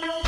no 0.00 0.23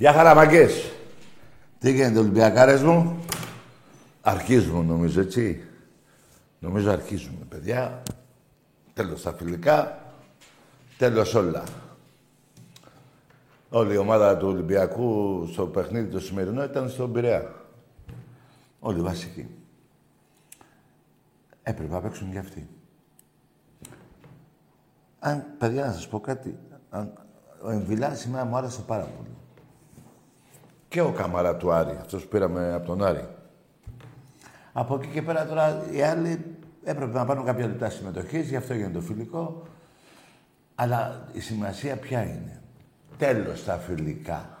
Γεια 0.00 0.12
χαραμαγκές. 0.12 0.92
Τι 1.78 1.92
γίνεται 1.92 2.18
Ολυμπιακάρες 2.18 2.82
μου; 2.82 3.24
Αρχίζουμε 4.20 4.84
νομίζω 4.84 5.20
έτσι. 5.20 5.64
Νομίζω 6.58 6.90
αρχίζουμε 6.90 7.44
παιδιά. 7.48 8.02
Τέλος 8.94 9.22
τα 9.22 9.32
φιλικά. 9.32 9.98
Τέλος 10.98 11.34
όλα. 11.34 11.64
Όλη 13.70 13.94
η 13.94 13.96
ομάδα 13.96 14.36
του 14.36 14.48
Ολυμπιακού 14.48 15.46
στο 15.52 15.66
παιχνίδι 15.66 16.10
το 16.10 16.20
σημερινό 16.20 16.64
ήταν 16.64 16.88
στον 16.88 17.12
Πειραιά. 17.12 17.54
Όλοι 18.80 19.00
βασικοί. 19.00 19.48
Έπρεπε 21.62 21.92
να 21.92 22.00
παίξουν 22.00 22.30
για 22.30 22.40
αυτοί. 22.40 22.68
Αν, 25.18 25.44
παιδιά, 25.58 25.86
να 25.86 25.92
σας 25.92 26.08
πω 26.08 26.20
κάτι. 26.20 26.58
Αν, 26.90 27.12
ο 27.62 27.70
Εμβιλάς 27.70 28.18
σήμερα 28.20 28.44
μου 28.44 28.56
άρεσε 28.56 28.80
πάρα 28.80 29.04
πολύ. 29.04 29.39
Και 30.90 31.00
ο 31.00 31.10
Καμαρά 31.10 31.56
του 31.56 31.72
Άρη, 31.72 31.96
αυτός 32.00 32.22
που 32.22 32.28
πήραμε 32.28 32.72
από 32.72 32.86
τον 32.86 33.04
Άρη. 33.04 33.28
Από 34.72 34.94
εκεί 34.94 35.06
και 35.06 35.22
πέρα 35.22 35.46
τώρα 35.46 35.82
οι 35.90 36.02
άλλοι 36.02 36.44
έπρεπε 36.84 37.18
να 37.18 37.24
πάρουν 37.24 37.44
κάποια 37.44 37.66
λεπτά 37.66 37.90
συμμετοχής, 37.90 38.48
γι' 38.48 38.56
αυτό 38.56 38.72
έγινε 38.72 38.88
το 38.88 39.00
φιλικό. 39.00 39.62
Αλλά 40.74 41.28
η 41.32 41.40
σημασία 41.40 41.96
ποια 41.96 42.22
είναι. 42.22 42.60
Τέλος 43.18 43.64
τα 43.64 43.76
φιλικά. 43.76 44.58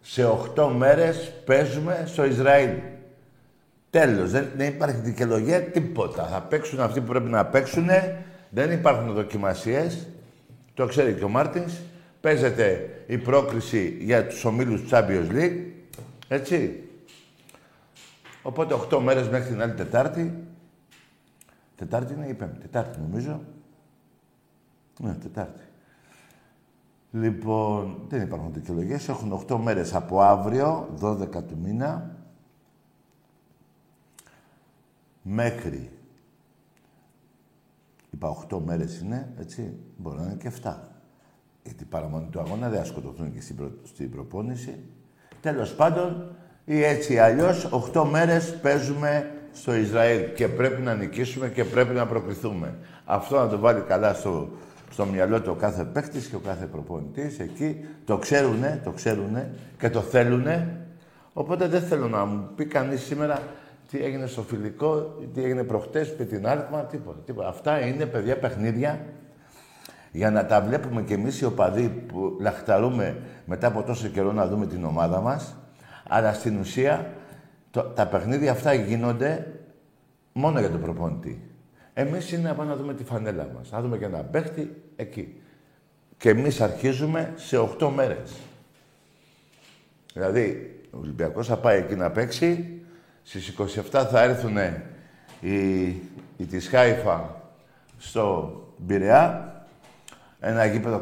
Σε 0.00 0.24
8 0.56 0.72
μέρες 0.76 1.32
παίζουμε 1.44 2.02
στο 2.06 2.24
Ισραήλ. 2.24 2.70
Τέλος. 3.90 4.30
Δεν, 4.30 4.48
δεν 4.56 4.68
υπάρχει 4.68 5.00
δικαιολογία, 5.00 5.62
τίποτα. 5.62 6.26
Θα 6.26 6.40
παίξουν 6.40 6.80
αυτοί 6.80 7.00
που 7.00 7.06
πρέπει 7.06 7.28
να 7.28 7.46
παίξουν. 7.46 7.88
Δεν 8.50 8.72
υπάρχουν 8.72 9.12
δοκιμασίες. 9.12 10.06
Το 10.74 10.86
ξέρει 10.86 11.12
και 11.14 11.24
ο 11.24 11.28
Μάρτινς. 11.28 11.72
Παίζεται 12.28 12.90
η 13.06 13.18
πρόκριση 13.18 13.98
για 14.00 14.26
τους 14.26 14.44
ομίλους 14.44 14.82
Champions 14.90 15.28
League. 15.30 15.66
Έτσι. 16.28 16.88
Οπότε 18.42 18.74
8 18.90 19.00
μέρες 19.00 19.28
μέχρι 19.28 19.48
την 19.48 19.62
άλλη 19.62 19.74
Τετάρτη. 19.74 20.46
Τετάρτη 21.76 22.12
είναι 22.12 22.26
ή 22.26 22.34
Πέμπτη. 22.34 22.58
Τετάρτη 22.60 22.98
νομίζω. 23.00 23.40
Ναι, 25.00 25.14
Τετάρτη. 25.14 25.62
Λοιπόν, 27.10 28.04
δεν 28.08 28.22
υπάρχουν 28.22 28.52
δικαιολογίες. 28.52 29.08
Έχουν 29.08 29.44
8 29.48 29.56
μέρες 29.56 29.94
από 29.94 30.20
αύριο, 30.20 30.96
12 31.00 31.42
του 31.42 31.58
μήνα, 31.62 32.16
μέχρι... 35.22 35.90
Είπα 38.10 38.46
8 38.50 38.60
μέρες 38.64 39.00
είναι, 39.00 39.32
έτσι, 39.38 39.78
μπορεί 39.96 40.16
να 40.18 40.24
είναι 40.24 40.34
και 40.34 40.52
7. 40.62 40.74
Γιατί 41.68 41.84
παραμονή 41.84 42.28
του 42.30 42.40
αγώνα 42.40 42.68
δεν 42.68 42.80
ασκοτωθούν 42.80 43.32
και 43.32 43.40
στην, 43.40 43.56
προ... 43.56 43.70
στην 43.84 44.10
προπόνηση. 44.10 44.74
Τέλος 45.40 45.74
πάντων, 45.74 46.36
ή 46.64 46.82
έτσι 46.82 47.18
αλλιώς, 47.18 47.68
8 47.92 48.04
μέρες 48.10 48.58
παίζουμε 48.62 49.30
στο 49.52 49.74
Ισραήλ 49.74 50.32
και 50.34 50.48
πρέπει 50.48 50.82
να 50.82 50.94
νικήσουμε 50.94 51.48
και 51.48 51.64
πρέπει 51.64 51.94
να 51.94 52.06
προκριθούμε. 52.06 52.74
Αυτό 53.04 53.36
να 53.36 53.48
το 53.48 53.58
βάλει 53.58 53.80
καλά 53.80 54.14
στο, 54.14 54.48
στο 54.90 55.04
μυαλό 55.04 55.40
του 55.40 55.50
ο 55.54 55.54
κάθε 55.54 55.84
παίκτης 55.84 56.26
και 56.26 56.36
ο 56.36 56.38
κάθε 56.38 56.66
προπονητής 56.66 57.38
εκεί. 57.38 57.84
Το 58.04 58.18
ξέρουνε, 58.18 58.80
το 58.84 58.90
ξέρουνε 58.90 59.50
και 59.78 59.90
το 59.90 60.00
θέλουνε. 60.00 60.86
Οπότε 61.32 61.68
δεν 61.68 61.82
θέλω 61.82 62.08
να 62.08 62.24
μου 62.24 62.48
πει 62.54 62.64
κανείς 62.66 63.00
σήμερα 63.00 63.42
τι 63.90 64.04
έγινε 64.04 64.26
στο 64.26 64.42
φιλικό, 64.42 65.18
τι 65.34 65.42
έγινε 65.42 65.62
προχτές, 65.62 66.16
πει 66.16 66.24
την 66.24 66.46
άρθμα, 66.46 66.84
τίποτα, 66.84 67.18
τίποτα. 67.24 67.48
Αυτά 67.48 67.86
είναι 67.86 68.06
παιδιά 68.06 68.38
παιχνίδια 68.38 69.00
για 70.12 70.30
να 70.30 70.46
τα 70.46 70.60
βλέπουμε 70.60 71.02
κι 71.02 71.12
εμείς 71.12 71.40
οι 71.40 71.44
οπαδοί 71.44 71.88
που 71.88 72.36
λαχταρούμε 72.40 73.22
μετά 73.44 73.66
από 73.66 73.82
τόσο 73.82 74.08
καιρό 74.08 74.32
να 74.32 74.46
δούμε 74.46 74.66
την 74.66 74.84
ομάδα 74.84 75.20
μας. 75.20 75.56
Αλλά 76.08 76.32
στην 76.32 76.58
ουσία 76.58 77.12
τα 77.94 78.06
παιχνίδια 78.06 78.50
αυτά 78.50 78.72
γίνονται 78.74 79.46
μόνο 80.32 80.60
για 80.60 80.70
τον 80.70 80.80
προπονητή. 80.80 81.42
Εμείς 81.94 82.32
είναι 82.32 82.48
να 82.48 82.54
πάμε 82.54 82.70
να 82.70 82.76
δούμε 82.76 82.94
τη 82.94 83.04
φανέλα 83.04 83.48
μας. 83.54 83.70
Να 83.70 83.80
δούμε 83.80 83.98
και 83.98 84.04
ένα 84.04 84.18
παίχτη 84.18 84.82
εκεί. 84.96 85.40
Και 86.16 86.28
εμείς 86.28 86.60
αρχίζουμε 86.60 87.32
σε 87.36 87.58
8 87.58 87.90
μέρες. 87.94 88.32
Δηλαδή, 90.12 90.76
ο 90.90 90.98
Ολυμπιακός 90.98 91.46
θα 91.46 91.56
πάει 91.56 91.78
εκεί 91.78 91.94
να 91.94 92.10
παίξει. 92.10 92.80
Στις 93.22 93.48
27 93.48 94.06
θα 94.10 94.22
έρθουν 94.22 94.56
οι, 95.40 95.86
οι 96.36 96.44
της 96.44 96.68
Χάιφα 96.68 97.42
στο 97.98 98.52
Μπειραιά 98.76 99.52
ένα 100.40 100.64
γήπεδο 100.64 101.00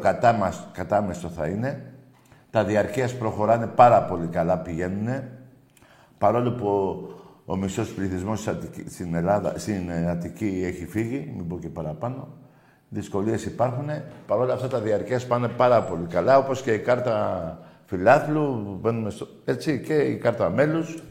κατάμεστο 0.71 1.27
θα 1.27 1.47
είναι. 1.47 1.93
Τα 2.49 2.63
διαρκείας 2.63 3.15
προχωράνε 3.15 3.67
πάρα 3.67 4.03
πολύ 4.03 4.27
καλά, 4.27 4.57
πηγαίνουν. 4.57 5.23
Παρόλο 6.17 6.51
που 6.51 6.67
ο, 6.67 7.51
ο 7.51 7.55
μισός 7.55 7.93
πληθυσμός 7.93 8.49
στην, 8.87 9.15
Ελλάδα, 9.15 9.53
στην 9.57 9.91
Αττική 10.09 10.63
έχει 10.65 10.85
φύγει, 10.85 11.33
μην 11.35 11.47
πω 11.47 11.59
και 11.59 11.69
παραπάνω. 11.69 12.27
Δυσκολίες 12.89 13.45
υπάρχουν. 13.45 13.89
Παρ' 14.27 14.39
όλα 14.39 14.53
αυτά 14.53 14.67
τα 14.67 14.79
διαρκείας 14.79 15.25
πάνε 15.25 15.47
πάρα 15.47 15.83
πολύ 15.83 16.05
καλά, 16.05 16.37
όπως 16.37 16.61
και 16.61 16.73
η 16.73 16.79
κάρτα 16.79 17.59
φιλάθλου, 17.85 18.77
μπαίνουμε 18.81 19.09
στο... 19.09 19.27
έτσι, 19.45 19.81
και 19.81 19.93
η 19.93 20.17
κάρτα 20.17 20.49
μέλους. 20.49 21.03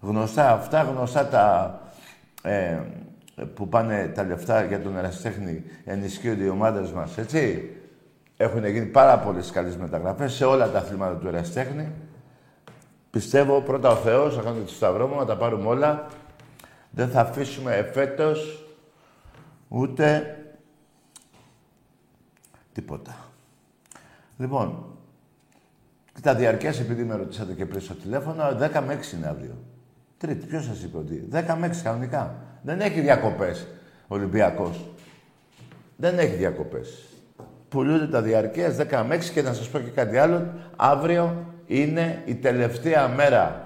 Γνωστά 0.00 0.52
αυτά, 0.52 0.82
γνωστά 0.82 1.26
τα, 1.26 1.78
ε, 2.42 2.78
που 3.54 3.68
πάνε 3.68 4.12
τα 4.14 4.24
λεφτά 4.24 4.64
για 4.64 4.82
τον 4.82 4.96
ερασιτέχνη, 4.96 5.64
ενισχύονται 5.84 6.44
οι 6.44 6.48
ομάδες 6.48 6.90
μας, 6.90 7.18
έτσι. 7.18 7.70
Έχουν 8.36 8.66
γίνει 8.66 8.86
πάρα 8.86 9.18
πολλές 9.18 9.50
καλές 9.50 9.76
μεταγραφές 9.76 10.32
σε 10.32 10.44
όλα 10.44 10.70
τα 10.70 10.78
αθλήματα 10.78 11.16
του 11.16 11.26
ερασιτέχνη. 11.26 11.92
Πιστεύω 13.10 13.60
πρώτα 13.60 13.88
ο 13.88 13.96
Θεός, 13.96 14.34
θα 14.34 14.42
κάνουμε 14.42 14.64
το 14.64 14.72
σταυρό 14.72 15.06
μου, 15.06 15.16
να 15.16 15.24
τα 15.24 15.36
πάρουμε 15.36 15.66
όλα. 15.68 16.06
Δεν 16.90 17.08
θα 17.08 17.20
αφήσουμε 17.20 17.76
εφέτος 17.76 18.66
ούτε 19.68 20.36
τίποτα. 22.72 23.16
Λοιπόν, 24.36 24.84
τα 26.22 26.34
διαρκές, 26.34 26.80
επειδή 26.80 27.04
με 27.04 27.14
ρωτήσατε 27.14 27.52
και 27.52 27.66
πριν 27.66 27.80
στο 27.80 27.94
τηλέφωνο, 27.94 28.42
10 28.42 28.80
με 28.80 28.94
6 28.94 29.16
είναι 29.16 29.26
αύριο. 29.26 29.56
Τρίτη. 30.18 30.46
Ποιος 30.46 30.64
σας 30.64 30.82
είπε 30.82 30.96
ότι. 30.96 31.28
10 31.30 31.56
με 31.58 31.66
6 31.66 31.82
κανονικά. 31.82 32.34
Δεν 32.66 32.80
έχει 32.80 33.00
διακοπές 33.00 33.66
ο 34.08 34.14
Ολυμπιακός. 34.14 34.84
Δεν 35.96 36.18
έχει 36.18 36.34
διακοπές. 36.34 37.04
Πουλούνται 37.68 38.06
τα 38.06 38.22
διαρκείας 38.22 38.76
10 38.76 39.04
με 39.06 39.14
6 39.14 39.24
και 39.32 39.42
να 39.42 39.52
σας 39.52 39.68
πω 39.68 39.78
και 39.78 39.90
κάτι 39.90 40.16
άλλο. 40.16 40.52
Αύριο 40.76 41.52
είναι 41.66 42.22
η 42.24 42.34
τελευταία 42.34 43.08
μέρα 43.08 43.64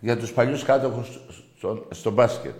για 0.00 0.16
τους 0.16 0.32
παλιούς 0.32 0.64
κάτοχους 0.64 1.20
στο, 1.56 1.86
στο 1.90 2.10
μπάσκετ. 2.10 2.54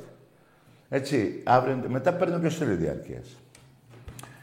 Έτσι, 0.89 1.43
αύριο, 1.45 1.85
μετά 1.89 2.13
παίρνω 2.13 2.39
και 2.39 2.49
θέλει 2.49 2.75
διαρκείας. 2.75 3.37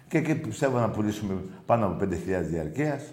Και 0.07 0.17
εκεί 0.17 0.35
πιστεύω 0.35 0.79
να 0.79 0.89
πουλήσουμε 0.89 1.41
πάνω 1.65 1.85
από 1.85 2.05
5.000 2.05 2.15
διαρκείας. 2.41 3.03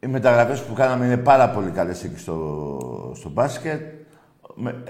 Οι 0.00 0.06
μεταγραφές 0.06 0.62
που 0.62 0.74
κάναμε 0.74 1.04
είναι 1.04 1.16
πάρα 1.16 1.50
πολύ 1.50 1.70
καλές 1.70 2.04
εκεί 2.04 2.18
στο, 2.18 3.12
στο 3.14 3.28
μπάσκετ. 3.28 3.98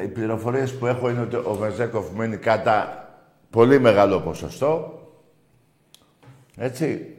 Οι 0.03 0.09
πληροφορίες 0.09 0.79
που 0.79 0.87
έχω 0.87 1.11
είναι 1.11 1.21
ότι 1.21 1.37
ο 1.37 1.55
Βεζέκοφ 1.55 2.11
μένει 2.11 2.37
κατά 2.37 3.09
πολύ 3.51 3.79
μεγάλο 3.79 4.21
ποσοστό. 4.21 5.01
Έτσι. 6.57 7.15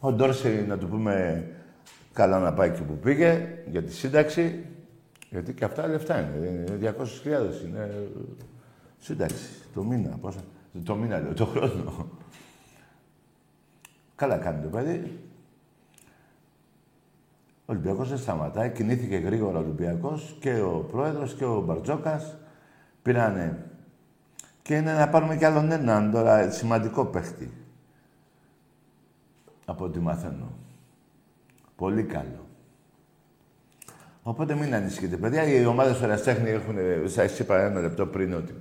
Ο 0.00 0.12
Ντόρση, 0.12 0.64
να 0.68 0.78
του 0.78 0.88
πούμε 0.88 1.44
καλά 2.12 2.38
να 2.38 2.52
πάει 2.52 2.70
και 2.70 2.82
που 2.82 2.98
πήγε, 2.98 3.58
για 3.70 3.82
τη 3.82 3.92
σύνταξη. 3.92 4.64
Γιατί 5.30 5.54
και 5.54 5.64
αυτά 5.64 5.86
λεφτά 5.86 6.20
είναι. 6.20 6.46
Είναι 6.46 6.94
200.000 7.24 7.66
είναι 7.66 8.08
σύνταξη. 8.98 9.48
Το 9.74 9.82
μήνα. 9.82 10.18
Πόσα. 10.20 10.40
Το 10.84 10.94
μήνα 10.94 11.20
λέω, 11.20 11.34
το 11.34 11.44
χρόνο. 11.44 12.08
Καλά 14.14 14.36
κάνει 14.36 14.62
το 14.62 14.68
παιδί. 14.68 15.18
Ο 17.68 17.72
Ολυμπιακός 17.72 18.08
δεν 18.08 18.18
σταματάει. 18.18 18.70
Κινήθηκε 18.70 19.16
γρήγορα 19.16 19.58
ο 19.58 19.60
Ολυμπιακός 19.60 20.36
και 20.40 20.60
ο 20.60 20.86
πρόεδρος 20.90 21.34
και 21.34 21.44
ο 21.44 21.60
Μπαρτζόκας 21.60 22.36
πήρανε. 23.02 23.66
Και 24.62 24.74
είναι 24.74 24.92
να 24.92 25.08
πάρουμε 25.08 25.36
κι 25.36 25.44
άλλον 25.44 25.70
έναν 25.72 26.10
τώρα 26.10 26.50
σημαντικό 26.50 27.04
παίχτη. 27.04 27.52
Από 29.64 29.84
ό,τι 29.84 29.98
μαθαίνω. 29.98 30.52
Πολύ 31.76 32.02
καλό. 32.02 32.46
Οπότε 34.22 34.54
μην 34.54 34.74
ανησυχείτε, 34.74 35.16
παιδιά. 35.16 35.44
Οι 35.44 35.66
ομάδες 35.66 35.98
του 35.98 36.04
Εραστέχνη 36.04 36.50
έχουν, 36.50 36.76
σας 37.04 37.38
είπα 37.38 37.60
ένα 37.60 37.80
λεπτό 37.80 38.06
πριν, 38.06 38.34
ότι 38.34 38.54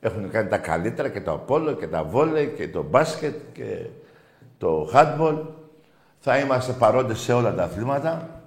έχουν 0.00 0.30
κάνει 0.30 0.48
τα 0.48 0.58
καλύτερα 0.58 1.08
και 1.08 1.20
το 1.20 1.32
Απόλο 1.32 1.72
και 1.72 1.86
τα 1.86 2.04
Βόλεϊ 2.04 2.48
και 2.48 2.68
το 2.68 2.82
μπάσκετ 2.82 3.34
και 3.52 3.86
το 4.58 4.90
handball. 4.94 5.46
Θα 6.28 6.38
είμαστε 6.38 6.72
παρόντες 6.72 7.18
σε 7.18 7.32
όλα 7.32 7.54
τα 7.54 7.62
αθλήματα, 7.62 8.42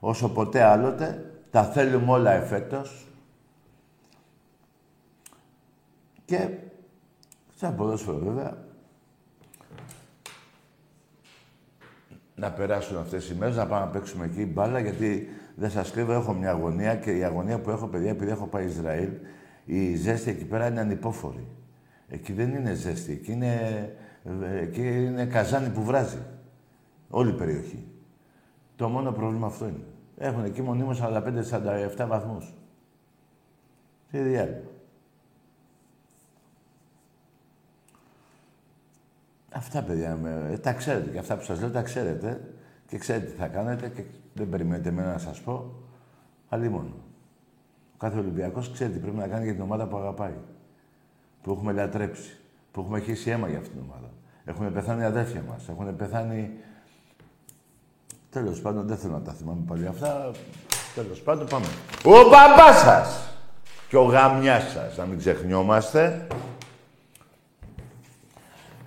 όσο 0.00 0.28
ποτέ 0.28 0.62
άλλοτε. 0.62 1.32
Τα 1.50 1.64
θέλουμε 1.64 2.12
όλα 2.12 2.32
εφέτος. 2.32 3.06
Και 6.24 6.48
σαν 7.54 7.76
ποδόσφαιρο 7.76 8.18
βέβαια, 8.18 8.56
να 12.34 12.50
περάσουν 12.50 12.98
αυτές 12.98 13.28
οι 13.28 13.34
μέρες, 13.34 13.56
να 13.56 13.66
πάμε 13.66 13.84
να 13.84 13.90
παίξουμε 13.90 14.24
εκεί 14.24 14.44
μπάλα, 14.44 14.78
γιατί 14.78 15.28
δεν 15.54 15.70
σας 15.70 15.90
κρύβω, 15.90 16.12
έχω 16.12 16.32
μια 16.32 16.50
αγωνία 16.50 16.96
και 16.96 17.16
η 17.16 17.24
αγωνία 17.24 17.60
που 17.60 17.70
έχω, 17.70 17.86
παιδιά, 17.86 18.10
επειδή 18.10 18.30
έχω 18.30 18.46
πάει 18.46 18.66
Ισραήλ, 18.66 19.10
η 19.64 19.94
ζέστη 19.94 20.30
εκεί 20.30 20.44
πέρα 20.44 20.66
είναι 20.66 20.80
ανυπόφορη. 20.80 21.46
Εκεί 22.08 22.32
δεν 22.32 22.54
είναι 22.54 22.72
ζέστη, 22.72 23.12
εκεί 23.12 23.32
είναι, 23.32 23.96
εκεί 24.60 25.04
είναι 25.04 25.24
καζάνι 25.24 25.68
που 25.68 25.82
βράζει. 25.82 26.18
Όλη 27.14 27.30
η 27.30 27.32
περιοχή. 27.32 27.86
Το 28.76 28.88
μόνο 28.88 29.12
πρόβλημα 29.12 29.46
αυτό 29.46 29.66
είναι. 29.66 29.84
Έχουν 30.16 30.44
εκεί 30.44 30.62
μονίμως 30.62 31.00
45-47 31.02 32.06
βαθμούς. 32.08 32.54
Τι 34.10 34.18
διάλειμμα. 34.18 34.70
Αυτά, 39.52 39.82
παιδιά, 39.82 40.16
με, 40.16 40.48
ε, 40.52 40.58
τα 40.58 40.72
ξέρετε. 40.72 41.10
Και 41.10 41.18
αυτά 41.18 41.36
που 41.36 41.42
σας 41.42 41.60
λέω 41.60 41.70
τα 41.70 41.82
ξέρετε. 41.82 42.40
Και 42.86 42.98
ξέρετε 42.98 43.26
τι 43.26 43.36
θα 43.36 43.48
κάνετε 43.48 43.88
και 43.88 44.02
δεν 44.34 44.48
περιμένετε 44.48 44.88
εμένα 44.88 45.12
να 45.12 45.18
σας 45.18 45.40
πω. 45.40 45.74
Αλλή 46.48 46.68
μόνο. 46.68 46.94
Ο 47.94 47.96
κάθε 47.98 48.18
Ολυμπιακός 48.18 48.70
ξέρει 48.72 48.92
τι 48.92 48.98
πρέπει 48.98 49.16
να 49.16 49.28
κάνει 49.28 49.44
για 49.44 49.52
την 49.52 49.62
ομάδα 49.62 49.86
που 49.86 49.96
αγαπάει. 49.96 50.36
Που 51.42 51.50
έχουμε 51.52 51.72
λατρέψει. 51.72 52.40
Που 52.72 52.80
έχουμε 52.80 53.00
χύσει 53.00 53.30
αίμα 53.30 53.48
για 53.48 53.58
αυτήν 53.58 53.72
την 53.72 53.82
ομάδα. 53.90 54.10
Έχουν 54.44 54.72
πεθάνει 54.72 55.00
οι 55.00 55.04
αδέρφια 55.04 55.42
μας. 55.48 55.68
Έχουν 55.68 55.96
πεθάνει... 55.96 56.50
Τέλος 58.32 58.60
πάντων, 58.60 58.86
δεν 58.86 58.96
θέλω 58.96 59.12
να 59.12 59.22
τα 59.22 59.32
θυμάμαι 59.32 59.62
πάλι 59.66 59.86
αυτά. 59.86 60.30
Τέλος 60.94 61.20
πάντων, 61.20 61.46
πάμε. 61.46 61.66
Ο 62.04 62.28
μπαμπάς 62.28 62.80
σας 62.80 63.28
και 63.88 63.96
ο 63.96 64.02
γαμιάς 64.02 64.70
σας, 64.70 64.96
να 64.96 65.04
μην 65.04 65.18
ξεχνιόμαστε. 65.18 66.26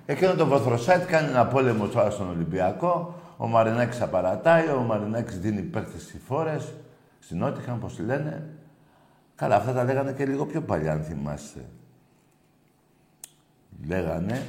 Εκείνο 0.06 0.34
το 0.34 0.46
Βοθροσάιτ 0.46 1.06
κάνει 1.06 1.30
ένα 1.30 1.46
πόλεμο 1.46 1.88
τώρα 1.88 2.10
στον 2.10 2.30
Ολυμπιακό. 2.30 3.16
Ο 3.38 3.48
Μαρινάκης 3.48 4.02
απαρατάει, 4.02 4.68
ο 4.68 4.82
Μαρινάκης 4.82 5.40
δίνει 5.40 5.62
παίκτες 5.62 6.02
στις 6.02 6.22
φόρες, 6.28 6.74
στην 7.20 7.38
Νότιχαν, 7.38 7.80
πώς 7.80 7.96
τη 7.96 8.02
λένε. 8.02 8.50
Καλά, 9.36 9.56
αυτά 9.56 9.74
τα 9.74 9.84
λέγανε 9.84 10.12
και 10.12 10.26
λίγο 10.26 10.46
πιο 10.46 10.62
παλιά, 10.62 10.92
αν 10.92 11.04
θυμάστε. 11.04 11.66
Λέγανε, 13.88 14.42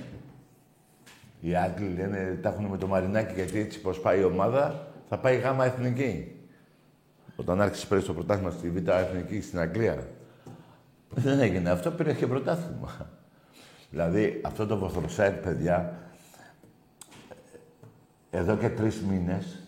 οι 1.40 1.56
Άγγλοι 1.56 1.94
λένε, 1.94 2.38
τα 2.42 2.48
έχουν 2.48 2.64
με 2.64 2.76
το 2.76 2.86
Μαρινάκη, 2.86 3.34
γιατί 3.34 3.58
έτσι 3.58 3.80
πως 3.80 4.00
πάει 4.00 4.20
η 4.20 4.24
ομάδα, 4.24 4.85
θα 5.08 5.18
πάει 5.18 5.36
γάμα 5.36 5.64
εθνική. 5.64 6.30
Όταν 7.36 7.60
άρχισε 7.60 7.86
πέρυσι 7.86 8.06
το 8.06 8.14
πρωτάθλημα 8.14 8.50
στη 8.50 8.70
Β' 8.70 8.88
Εθνική 8.88 9.40
στην 9.40 9.58
Αγγλία. 9.58 10.06
Δεν 11.10 11.40
έγινε 11.40 11.70
αυτό, 11.70 11.90
πήρε 11.90 12.12
και 12.12 12.26
πρωτάθλημα. 12.26 13.10
Δηλαδή, 13.90 14.40
αυτό 14.44 14.66
το 14.66 14.76
βοθροσάιτ, 14.78 15.42
παιδιά, 15.42 15.98
εδώ 18.30 18.56
και 18.56 18.68
τρεις 18.68 19.02
μήνες 19.02 19.62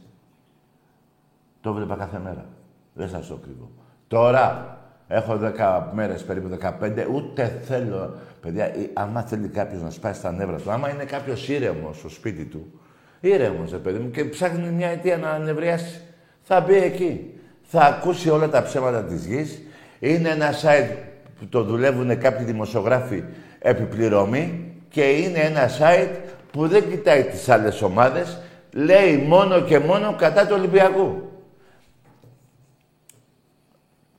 το 1.61 1.73
βλέπα 1.73 1.97
κάθε 1.97 2.19
μέρα. 2.19 2.47
Δεν 2.95 3.09
σας 3.09 3.27
το 3.27 3.37
κρύβω. 3.37 3.71
Τώρα 4.09 4.77
έχω 5.09 5.37
δέκα 5.37 5.91
μέρες, 5.95 6.25
περίπου 6.25 6.49
15, 6.49 7.07
ούτε 7.13 7.63
θέλω. 7.65 8.15
Παιδιά, 8.41 8.73
άμα 8.93 9.23
θέλει 9.23 9.49
κάποιος 9.49 9.83
να 9.83 9.91
σπάσει 9.91 10.23
τα 10.23 10.33
νεύρα 10.33 10.57
του, 10.57 10.71
άμα 10.71 10.91
είναι 10.91 11.05
κάποιος 11.05 11.49
ήρεμος 11.49 11.99
στο 11.99 12.09
σπίτι 12.09 12.45
του, 12.45 12.81
ήρεμο, 13.21 13.65
ρε 13.71 13.77
παιδί 13.77 13.99
μου, 13.99 14.11
και 14.11 14.25
ψάχνει 14.25 14.71
μια 14.71 14.89
αιτία 14.89 15.17
να 15.17 15.31
ανεβριάσει, 15.31 16.01
θα 16.43 16.61
μπει 16.61 16.75
εκεί. 16.75 17.33
Θα 17.63 17.81
ακούσει 17.81 18.31
όλα 18.31 18.49
τα 18.49 18.63
ψέματα 18.63 19.05
της 19.05 19.27
γης. 19.27 19.63
Είναι 19.99 20.29
ένα 20.29 20.53
site 20.53 20.97
που 21.39 21.47
το 21.47 21.63
δουλεύουν 21.63 22.19
κάποιοι 22.19 22.45
δημοσιογράφοι 22.45 23.23
επιπληρωμή 23.59 24.73
και 24.89 25.03
είναι 25.03 25.39
ένα 25.39 25.69
site 25.69 26.17
που 26.53 26.69
δεν 26.69 26.91
κοιτάει 26.91 27.25
τις 27.25 27.49
άλλες 27.49 27.83
ομάδες, 27.83 28.39
λέει 28.73 29.17
μόνο 29.17 29.61
και 29.61 29.79
μόνο 29.79 30.15
κατά 30.19 30.47
του 30.47 30.55
Ολυμπιακού. 30.59 31.23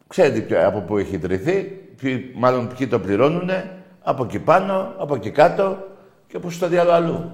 Ξέρετε 0.08 0.66
από 0.66 0.80
πού 0.80 0.98
έχει 0.98 1.16
ιδρυθεί, 1.16 1.80
μάλλον 2.36 2.72
ποιοι 2.78 2.88
το 2.88 3.00
πληρώνουνε, 3.00 3.72
από 4.02 4.24
εκεί 4.24 4.40
πάνω, 4.40 4.94
από 4.98 5.16
εκεί 5.16 5.30
κάτω 5.30 5.88
και 6.28 6.40
που 6.40 6.50
στο 6.50 6.68
διάλογο 6.68 6.96
αλλού. 6.96 7.32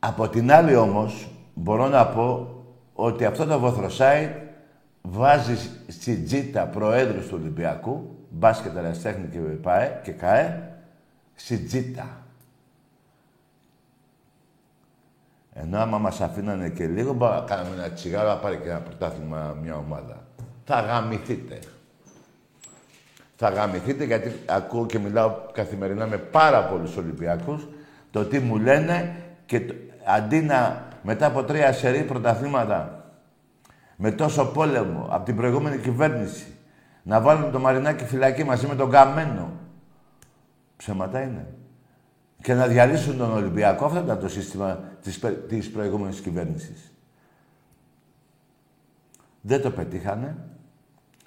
Από 0.00 0.28
την 0.28 0.52
άλλη 0.52 0.76
όμως, 0.76 1.28
μπορώ 1.54 1.88
να 1.88 2.06
πω 2.06 2.54
ότι 2.94 3.24
αυτό 3.24 3.46
το 3.46 3.58
βοθροσάιτ 3.58 4.36
βάζει 5.02 5.56
στη 5.88 6.16
τζίτα 6.16 6.66
προέδρους 6.66 7.26
του 7.26 7.36
Ολυμπιακού, 7.40 8.16
μπάσκετ 8.30 8.76
αεραστέχνη 8.76 9.28
και 9.28 9.38
ΠΑΕ 9.38 10.00
και 10.02 10.12
ΚΑΕ, 10.12 10.72
στη 11.34 11.58
τζίτα. 11.58 12.24
Ενώ 15.52 15.78
άμα 15.78 15.98
μας 15.98 16.20
αφήνανε 16.20 16.68
και 16.68 16.86
λίγο, 16.86 17.12
μπορούμε 17.12 17.38
να 17.38 17.44
κάνουμε 17.44 17.74
ένα 17.74 17.90
τσιγάρο, 17.90 18.28
να 18.28 18.36
πάρει 18.36 18.56
και 18.56 18.68
ένα 18.68 18.80
πρωτάθλημα 18.80 19.56
μια 19.62 19.76
ομάδα. 19.76 20.26
Θα 20.64 20.80
γαμηθείτε. 20.80 21.58
Θα 23.36 23.48
γαμηθείτε 23.48 24.04
γιατί 24.04 24.32
ακούω 24.46 24.86
και 24.86 24.98
μιλάω 24.98 25.32
καθημερινά 25.52 26.06
με 26.06 26.16
πάρα 26.16 26.64
πολλούς 26.64 26.96
Ολυμπιακούς 26.96 27.66
το 28.10 28.24
τι 28.24 28.38
μου 28.38 28.58
λένε 28.58 29.16
και 29.46 29.60
το, 29.60 29.74
αντί 30.04 30.40
να 30.40 30.84
μετά 31.02 31.26
από 31.26 31.44
τρία 31.44 31.72
σερή 31.72 32.02
πρωταθλήματα 32.02 33.04
με 33.96 34.10
τόσο 34.10 34.46
πόλεμο 34.46 35.08
από 35.10 35.24
την 35.24 35.36
προηγούμενη 35.36 35.78
κυβέρνηση 35.78 36.54
να 37.02 37.20
βάλουν 37.20 37.50
το 37.50 37.58
Μαρινάκι 37.58 38.04
φυλακή 38.04 38.44
μαζί 38.44 38.66
με 38.66 38.74
τον 38.74 38.90
Καμένο. 38.90 39.50
Ψέματα 40.76 41.22
είναι. 41.22 41.46
Και 42.42 42.54
να 42.54 42.66
διαλύσουν 42.66 43.18
τον 43.18 43.32
Ολυμπιακό. 43.32 43.84
Αυτό 43.84 43.98
ήταν 43.98 44.18
το 44.18 44.28
σύστημα 44.28 44.80
της, 45.02 45.20
της 45.48 45.70
προηγούμενης 45.70 46.20
κυβέρνησης. 46.20 46.92
Δεν 49.40 49.62
το 49.62 49.70
πετύχανε. 49.70 50.36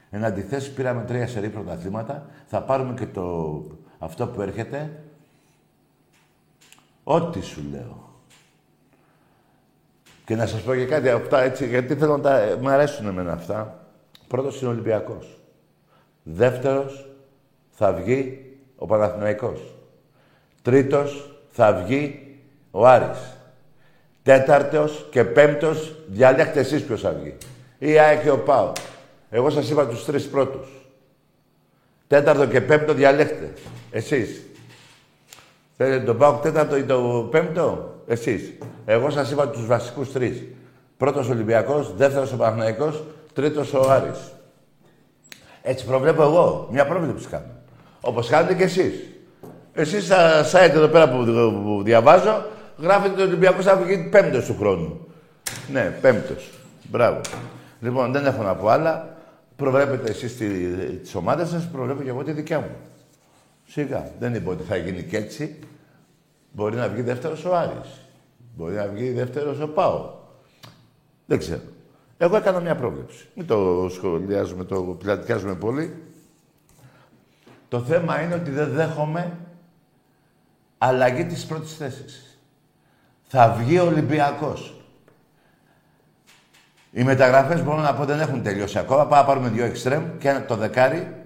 Εν 0.10 0.25
αντιθέσει 0.25 0.74
πήραμε 0.74 1.03
τρία 1.03 1.27
σερή 1.27 1.50
πρωταθλήματα. 1.50 2.25
Θα 2.46 2.62
πάρουμε 2.62 2.94
και 2.94 3.06
το, 3.06 3.58
αυτό 4.00 4.27
που 4.27 4.42
έρχεται. 4.42 5.03
Ό,τι 7.03 7.42
σου 7.42 7.62
λέω. 7.72 8.12
Και 10.25 10.36
να 10.36 10.46
σας 10.46 10.62
πω 10.62 10.75
και 10.75 10.86
κάτι 10.86 11.10
αυτά 11.10 11.42
έτσι, 11.42 11.68
γιατί 11.68 11.96
θέλω 11.96 12.18
να 12.18 12.24
τα... 12.24 12.58
Μ' 12.62 12.68
αρέσουν 12.68 13.08
εμένα 13.08 13.32
αυτά. 13.32 13.88
Πρώτος 14.27 14.60
είναι 14.60 14.70
ο 14.70 14.72
Ολυμπιακός. 14.72 15.38
Δεύτερος 16.24 17.10
θα 17.72 17.94
βγει 17.94 18.46
ο 18.75 18.86
Παναθηναϊκός. 18.86 19.75
Τρίτος 20.62 21.38
θα 21.50 21.74
βγει 21.74 22.38
ο 22.72 22.88
Άρης. 22.88 23.38
Τέταρτος 24.24 25.08
και 25.12 25.24
πέμπτος 25.24 25.96
διαλέξτε 26.08 26.60
εσείς 26.60 26.84
ποιος 26.84 27.01
θα 27.01 27.12
βγει. 27.12 27.38
Ή 27.77 28.00
ΑΕΚ 28.00 28.22
και 28.22 28.30
ο 28.30 28.39
ΠΑΟ. 28.39 28.72
Εγώ 29.30 29.50
σας 29.50 29.70
είπα 29.70 29.88
τους 29.88 30.06
τρεις 30.06 30.27
πρώτους. 30.30 30.68
Τέταρτο 32.08 32.48
και 32.48 32.62
πέμπτο 32.62 32.94
διαλέξτε. 32.94 33.53
Εσείς. 33.92 34.42
Θέλετε 35.77 36.03
τον 36.03 36.18
ΠΑΟ 36.18 36.34
τέταρτο 36.34 36.77
ή 36.77 36.84
το 36.84 37.27
πέμπτο; 37.32 37.94
Εσείς. 38.08 38.53
Εγώ 38.86 39.10
σας 39.10 39.32
είπα 39.32 39.48
τους 39.48 39.65
βασικούς 39.65 40.12
τρεις. 40.12 40.44
Πρώτος 40.98 41.30
Ολυμπιακός, 41.30 41.94
δεύτερος 41.96 42.34
ο 42.34 42.36
Παναθηναϊκός, 42.36 43.03
τρίτος 43.34 43.74
ο 43.74 43.92
Άρης. 43.92 44.32
Έτσι 45.62 45.86
προβλέπω 45.86 46.24
εγώ. 46.24 46.68
Μια 46.72 46.88
πρόβλεψη 46.88 47.27
κάνω. 47.27 47.46
Όπως 48.01 48.30
κάνετε 48.30 48.53
και 48.53 48.63
εσείς. 48.63 48.94
Εσείς 49.74 50.06
στα 50.06 50.44
site 50.44 50.70
εδώ 50.74 50.88
πέρα 50.88 51.10
που 51.10 51.82
διαβάζω, 51.84 52.46
γράφετε 52.77 53.13
ότι 53.13 53.22
ο 53.22 53.25
Ολυμπιακός 53.25 53.65
θα 53.65 53.75
βγει 53.75 53.98
πέμπτος 53.98 54.46
του 54.46 54.56
χρόνου. 54.60 55.08
Ναι, 55.72 55.98
πέμπτος. 56.01 56.50
Μπράβο. 56.89 57.22
Λοιπόν, 57.80 58.12
δεν 58.12 58.25
έχω 58.25 58.44
να 58.44 58.56
πω 58.56 58.68
άλλα. 58.68 59.15
Προβλέπετε 59.56 60.12
εσείς 60.12 60.38
τι, 60.38 60.48
τις 61.01 61.15
ομάδες 61.15 61.50
σας, 61.50 61.68
προβλέπω 61.72 62.03
και 62.03 62.10
εγώ 62.10 62.24
τη 62.24 62.32
δικιά 62.32 62.60
μου. 62.60 62.75
Σιγά. 63.74 64.12
Δεν 64.20 64.34
είπα 64.34 64.51
ότι 64.51 64.63
θα 64.63 64.75
γίνει 64.75 65.03
και 65.03 65.18
έτσι. 65.18 65.60
Μπορεί 66.51 66.75
να 66.75 66.88
βγει 66.88 67.01
δεύτερος 67.01 67.46
ο 67.46 67.56
Άρης. 67.56 68.06
Μπορεί 68.56 68.74
να 68.74 68.88
βγει 68.88 69.12
δεύτερος 69.12 69.60
ο 69.60 69.68
Πάο. 69.68 70.13
Δεν 71.25 71.38
ξέρω. 71.38 71.62
Εγώ 72.18 72.36
έκανα 72.36 72.60
μια 72.60 72.75
πρόβλεψη. 72.75 73.27
Μην 73.36 73.48
το 73.48 73.88
σχολιάζουμε, 73.89 74.63
το 74.63 74.82
πλατιάζουμε 74.82 75.56
πολύ. 75.56 76.03
Το 77.68 77.80
θέμα 77.80 78.22
είναι 78.22 78.34
ότι 78.34 78.51
δεν 78.51 78.70
δέχομαι 78.70 79.38
αλλαγή 80.77 81.25
της 81.25 81.46
πρώτης 81.46 81.75
θέσης. 81.75 82.39
Θα 83.24 83.56
βγει 83.60 83.80
ο 83.80 83.86
Ολυμπιακός. 83.86 84.82
Οι 86.92 87.03
μεταγραφές 87.03 87.63
μπορώ 87.63 87.82
να 87.82 87.94
πω 87.94 88.06
δεν 88.06 88.20
έχουν 88.20 88.44
τελειώσει 88.44 88.80
ακόμα. 88.80 89.08
Πάμε 89.08 89.22
να 89.22 89.27
πάρουμε 89.27 89.50
δύο 89.50 89.65
εξτρέμ 89.65 90.18
και 90.18 90.44
το 90.48 90.56
δεκάρι. 90.56 91.23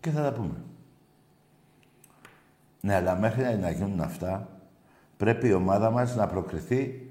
Και 0.00 0.10
θα 0.10 0.22
τα 0.22 0.32
πούμε. 0.32 0.62
Ναι, 2.80 2.94
αλλά 2.94 3.16
μέχρι 3.16 3.56
να 3.60 3.70
γίνουν 3.70 4.00
αυτά, 4.00 4.48
πρέπει 5.16 5.48
η 5.48 5.52
ομάδα 5.52 5.90
μας 5.90 6.16
να 6.16 6.26
προκριθεί 6.26 7.08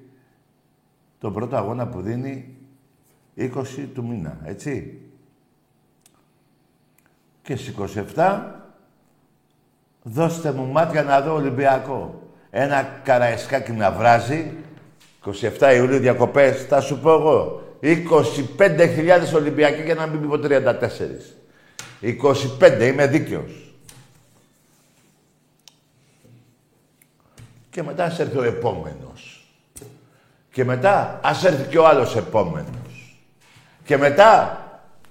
τον 1.20 1.34
πρώτο 1.34 1.56
αγώνα 1.56 1.88
που 1.88 2.01
δίνει 2.01 2.56
20 3.38 3.50
του 3.94 4.06
μήνα, 4.06 4.38
έτσι. 4.44 5.01
Και 7.41 7.56
στις 7.56 7.74
27, 8.15 8.41
δώστε 10.03 10.51
μου 10.51 10.65
μάτια 10.65 11.03
να 11.03 11.22
δω 11.22 11.34
Ολυμπιακό. 11.34 12.22
Ένα 12.50 12.84
καραϊσκάκι 13.03 13.72
να 13.72 13.91
βράζει, 13.91 14.53
27 15.60 15.74
Ιουλίου 15.75 16.00
διακοπές, 16.00 16.65
θα 16.65 16.82
σου 16.82 17.00
πω 17.00 17.12
εγώ. 17.12 17.62
25.000 17.82 19.34
Ολυμπιακοί 19.36 19.84
και 19.84 19.94
να 19.94 20.06
μην 20.06 20.27
πω 20.27 20.36
34. 20.36 21.37
25, 22.01 22.88
είμαι 22.88 23.08
δίκαιος. 23.08 23.51
Και 27.70 27.84
μετά 27.84 28.04
ας 28.04 28.20
έρθει 28.20 28.38
ο 28.38 28.44
επόμενος. 28.44 29.46
Και 30.51 30.63
μετά 30.63 31.20
ας 31.24 31.44
έρθει 31.44 31.70
και 31.70 31.77
ο 31.77 31.88
άλλος 31.88 32.16
επόμενος. 32.16 33.18
Και 33.84 33.98
μετά 33.98 34.62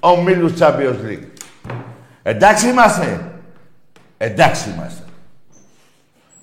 ο 0.01 0.17
Μίλους 0.17 0.53
Champions 0.59 0.99
League. 1.05 1.29
Εντάξει 2.23 2.69
είμαστε. 2.69 3.41
Εντάξει 4.19 4.71
είμαστε. 4.71 5.05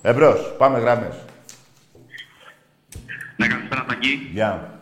Εμπρός, 0.02 0.54
πάμε 0.58 0.78
γράμμες. 0.78 1.14
Ναι, 3.36 3.46
καλησπέρα 3.46 3.84
Ταγκή. 3.84 4.28
Γεια. 4.32 4.78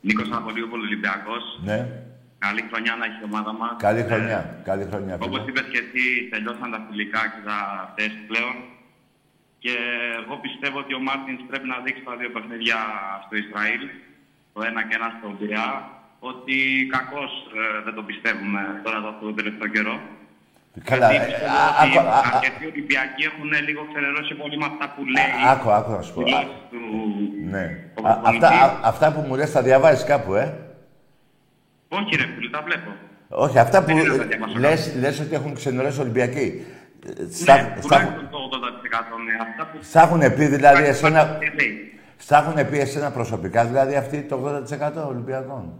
Νίκος 0.00 0.26
Αναπολίωπολο 0.26 0.82
Ολυμπιακός. 0.82 1.42
Ναι. 1.64 1.88
Καλή 2.46 2.62
χρονιά 2.70 2.92
να 3.00 3.04
έχει 3.08 3.18
η 3.24 3.26
ομάδα 3.30 3.52
μας. 3.60 3.72
Καλή 3.86 4.02
χρονιά. 4.10 4.40
Καλή 4.70 4.84
χρονιά. 4.90 5.14
Όπως 5.26 5.40
φίλε. 5.44 5.50
είπες 5.50 5.66
και 5.72 5.80
εσύ, 5.84 6.04
τελειώσαν 6.32 6.68
τα 6.74 6.80
φιλικά 6.88 7.20
και 7.32 7.40
τα 7.50 7.58
τεστ 7.96 8.18
πλέον. 8.30 8.54
Και 9.62 9.74
εγώ 10.20 10.34
πιστεύω 10.46 10.76
ότι 10.84 10.92
ο 10.98 11.02
Μάρτινς 11.08 11.40
πρέπει 11.50 11.68
να 11.72 11.76
δείξει 11.84 12.02
τα 12.08 12.14
δύο 12.20 12.30
παιχνίδια 12.34 12.78
στο 13.24 13.34
Ισραήλ, 13.42 13.82
το 14.54 14.58
ένα 14.68 14.80
και 14.88 14.94
ένα 14.98 15.08
στο 15.16 15.26
Πειραιά, 15.38 15.68
ότι 16.30 16.56
κακώς 16.94 17.32
ε, 17.60 17.62
δεν 17.86 17.94
το 17.98 18.02
πιστεύουμε 18.10 18.60
τώρα 18.84 18.96
αυτό 19.12 19.22
το 19.28 19.34
τελευταίο 19.40 19.68
καιρό. 19.74 19.96
Καλά. 20.90 21.06
Γιατί 21.12 21.24
ε, 21.24 21.28
πιστεύω 21.28 21.56
α- 21.64 21.70
ότι 21.84 21.96
άκου- 21.98 22.10
α- 22.14 22.18
α- 22.18 22.24
αρκετοί 22.32 22.62
Ολυμπιακοί 22.72 23.22
έχουν 23.30 23.50
λίγο 23.68 23.82
ξενερώσει 23.90 24.32
πολύ 24.42 24.56
με 24.62 24.66
αυτά 24.72 24.86
που 24.94 25.00
λέει. 25.14 25.30
Άκου, 25.52 25.68
άκου 25.78 25.90
να 25.98 26.02
σου 26.06 26.12
πω. 26.14 26.20
δηλώσεις 26.22 26.60
του 26.72 26.80
Ναι. 27.54 27.64
ο 28.00 28.02
Α, 28.08 28.10
αυτά, 28.10 28.20
προπονητής. 28.20 28.60
α- 28.66 28.78
αυτά 28.92 29.06
που 29.14 29.20
μου 29.26 29.34
λες 29.38 29.50
τα 29.56 29.60
διαβάζεις 29.68 30.04
κάπου, 30.12 30.32
ε. 30.42 30.46
Όχι 31.98 32.16
ρε 32.16 32.26
φίλε, 32.34 32.50
τα 32.50 32.62
βλέπω. 32.66 32.90
Όχι, 33.28 33.58
αυτά 33.58 33.80
που 33.80 33.86
Δεν 33.86 33.96
είναι 33.96 34.08
να 34.08 34.16
τα 34.16 34.24
διαβάσω 34.24 34.58
λες, 34.58 34.94
λες 35.00 35.20
ότι 35.20 35.34
έχουν 35.34 35.54
ξενερώσει 35.54 36.00
Ολυμπιακοί. 36.00 36.64
Ε, 37.06 37.10
Στα, 37.32 37.54
Ναι, 37.54 37.60
στα, 37.60 37.80
τουλάχιστον 37.80 38.28
το 38.30 38.38
80% 38.38 39.16
ναι. 39.26 39.32
Αυτά 39.50 39.62
που 39.72 39.78
στα 39.82 40.02
έχουν 40.02 40.20
πει 40.34 40.44
δηλαδή 40.46 40.82
εσένα, 40.84 41.20
Ε, 41.20 41.52
λέει. 41.58 41.98
στα 42.16 42.36
έχουν 42.38 42.70
πει 42.70 42.78
εσένα 42.78 43.10
προσωπικά 43.10 43.64
δηλαδή 43.64 43.94
αυτοί 43.96 44.22
το 44.22 44.36
80% 44.36 45.06
Ολυμπιακών; 45.08 45.72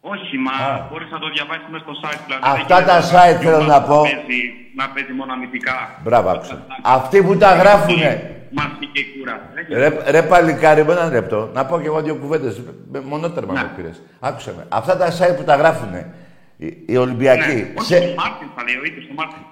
Όχι, 0.00 0.36
μα 0.38 0.52
Α. 0.66 0.86
μπορείς 0.90 1.10
να 1.10 1.18
το 1.18 1.28
διαβάσει 1.28 1.60
μέσα 1.70 1.84
στο 1.84 1.94
site. 2.02 2.20
Δηλαδή, 2.26 2.42
Αυτά 2.44 2.76
δεν 2.76 2.86
τα 2.86 2.98
γίνεται 2.98 3.16
site 3.16 3.32
κάποιος 3.34 3.52
θέλω 3.54 3.64
να 3.66 3.82
πω. 3.82 4.00
παίζει- 4.02 4.52
να 4.76 4.88
παίζει 4.88 5.12
μόνο 5.12 5.32
αμυντικά. 5.32 5.76
Μπράβο, 6.02 6.28
άκουσα. 6.30 6.66
Αυτοί 6.82 7.22
που 7.22 7.36
τα 7.36 7.54
γράφουνε. 7.54 8.34
Μα 8.50 8.78
και 8.92 9.04
κούρα. 9.18 9.50
Ρε, 9.68 10.10
ρε 10.10 10.22
παλικάρι 10.22 10.82
μου, 10.84 10.90
ένα 10.90 11.08
λεπτό. 11.08 11.50
Να 11.54 11.66
πω 11.66 11.80
κι 11.80 11.86
εγώ 11.86 12.02
δύο 12.02 12.14
κουβέντες. 12.16 12.60
Με- 12.90 13.00
Μονότερμα 13.00 13.52
Ναι. 13.52 13.60
με 13.62 13.72
πήρες. 13.76 14.02
Άκουσε 14.20 14.54
με. 14.56 14.66
Αυτά 14.68 14.96
τα 14.96 15.06
site 15.18 15.36
που 15.36 15.44
τα 15.44 15.56
γράφουνε 15.56 16.14
οι, 16.56 16.76
οι 16.86 16.96
Ολυμπιακοί. 16.96 17.54
Ναι, 17.54 17.60
όχι 17.62 17.74
ξε- 17.76 18.10
ο 18.10 18.14
Μάρτιν 18.22 18.48
θα 18.56 18.62
λέει, 18.62 18.76
ο 18.76 18.84
ίδιος 18.84 19.04
ο 19.10 19.14
Μάρτιν. 19.14 19.42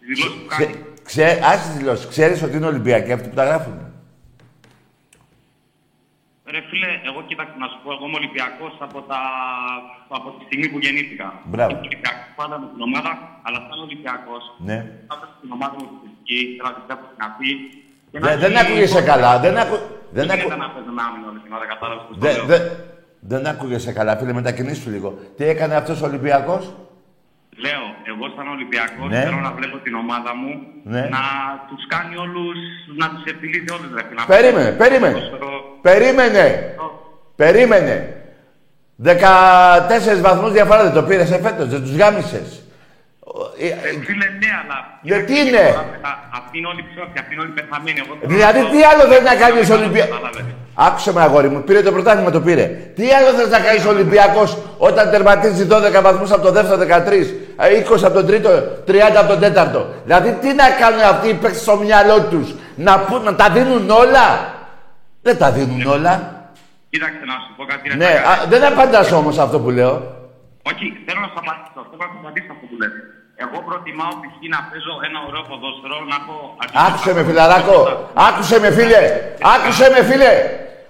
Τις 0.00 0.06
δηλώσεις 0.08 0.40
που 0.40 0.46
ξε- 0.46 0.70
κάνει. 0.70 0.84
ξε- 1.04 1.42
άσε 1.44 1.68
τις 1.68 1.76
δηλώσεις. 1.78 2.06
Ξέρεις 2.08 2.42
ότι 2.42 2.56
είναι 2.56 2.66
Ολυμπιακοί 2.66 3.12
αυτοί 3.12 3.28
που 3.28 3.34
τα 3.34 3.44
γράφουνε; 3.44 3.84
Ρε 6.54 6.60
φίλε, 6.70 6.90
εγώ 7.08 7.20
κοίταξε 7.28 7.54
να 7.62 7.66
σου 7.70 7.78
πω, 7.82 7.88
εγώ 7.96 8.04
είμαι 8.06 8.18
Ολυμπιακός 8.22 8.72
από, 8.86 8.98
τα... 9.10 9.20
από 10.18 10.28
τη 10.36 10.40
στιγμή 10.48 10.66
που 10.72 10.78
γεννήθηκα. 10.84 11.26
Μπράβο. 11.50 11.70
Είμαι 11.70 11.86
Ολυμπιακός 11.90 12.28
πάντα 12.38 12.54
με 12.62 12.66
την 12.72 12.80
ομάδα, 12.88 13.12
αλλά 13.46 13.58
σαν 13.66 13.78
Ολυμπιακός, 13.86 14.42
Ναι. 14.68 14.78
πάντα 15.10 15.26
στην 15.36 15.48
ομάδα 15.56 15.74
μου 15.78 15.84
τη 15.90 15.96
φυσική, 16.02 16.38
θέλω 16.56 16.68
να 16.70 16.74
την 16.76 16.84
βλέπω 16.86 17.04
στην 17.10 17.20
αρχή. 17.28 17.50
Και 18.12 18.18
να 18.18 18.28
Δεν, 18.28 18.38
δεν 18.38 18.52
έχει- 18.52 18.60
ακούγεσαι 18.66 19.02
καλά. 19.02 19.38
Δεν, 19.38 19.56
ακου... 19.58 19.76
δεν, 19.76 20.26
Δεν 20.26 20.30
ακου... 20.30 20.40
γίνεται 20.40 20.56
να 20.64 20.68
παίζουμε 20.74 21.02
άμυνα 21.08 21.26
όλη 21.30 21.38
την 21.44 21.52
ώρα, 21.52 21.66
κατάλαβες 21.72 22.04
πώς 22.08 22.16
το 22.18 22.22
δεν, 22.26 22.36
λέω. 22.36 22.44
δεν, 22.52 22.62
δεν 23.20 23.46
ακούγεσαι 23.46 23.92
καλά, 23.92 24.16
φίλε. 24.16 24.32
Μετακινήσου 24.32 24.90
λίγο. 24.90 25.18
Τι 25.36 25.44
έκανε 25.44 25.74
αυτός 25.74 26.02
ο 26.02 26.06
Ολυμπιακός; 26.06 26.62
Λέω, 27.64 27.82
εγώ 28.10 28.24
σαν 28.36 28.46
Ολυμπιακός 28.56 29.08
Ναι. 29.08 29.20
θέλω 29.24 29.36
να 29.48 29.52
βλέπω 29.52 29.76
την 29.78 29.94
ομάδα 29.94 30.34
μου 30.40 30.50
Ναι. 30.84 31.00
να 31.16 31.22
τους 31.68 31.86
κάνει 31.94 32.16
όλους, 32.16 32.56
να 33.00 33.06
τους 33.10 33.24
επιλύσει 33.32 33.64
όλους. 33.76 33.90
Ρε, 33.96 34.02
να 34.18 34.24
Περίμενε, 34.34 34.70
παίζει 34.70 34.76
περίμενε. 34.82 35.12
ποδόσφαιρο. 35.12 35.50
Περίμενε. 35.82 36.74
Περίμενε. 37.36 38.16
14 39.04 40.20
βαθμούς 40.20 40.52
διαφορά 40.52 40.82
δεν 40.82 40.92
το 40.92 41.02
πήρες 41.02 41.30
εφέτος, 41.32 41.68
δεν 41.68 41.80
τους 41.80 41.96
γάμισες. 41.96 42.61
Ο- 43.40 43.50
ε, 43.58 43.66
Ε, 43.66 43.90
φίλε, 44.08 44.26
ναι, 44.42 44.50
αλλά... 44.60 44.76
Γιατί 45.10 45.32
είναι; 45.44 45.62
Αυτοί 46.38 46.54
είναι 46.58 46.68
όλοι 46.72 46.82
ψόφοι, 46.90 47.16
αυτοί 47.22 47.32
είναι 47.34 47.42
όλοι 47.46 47.54
πεθαμένοι. 47.58 47.98
Εγώ 48.04 48.12
θέλω 48.20 48.32
Δηλαδή, 48.34 48.58
να 48.60 48.64
δω- 48.64 48.70
τι 48.74 48.78
άλλο 48.90 49.02
θέλει 49.12 49.24
να 49.32 49.36
κάνεις 49.42 49.70
ο 49.70 49.74
Ολυμπιακός. 49.80 50.16
Κατάλαβες. 50.18 50.44
Άκουσε 50.86 51.10
με 51.16 51.20
αγόρι 51.26 51.48
μου, 51.52 51.60
πήρε 51.68 51.80
το 51.82 51.92
πρωτάθλημα, 51.96 52.30
το 52.30 52.40
πήρε. 52.46 52.64
Τι 52.96 53.04
άλλο 53.16 53.28
θες 53.38 53.48
να 53.56 53.60
κάνεις 53.66 53.84
ο 53.84 53.90
Ολυμπιακός 53.96 54.50
όταν 54.88 55.10
τερματίζει 55.10 55.64
12 55.70 56.00
βαθμούς 56.02 56.30
από 56.36 56.42
το 56.46 56.52
δεύτερο 56.52 56.76
13, 56.76 57.26
ε, 57.56 57.68
20 57.78 58.04
από 58.04 58.14
τον 58.14 58.26
τρίτο, 58.26 58.50
30 58.86 59.18
από 59.22 59.28
τον 59.32 59.40
τέταρτο; 59.40 59.80
Δηλαδή 60.04 60.30
τι 60.40 60.48
να 60.60 60.66
κάνουν 60.80 61.00
αυτοί 61.12 61.28
οι 61.28 61.34
παίκτες 61.34 61.60
στο 61.60 61.76
μυαλό 61.76 62.20
τους, 62.30 62.54
να, 62.74 62.98
πού- 62.98 63.22
να 63.24 63.34
τα 63.34 63.50
δίνουν 63.50 63.90
όλα; 63.90 64.26
Δεν 65.22 65.38
τα 65.38 65.50
δίνουν 65.50 65.86
όλα. 65.86 66.12
Κοίταξε 66.90 67.18
να 67.26 67.32
σου 67.32 67.54
πω 67.56 67.64
κάτι. 67.64 67.88
ρε, 67.88 67.94
Ναι, 67.94 68.04
Σάκαρη. 68.04 68.26
α, 68.40 68.46
δεν 68.48 68.64
απαντάς 68.64 69.12
όμως 69.12 69.38
αυτό 69.38 69.58
που 69.60 69.70
λέω. 69.70 70.02
Όχι, 70.70 70.86
θέλω 71.06 71.20
να 71.24 71.28
σου 71.32 71.38
απαντήσω. 71.42 71.80
Θέλω 71.90 72.02
να 72.06 72.10
σου 72.14 72.20
απαντήσω 72.24 72.50
αυτό 72.54 72.64
που 72.70 72.76
λες. 72.82 72.94
Εγώ 73.44 73.56
προτιμάω 73.68 74.12
π.χ. 74.20 74.34
να 74.54 74.58
παίζω 74.68 74.92
ένα 75.08 75.18
ωραίο 75.28 75.42
ποδόσφαιρο, 75.50 75.96
να 76.10 76.16
έχω... 76.20 76.36
Άκουσε 76.86 77.10
με 77.16 77.22
φιλαράκο, 77.28 77.76
άκουσε 78.28 78.56
με 78.64 78.70
φίλε, 78.76 79.02
άκουσε 79.54 79.86
με 79.94 80.00
φίλε. 80.08 80.32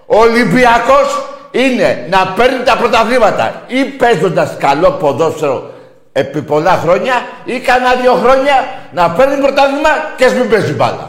Ο 0.07 0.17
Ολυμπιακός 0.27 1.09
είναι 1.51 2.07
να 2.11 2.21
παίρνει 2.37 2.63
τα 2.65 2.77
πρωταθλήματα 2.77 3.65
ή 3.67 3.85
παίζοντας 3.85 4.57
καλό 4.57 4.91
ποδόσφαιρο 4.93 5.73
επί 6.13 6.43
πολλά 6.43 6.71
χρόνια 6.77 7.15
ή 7.45 7.61
κανένα 7.61 7.95
δύο 7.95 8.15
χρόνια 8.15 8.57
να 8.93 9.11
παίρνει 9.11 9.41
πρωτάθλημα 9.43 9.89
και 10.17 10.25
ας 10.25 10.35
μην 10.35 10.51
παίζει 10.51 10.73
μπάλα. 10.73 11.07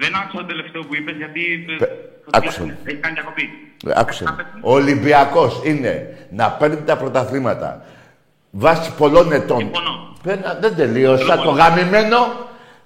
Δεν 0.00 0.14
άκουσα 0.16 0.36
το 0.38 0.44
τελευταίο 0.44 0.82
που 0.82 0.94
είπες 0.94 1.16
γιατί 1.16 1.66
ε, 1.68 1.76
Πε- 1.76 1.88
το 2.24 2.30
άκουσα. 2.30 2.60
τηλέφωνο 2.60 2.78
έχει 2.84 2.96
κάνει 2.96 3.14
διακοπή. 3.14 3.69
Ε, 3.86 3.92
Άκουσε. 3.94 4.24
με. 4.24 4.46
Ο 4.62 4.72
Ολυμπιακός 4.72 5.60
είναι 5.64 6.06
να 6.30 6.48
παίρνει 6.50 6.76
τα 6.86 6.96
πρωταθλήματα 6.96 7.80
βάσει 8.50 8.92
πολλών 8.98 9.32
ετών. 9.32 9.58
Συμφωνώ. 9.58 10.08
Πένα- 10.22 10.56
δεν 10.60 10.76
τελείωσα. 10.76 11.24
Θέλω 11.24 11.36
Το 11.36 11.42
πολύ. 11.50 11.60
γαμημένο 11.60 12.16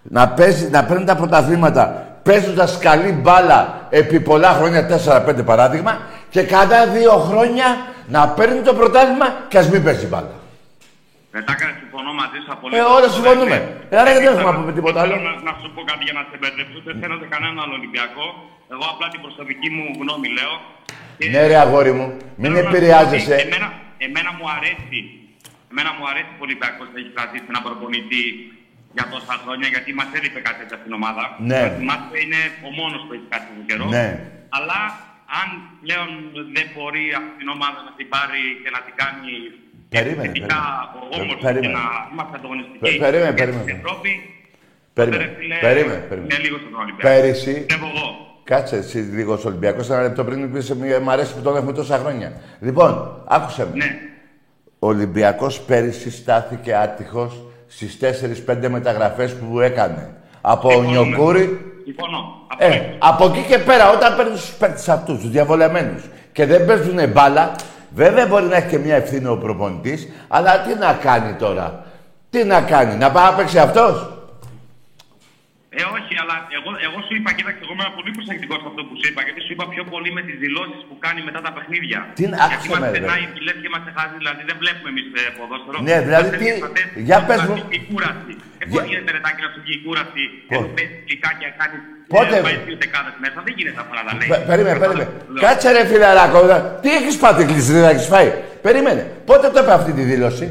να, 0.03 0.29
παίζει, 0.29 0.69
να 0.71 0.85
παίρνει 0.85 1.05
τα 1.05 1.15
πρωταθλήματα 1.17 2.07
παίζοντας 2.23 2.79
καλή 2.79 3.13
μπάλα 3.13 3.87
επί 3.91 4.21
πολλά 4.21 4.49
χρόνια, 4.53 4.87
4-5 4.87 5.43
παράδειγμα, 5.45 5.99
και 6.31 6.47
cada 6.51 6.93
δύο 6.95 7.11
χρόνια 7.11 7.65
να 8.09 8.29
παίρνει 8.29 8.61
το 8.61 8.75
πρωτάθλημα 8.75 9.27
και 9.49 9.59
ας 9.59 9.69
μην 9.69 9.85
παίζει 9.85 10.07
μπάλα. 10.07 10.29
Δεν 11.35 11.43
τα 11.47 11.53
έκανα, 11.57 11.73
συμφωνώ 11.83 12.11
μαζί 12.23 12.39
σου 12.45 12.51
απολύτως. 12.57 12.81
Ε, 12.81 12.95
όλα 12.97 13.09
συμφωνούμε. 13.17 13.57
Ε, 13.93 13.95
άρα 14.01 14.09
γιατί 14.13 14.25
δεν 14.27 14.33
έχουμε 14.37 14.51
να 14.53 14.59
πούμε 14.61 14.73
τίποτα 14.79 14.99
άλλο. 15.03 15.13
Θέλω 15.15 15.31
να, 15.31 15.35
να 15.49 15.55
σου 15.61 15.69
πω 15.75 15.81
κάτι 15.91 16.03
για 16.09 16.15
να 16.19 16.23
σε 16.31 16.37
μπερδέψω. 16.41 16.79
Δεν 16.89 16.97
θέλω 17.01 17.15
σε 17.23 17.27
κανέναν 17.33 17.57
άλλο 17.63 17.75
Ολυμπιακό. 17.81 18.27
Εγώ 18.75 18.85
απλά 18.93 19.07
την 19.15 19.21
προσωπική 19.27 19.69
μου 19.77 19.85
γνώμη 20.01 20.29
λέω. 20.39 20.55
Και 21.19 21.27
Ναι, 21.35 21.41
ρε 21.51 21.57
αγόρι 21.65 21.93
μου, 21.99 22.07
μην 22.41 22.49
θέλω 22.51 22.55
να 22.55 22.61
σου 22.61 22.67
πω 22.69 22.71
επηρεάζεσαι. 22.73 23.35
ότι 23.37 23.45
Εμένα, 23.49 23.69
εμένα 24.07 24.31
μου 24.39 24.47
αρέσει. 24.57 25.01
Εμένα 25.73 25.91
μου 25.97 26.05
αρέσει 26.11 26.31
που 26.37 26.43
ο 26.45 26.47
Ολυμπιακός 26.49 26.89
έχει 26.99 27.11
κρατήσει 27.17 27.47
ένα 27.53 27.61
προπονητή 27.67 28.25
για 28.97 29.07
τόσα 29.13 29.35
χρόνια, 29.43 29.69
γιατί 29.75 29.91
μας 30.01 30.09
έλειπε 30.19 30.39
κάτι 30.47 30.59
τέτοιο 30.61 30.77
στην 30.83 30.93
ομάδα. 30.99 31.25
Ναι. 31.51 31.61
Ο 31.67 31.69
Θυμάστε 31.79 32.17
είναι 32.25 32.41
ο 32.67 32.69
μόνος 32.81 33.01
που 33.05 33.13
έχει 33.17 33.27
κάτι 33.35 33.47
τον 33.57 33.65
καιρό. 33.69 33.87
Ναι. 33.97 34.07
Αλλά 34.57 34.81
αν 35.41 35.49
πλέον 35.83 36.09
δεν 36.57 36.67
μπορεί 36.73 37.05
αυτή 37.21 37.33
την 37.41 37.49
ομάδα 37.57 37.79
να 37.89 37.93
την 37.99 38.07
πάρει 38.15 38.43
και 38.63 38.71
να 38.77 38.81
την 38.87 38.95
κάνει 39.03 39.33
Περίμενε, 39.89 40.23
θετικά 40.27 40.61
περίμενε. 40.93 41.23
όμορφη 41.23 41.41
και 41.41 41.47
Περίμενε. 41.47 41.73
να 41.79 41.85
είμαστε 42.13 42.35
ανταγωνιστικοί 42.39 42.79
Πε- 42.85 42.99
περίμενε, 43.05 43.33
και 43.37 43.41
περίμενε. 43.43 43.63
στην 43.67 43.77
Ευρώπη, 43.81 44.11
Περίμενε, 44.97 45.23
τότε, 45.25 45.31
ρε 45.33 45.39
φίλε, 45.41 45.57
περίμενε, 45.67 46.01
περίμενε. 46.11 46.35
Είναι 46.35 46.43
λίγο 46.47 46.57
στον 46.63 46.73
Ολυμπιακό. 46.83 47.07
Πέρυσι, 47.09 47.53
Πιστεύω 47.61 47.87
εγώ. 47.95 48.07
κάτσε 48.53 48.77
εσύ 48.83 48.99
λίγο 49.19 49.33
Ολυμπιακό, 49.51 49.81
ένα 49.93 50.03
λεπτό 50.07 50.21
πριν 50.25 50.53
πεις 50.53 50.67
Μ' 51.05 51.11
αρέσει 51.15 51.33
που 51.37 51.43
τον 51.47 51.57
έχουμε 51.57 51.73
τόσα 51.81 51.97
χρόνια. 52.03 52.29
Λοιπόν, 52.67 52.91
άκουσε 53.37 53.63
με. 53.71 53.77
Ναι. 53.85 53.91
Ο 54.79 54.87
Ολυμπιακός 54.87 55.55
πέρυσι 55.61 56.11
στάθηκε 56.11 56.75
άτυχος 56.75 57.33
στις 57.67 57.99
4-5 58.01 58.69
μεταγραφές 58.69 59.35
που 59.35 59.61
έκανε. 59.61 60.15
Από 60.41 60.71
Συμφωνούμε. 60.71 61.07
Νιοκούρι. 61.07 61.73
Συμφωνώ. 61.85 62.19
Ε, 62.59 62.67
Απολύτως. 62.67 62.97
από 62.99 63.25
εκεί 63.27 63.43
και 63.49 63.59
πέρα, 63.59 63.91
όταν 63.91 64.17
παίρνει 64.17 64.33
του 64.35 64.57
παίκτε 64.59 64.93
αυτούς, 64.93 65.21
τους 65.21 65.31
διαβολεμένους 65.31 66.03
και 66.33 66.47
δεν 66.47 66.67
παίζουν 66.67 67.09
μπάλα, 67.11 67.53
βέβαια 67.95 68.27
μπορεί 68.27 68.45
να 68.45 68.57
έχει 68.57 68.69
και 68.69 68.79
μια 68.79 68.97
ευθύνη 68.97 69.27
ο 69.27 69.37
προπονητής, 69.45 70.09
αλλά 70.29 70.61
τι 70.63 70.75
να 70.75 70.93
κάνει 71.07 71.33
τώρα; 71.35 71.67
Τι 72.31 72.45
να 72.45 72.61
κάνει, 72.73 72.95
να 72.97 73.11
πάει 73.11 73.25
να 73.31 73.35
παίξει 73.37 73.59
αυτός; 73.59 73.95
Ε, 75.81 75.83
όχι, 75.97 76.15
αλλά 76.23 76.37
εγώ, 76.59 76.71
εγώ 76.87 76.99
σου 77.07 77.15
είπα, 77.19 77.31
κοίταξε, 77.39 77.61
εγώ 77.67 77.73
είμαι 77.77 77.89
πολύ 77.99 78.11
προσεκτικός 78.17 78.59
σε 78.63 78.69
αυτό 78.71 78.81
που 78.87 78.95
σου 79.01 79.07
είπα, 79.11 79.21
γιατί 79.27 79.41
σου 79.47 79.53
είπα 79.55 79.65
πιο 79.75 79.85
πολύ 79.93 80.11
με 80.17 80.23
τις 80.29 80.37
δηλώσεις 80.45 80.81
που 80.89 80.95
κάνει 81.05 81.21
μετά 81.29 81.41
τα 81.47 81.51
παιχνίδια. 81.57 81.99
Τι 82.19 82.25
να- 82.33 82.39
γιατί 82.51 82.55
άκουσε 82.57 82.71
μας 82.75 82.81
με, 82.83 82.87
ρε. 82.89 82.95
περνάει, 82.97 83.23
λες 83.47 83.57
και 83.63 83.71
μα 83.75 83.79
χάζει, 83.97 84.17
δηλαδή 84.23 84.43
δεν 84.49 84.57
βλέπουμε 84.63 84.89
εμείς 84.95 85.07
ε, 85.19 85.23
ποδόσφαιρο. 85.39 85.77
Ναι, 85.89 85.97
δηλαδή 86.07 86.29
Μας 86.31 86.39
τι- 86.41 86.47
έρχεται 86.49 86.63
στα 86.65 86.71
τέσσερα, 86.77 87.01
για 87.09 87.17
μας 87.21 87.27
πες 87.29 87.39
βγάζει 87.41 87.53
μου. 87.53 87.77
Η 87.79 87.81
κούραση. 87.89 88.33
Ε, 88.63 88.65
Για- 88.71 88.71
πώς 88.73 88.83
γίνεται 88.91 89.11
ρετάκι 89.17 89.41
να 89.47 89.51
σου 89.53 89.61
βγει 89.65 89.75
η 89.81 89.83
κούραση, 89.87 90.23
Πώς; 90.51 90.57
ενώ 90.57 90.69
παίζει 90.77 90.95
κλικάκια, 91.07 91.49
κάνεις 91.61 91.81
Πότε; 92.09 92.37
ε, 92.37 92.41
πάει 92.47 92.57
δύο 92.67 92.77
δεκάδες 92.85 93.15
μέσα, 93.25 93.39
δεν 93.47 93.55
γίνεται 93.57 93.81
αυτό 93.83 93.93
να 93.99 94.03
τα 94.09 94.13
λέει. 94.19 94.29
Πε- 94.33 94.47
Περίμενε, 94.51 94.79
περίμενε. 94.85 95.09
Λέω. 95.33 95.43
Κάτσε 95.45 95.69
ρε 95.77 95.83
φιλαράκο. 95.91 96.41
δα- 96.51 96.63
Τι 96.83 96.89
έχεις 96.99 97.17
πάθει, 97.23 97.43
κλείσει, 97.51 97.73
δεν 97.73 97.85
έχεις 97.93 98.07
φάει; 98.13 98.29
Περίμενε. 98.67 99.03
Πότε 99.29 99.47
το 99.55 99.59
είπε 99.63 99.73
αυτή 99.81 99.93
τη 99.99 100.03
δήλωση; 100.11 100.47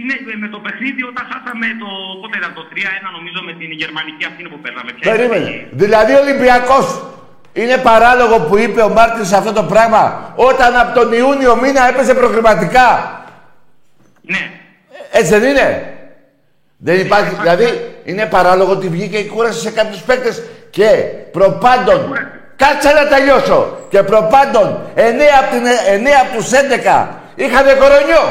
Είναι 0.00 0.14
ε, 0.32 0.36
με 0.42 0.48
το 0.54 0.58
παιχνίδι 0.64 1.02
όταν 1.10 1.24
χάσαμε 1.30 1.66
το. 1.82 1.88
Πότε 2.22 2.34
ήταν 2.40 2.52
το 2.58 2.62
3-1 2.72 3.08
νομίζω 3.16 3.38
με 3.48 3.52
την 3.60 3.70
γερμανική 3.80 4.24
αυτή 4.30 4.40
που 4.50 4.58
παίρναμε. 4.64 4.90
Ποια 4.96 5.04
ήταν 5.04 5.16
Περίμενε. 5.16 5.48
η- 5.54 5.66
Δηλαδή 5.82 6.12
ο 6.18 6.20
Ολυμπιακός 6.24 6.86
είναι 7.60 7.76
παράλογο 7.90 8.36
που 8.46 8.54
είπε 8.64 8.80
ο 8.88 8.90
Μάρτινς 8.98 9.32
αυτό 9.40 9.52
το 9.58 9.62
πράγμα 9.72 10.02
όταν 10.50 10.70
από 10.82 10.92
τον 11.00 11.08
Ιούνιο 11.20 11.52
μήνα 11.62 11.82
έπαιζε 11.90 12.14
προκριματικά; 12.20 12.88
Ναι. 14.32 14.42
Έτσι 15.12 15.30
δεν 15.38 15.42
είναι; 15.50 15.68
Δεν 16.76 17.00
υπάρχει, 17.00 17.34
δηλαδή 17.42 17.66
είναι 18.10 18.26
παράλογο 18.26 18.70
ότι 18.72 18.88
βγήκε 18.88 19.18
η 19.18 19.26
κούραση 19.26 19.60
σε 19.60 19.70
κάποιους 19.70 20.00
παίκτες 20.00 20.42
και 20.70 20.88
προπάντων. 21.36 22.00
Κάτσε 22.56 22.90
να 22.92 23.04
τελειώσω. 23.08 23.78
Και 23.90 24.02
προπάντων 24.02 24.66
9 24.94 25.00
από, 25.40 25.48
την, 25.54 25.64
9 25.64 26.08
από 26.22 26.36
τους 26.36 26.50
11 26.50 27.06
είχαν 27.34 27.64
κορονιό. 27.82 28.24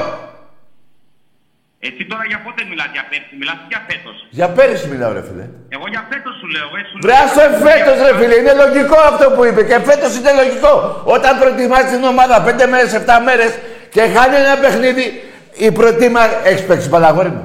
Εσύ 1.80 2.06
τώρα 2.12 2.24
για 2.32 2.40
πότε 2.46 2.62
μιλάς, 2.70 2.90
για 2.96 3.04
πέρσι, 3.10 3.34
μιλάς 3.40 3.58
για 3.72 3.82
φέτος; 3.90 4.16
Για 4.38 4.48
πέρυσι 4.58 4.88
μιλάω 4.92 5.12
ρε 5.18 5.24
φίλε. 5.28 5.46
Εγώ 5.76 5.86
για 5.94 6.04
φέτος 6.12 6.34
σου 6.40 6.48
λέω. 6.56 6.68
ε, 6.80 6.82
σου 6.90 6.98
Βρε 7.04 7.12
λέω- 7.12 7.22
άστο 7.24 7.42
φέτος 7.68 7.98
ρε 8.08 8.14
φίλε, 8.20 8.36
είναι 8.42 8.54
λογικό 8.64 8.98
αυτό 9.12 9.26
που 9.36 9.42
είπε 9.50 9.62
και 9.70 9.78
φέτος 9.90 10.12
είναι 10.18 10.32
λογικό. 10.42 10.72
Όταν 11.16 11.32
προετοιμάζει 11.40 11.88
την 11.96 12.04
ομάδα 12.14 12.36
5 12.48 12.66
μέρες, 12.74 12.94
7 12.94 13.20
μέρες 13.28 13.52
και 13.94 14.02
χάνει 14.16 14.36
ένα 14.46 14.56
παιχνίδι, 14.64 15.06
η 15.66 15.72
προετοιμα... 15.78 16.22
Έχεις 16.50 16.64
παίξει 16.66 16.90
παλαγόρι 16.90 17.30
μου. 17.30 17.44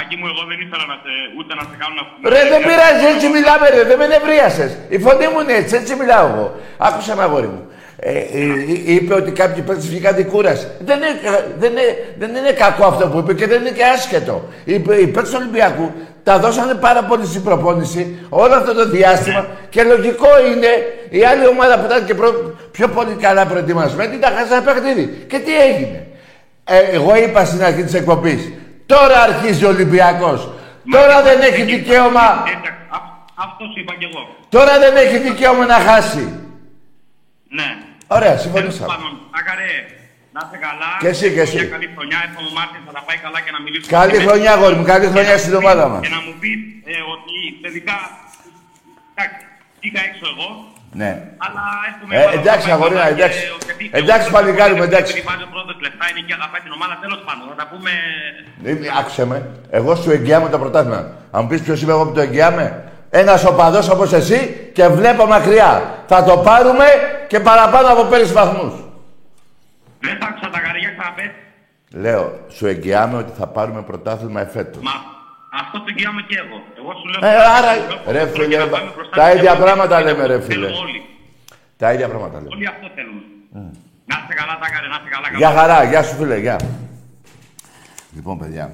Άκη 0.00 0.14
μου, 0.18 0.26
εγώ 0.32 0.42
δεν 0.50 0.58
ήθελα 0.64 0.84
να 0.92 0.96
σε, 1.02 1.12
ούτε 1.38 1.52
να 1.58 1.62
σε 1.68 1.74
κάνω 1.80 1.94
να... 1.98 2.04
Ρε 2.32 2.42
δεν 2.52 2.60
πειράζει, 2.68 3.04
έτσι 3.14 3.26
μιλάμε 3.36 3.66
ρε, 3.74 3.82
δεν 3.90 3.98
με 4.00 4.06
νευρίασες. 4.14 4.70
Η 4.96 4.98
φωνή 5.04 5.26
μου 5.32 5.38
είναι 5.42 5.54
έτσι, 5.60 5.74
έτσι 5.80 5.92
μιλάω 6.00 6.26
εγώ. 6.32 6.46
Άκουσα 6.88 7.12
με 7.18 7.22
αγόρι 7.28 7.46
μου. 7.54 7.62
Ε, 7.98 8.10
ε, 8.10 8.16
ε, 8.16 8.94
είπε 8.94 9.12
ότι 9.14 9.30
κάποιοι 9.40 9.62
παίκτες 9.62 9.88
βγήκαν 9.88 10.14
την 10.14 10.26
κούραση. 10.32 10.66
Δεν 10.88 10.96
είναι, 10.96 11.12
κα- 11.24 11.46
δεν, 11.58 11.70
είναι, 11.70 11.86
δεν 12.18 12.30
είναι 12.38 12.52
κακό 12.62 12.84
αυτό 12.92 13.04
που 13.08 13.18
είπε 13.18 13.32
και 13.34 13.46
δεν 13.46 13.60
είναι 13.60 13.70
και 13.78 13.84
άσχετο. 13.84 14.44
Οι, 14.64 14.72
οι 14.74 15.06
παίκτες 15.06 15.30
του 15.30 15.38
Ολυμπιακού 15.40 15.92
τα 16.22 16.38
δώσανε 16.38 16.74
πάρα 16.74 17.02
πολύ 17.04 17.26
στην 17.26 17.42
προπόνηση 17.42 18.02
όλο 18.28 18.54
αυτό 18.54 18.74
το 18.74 18.88
διάστημα 18.88 19.46
και 19.68 19.82
λογικό 19.82 20.28
είναι 20.52 20.68
η 21.10 21.24
άλλη 21.24 21.46
ομάδα 21.46 21.78
που 21.78 21.84
ήταν 21.90 22.04
και 22.06 22.14
προ- 22.14 22.54
πιο 22.70 22.88
πολύ 22.88 23.14
καλά 23.20 23.46
προετοιμασμένη 23.46 24.18
τα 24.18 24.28
χάσει 24.36 24.52
ένα 24.52 24.62
παιχνίδι. 24.62 25.24
Και 25.28 25.38
τι 25.38 25.52
έγινε; 25.68 26.06
Ε, 26.64 26.78
εγώ 26.78 27.16
είπα 27.16 27.44
στην 27.44 27.64
αρχή 27.64 27.82
της 27.82 27.94
εκπομπής, 27.94 28.52
τώρα 28.86 29.16
αρχίζει 29.22 29.64
ο 29.64 29.68
Ολυμπιακός. 29.68 30.40
Τώρα 30.90 31.22
δεν 31.22 31.40
έχει 31.48 31.62
δικαίωμα 31.62 32.26
Εντάξει, 32.46 32.70
α- 32.96 33.08
αυτός 33.44 33.66
σου 33.72 33.80
είπα 33.80 33.94
κι 34.00 34.04
εγώ. 34.10 34.22
Τώρα 34.48 34.78
δεν 34.78 34.96
έχει 34.96 35.18
δικαίωμα 35.18 35.64
να 35.66 35.78
χάσει. 35.88 36.24
Ναι. 37.58 37.68
Ωραία, 38.06 38.28
Τέλος 38.28 38.42
συμφωνήσαμε. 38.42 38.86
πάντων, 38.92 39.12
Άκαρε, 39.38 39.70
να 40.34 40.40
είσαι 40.46 40.58
καλά. 40.66 40.90
Και 41.02 41.08
εσύ, 41.14 41.26
και 41.36 41.40
εσύ. 41.46 41.56
Μια 41.62 41.74
καλή 41.76 41.88
χρονιά, 41.96 42.18
εύχομαι 42.26 42.48
ο 42.52 42.54
Μάρτιν 42.58 42.80
θα 42.86 42.92
τα 42.96 43.02
πάει 43.06 43.18
καλά 43.24 43.38
και 43.44 43.50
να 43.56 43.60
μιλήσουμε. 43.64 43.92
Καλή 43.98 44.12
και 44.12 44.18
με- 44.22 44.26
χρονιά, 44.28 44.50
αγόρι 44.56 44.74
μου. 44.78 44.84
Καλή 44.92 45.06
χρονιά 45.12 45.34
και 45.34 45.38
να 45.38 45.44
στην 45.44 45.52
μου 45.56 45.60
ομάδα 45.62 45.82
πεις- 45.84 45.92
μας. 45.92 46.00
Και 46.06 46.12
να 46.16 46.20
μου 46.26 46.32
πεις 46.40 46.58
ότι 47.14 47.34
τελικά. 47.64 47.96
Εντάξει, 49.12 49.40
βγήκα 49.80 50.00
έξω 50.08 50.24
εγώ. 50.34 50.48
Ναι. 51.00 51.10
Αλλά 51.44 51.62
εύχομαι. 51.90 52.12
Ε, 52.16 52.20
η 52.20 52.24
ομάδα 52.24 52.38
εντάξει, 52.40 52.66
να 52.68 52.72
πάει 52.72 52.76
αγορίνα, 52.78 53.02
καλά 53.02 53.14
και 53.16 53.22
εντάξει. 53.22 53.40
ότι- 53.58 53.90
Εντάξει, 54.00 54.26
εγώ- 54.28 54.36
παλικάρι 54.36 54.72
μου, 54.76 54.82
εγώ- 54.82 54.90
εντάξει. 54.90 55.10
επειδή 55.12 55.26
βάζει 55.30 55.44
ο 55.48 55.50
πρώτος 55.54 55.76
λεφτά, 55.84 56.04
είναι 56.10 56.22
και 56.28 56.34
αγαπάει 56.38 56.62
την 56.66 56.72
ομάδα. 56.78 56.94
Τέλος 57.04 57.20
πάντων, 57.26 57.44
θα 57.50 57.56
τα 57.60 57.66
πούμε. 57.72 57.92
Ε, 58.68 58.98
Άκουσε 59.00 59.24
με. 59.30 59.38
Εγώ 59.78 59.92
σου 60.02 60.10
εγγυάμαι 60.16 60.48
το 60.54 60.58
πρωτάθλημα. 60.62 61.00
Αν 61.34 61.38
μου 61.42 61.48
πεις 61.50 61.60
ποιος 61.66 61.78
είμαι 61.82 61.92
εγώ 61.96 62.04
που 62.06 62.14
το 62.18 62.22
εγγυάμαι. 62.26 62.64
Ένας 63.22 63.40
οπαδός 63.50 63.86
όπως 63.94 64.10
εσύ 64.20 64.70
και 64.76 64.84
βλέπω 64.98 65.22
μακριά. 65.34 65.70
Θα 66.10 66.18
το 66.28 66.34
πάρουμε 66.48 66.86
και 67.30 67.38
παραπάνω 67.48 67.86
από 67.94 68.02
πέρυσι 68.04 68.32
βαθμούς. 68.32 68.72
Δεν 70.00 70.14
θα 70.20 70.26
άκουσα 70.30 70.48
τα 70.54 70.60
καρδιά 70.66 70.90
ξαναπες. 70.96 71.30
Λέω, 72.04 72.24
σου 72.48 72.66
εγγυάμαι 72.66 73.16
ότι 73.18 73.32
θα 73.38 73.46
πάρουμε 73.46 73.82
πρωτάθλημα 73.82 74.40
εφέτος. 74.40 74.82
Μα 74.82 74.92
αυτό 75.64 75.78
το 75.78 75.88
εγγυάμαι 75.92 76.22
και 76.28 76.36
εγώ. 76.44 76.58
Εγώ 76.78 76.92
σου 76.98 77.06
λέω. 77.10 77.30
Ε, 77.30 77.36
άρα, 77.56 77.70
ρε 78.14 78.26
θέλω 78.26 78.44
φίλε, 78.44 78.46
και 78.46 78.58
να 78.58 78.68
πάμε 78.68 78.90
μπροστά 78.94 79.16
τα 79.16 79.30
και 79.30 79.38
ίδια 79.38 79.52
να 79.52 79.60
πράγματα 79.64 79.96
πάμε 79.96 80.04
λέμε, 80.06 80.26
ρε 80.26 80.40
θέλουμε 80.40 80.66
φίλε. 80.66 80.66
Όλοι. 80.66 81.00
Τα 81.76 81.92
ίδια 81.92 82.08
πράγματα 82.08 82.40
λέω. 82.40 82.50
Όλοι 82.52 82.66
αυτό 82.66 82.86
θέλουν. 82.94 83.22
Να 84.10 84.16
είστε 84.20 84.34
καλά, 84.40 84.54
τα 84.62 84.66
να 84.92 84.96
είστε 84.98 85.10
καλά. 85.14 85.26
Γεια 85.36 85.50
χαρά, 85.58 85.84
γεια 85.84 86.02
σου 86.02 86.14
φίλε, 86.14 86.38
γεια. 86.38 86.58
Λοιπόν, 88.14 88.38
παιδιά, 88.38 88.64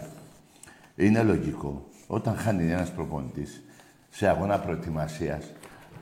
είναι 0.96 1.22
λογικό 1.22 1.88
όταν 2.06 2.36
χάνει 2.36 2.72
ένας 2.72 2.90
προπονητής 2.92 3.62
σε 4.10 4.28
αγώνα 4.28 4.58
προετοιμασίας 4.58 5.44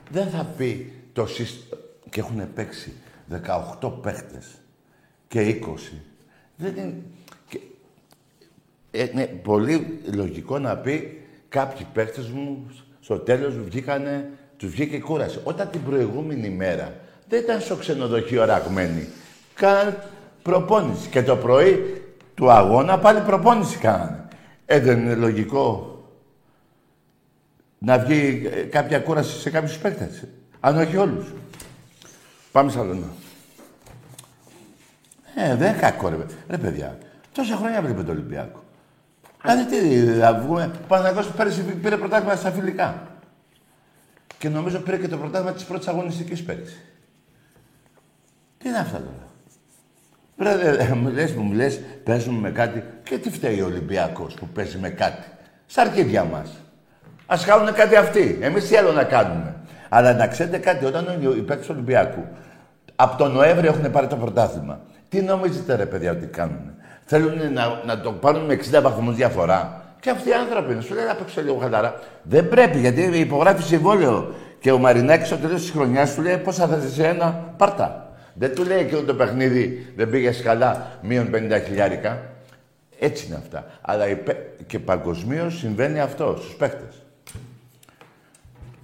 δεν 0.09 0.29
θα 0.29 0.43
πει 0.57 0.93
το 1.13 1.25
σύστημα 1.25 1.81
και 2.09 2.19
έχουν 2.19 2.53
παίξει 2.53 2.93
18 3.81 4.01
παίχτες 4.01 4.47
και 5.27 5.61
20. 5.65 5.75
Δεν 6.55 6.75
είναι... 6.75 7.01
και- 8.91 8.97
ε, 9.01 9.09
είναι 9.13 9.25
πολύ 9.25 9.99
λογικό 10.13 10.59
να 10.59 10.77
πει 10.77 11.21
κάποιοι 11.49 11.87
παίχτες 11.93 12.27
μου 12.27 12.71
στο 12.99 13.19
τέλος 13.19 13.57
βγήκανε, 13.57 14.29
τους 14.57 14.69
βγήκε 14.71 14.95
η 14.95 14.99
κούραση. 14.99 15.39
Όταν 15.43 15.69
την 15.69 15.83
προηγούμενη 15.83 16.49
μέρα 16.49 16.95
δεν 17.27 17.41
ήταν 17.43 17.61
στο 17.61 17.75
ξενοδοχείο 17.75 18.45
ραγμένοι. 18.45 19.07
Κάναν 19.53 20.03
προπόνηση. 20.41 21.09
Και 21.09 21.23
το 21.23 21.35
πρωί 21.35 22.01
του 22.35 22.51
αγώνα 22.51 22.99
πάλι 22.99 23.19
προπόνηση 23.19 23.77
κάνανε. 23.77 24.27
Ε, 24.65 24.79
δεν 24.79 24.99
είναι 24.99 25.15
λογικό 25.15 25.85
να 27.77 27.99
βγει 27.99 28.49
ε, 28.53 28.61
κάποια 28.61 28.99
κούραση 28.99 29.39
σε 29.39 29.49
κάποιους 29.49 29.77
παίκτες. 29.77 30.23
Αν 30.59 30.77
όχι 30.77 30.97
όλους. 30.97 31.25
Πάμε 32.51 32.71
σαν 32.71 32.81
άλλο. 32.89 33.05
Ε, 35.35 35.55
δεν 35.55 35.69
είναι 35.71 35.79
κακό 35.81 36.09
ρε, 36.09 36.15
παιδιά. 36.15 36.35
ρε 36.49 36.57
παιδιά. 36.57 36.97
Τόσα 37.33 37.55
χρόνια 37.55 37.81
βλέπετε 37.81 38.05
το 38.05 38.11
Ολυμπιακό. 38.11 38.63
Δηλαδή 39.41 39.65
τι, 39.65 40.05
θα 40.19 40.33
βγούμε. 40.33 40.71
Παναγός 40.87 41.27
πέρυσι 41.27 41.61
πήρε 41.61 41.97
πρωτάθλημα 41.97 42.35
στα 42.35 42.51
φιλικά. 42.51 43.07
Και 44.37 44.49
νομίζω 44.49 44.79
πήρε 44.79 44.97
και 44.97 45.07
το 45.07 45.17
πρωτάθλημα 45.17 45.53
της 45.53 45.63
πρώτης 45.63 45.87
αγωνιστικής 45.87 46.43
πέρυσι. 46.43 46.81
Τι 48.57 48.69
είναι 48.69 48.77
αυτά 48.77 48.97
τώρα; 48.97 49.29
Βρε, 50.37 50.93
μου 50.93 51.09
λες, 51.09 51.31
μου 51.31 51.53
λες, 51.53 51.79
παίζουμε 52.03 52.39
με 52.39 52.51
κάτι. 52.51 52.83
Και 53.03 53.17
τι 53.17 53.29
φταίει 53.31 53.61
ο 53.61 53.65
Ολυμπιακός 53.65 54.33
που 54.33 54.47
παίζει 54.47 54.77
με 54.77 54.89
κάτι; 54.89 55.23
Στα 55.65 55.81
αρχίδια 55.81 56.23
μας. 56.23 56.49
Ας 57.25 57.45
κάνουν 57.45 57.73
κάτι 57.73 57.95
αυτοί. 57.95 58.37
Εμείς 58.41 58.67
τι 58.67 58.75
άλλο 58.75 58.91
να 58.91 59.03
κάνουμε; 59.03 59.55
Αλλά 59.89 60.13
να 60.13 60.27
ξέρετε 60.27 60.57
κάτι, 60.57 60.85
όταν 60.85 61.21
οι 61.37 61.41
παίκτες 61.41 61.65
του 61.65 61.73
Ολυμπιακού 61.75 62.25
από 62.95 63.17
τον 63.17 63.31
Νοέμβριο 63.31 63.71
έχουν 63.71 63.91
πάρει 63.91 64.07
το 64.07 64.15
πρωτάθλημα. 64.15 64.79
Τι 65.09 65.21
νομίζετε 65.21 65.75
ρε 65.75 65.85
παιδιά 65.85 66.11
ότι 66.11 66.25
κάνουν. 66.25 66.73
Θέλουν 67.05 67.53
να, 67.53 67.81
να 67.85 67.99
το 67.99 68.11
πάρουν 68.11 68.45
με 68.45 68.59
60 68.71 68.81
βαθμούς 68.81 69.15
διαφορά. 69.15 69.81
Και 69.99 70.09
αυτοί 70.09 70.29
οι 70.29 70.33
άνθρωποι 70.33 70.71
είναι. 70.71 70.81
Σου 70.81 70.93
λέει 70.93 71.05
να 71.05 71.15
παίξω 71.15 71.41
λίγο 71.41 71.57
χαλαρά. 71.57 71.99
Δεν 72.23 72.49
πρέπει 72.49 72.79
γιατί 72.79 73.01
υπογράφει 73.01 73.63
συμβόλαιο. 73.63 74.33
Και 74.59 74.71
ο 74.71 74.77
Μαρινάκης 74.77 75.27
στο 75.27 75.37
τέλος 75.37 75.61
της 75.61 75.71
χρονιάς 75.71 76.15
του 76.15 76.21
λέει 76.21 76.37
πώ 76.37 76.51
θα 76.51 76.67
θέσει 76.67 77.01
ένα, 77.01 77.53
πάρτα. 77.57 78.13
Δεν 78.33 78.55
του 78.55 78.63
λέει 78.63 78.77
εκείνο 78.77 79.01
το 79.01 79.13
παιχνίδι 79.13 79.93
δεν 79.95 80.09
πήγες 80.09 80.41
καλά, 80.41 80.87
μείον 81.01 81.29
50 81.33 81.61
χιλιάρικα. 81.65 82.21
Έτσι 82.99 83.25
είναι 83.25 83.35
αυτά. 83.35 83.65
Αλλά 83.81 84.05
και 84.67 84.79
παγκοσμίως 84.79 85.57
συμβαίνει 85.57 85.99
αυτό 85.99 86.35
στους 86.39 86.53
παίχτε. 86.55 86.87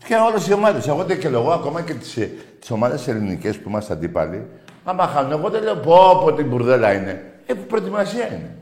Και 0.08 0.16
όλες 0.16 0.48
οι 0.48 0.54
ομάδες. 0.54 0.88
Εγώ 0.88 1.04
δεν 1.04 1.20
και 1.20 1.28
εγώ 1.28 1.52
ακόμα 1.52 1.82
και 1.82 1.94
τις 1.94 2.18
τις 2.60 2.72
ομάδες 2.72 3.08
ελληνικές 3.08 3.58
που 3.58 3.70
είμαστε 3.70 3.94
αντίπαλοι. 3.94 4.46
Άμα 4.84 5.08
χάνουν, 5.08 5.32
εγώ 5.32 5.50
δεν 5.50 5.64
λέω 5.64 5.76
πω 5.76 6.22
πω 6.24 6.34
την 6.34 6.48
μπουρδέλα 6.48 6.94
είναι. 6.94 7.24
Ε, 7.48 7.54
προετοιμασία 7.54 8.28
είναι. 8.34 8.58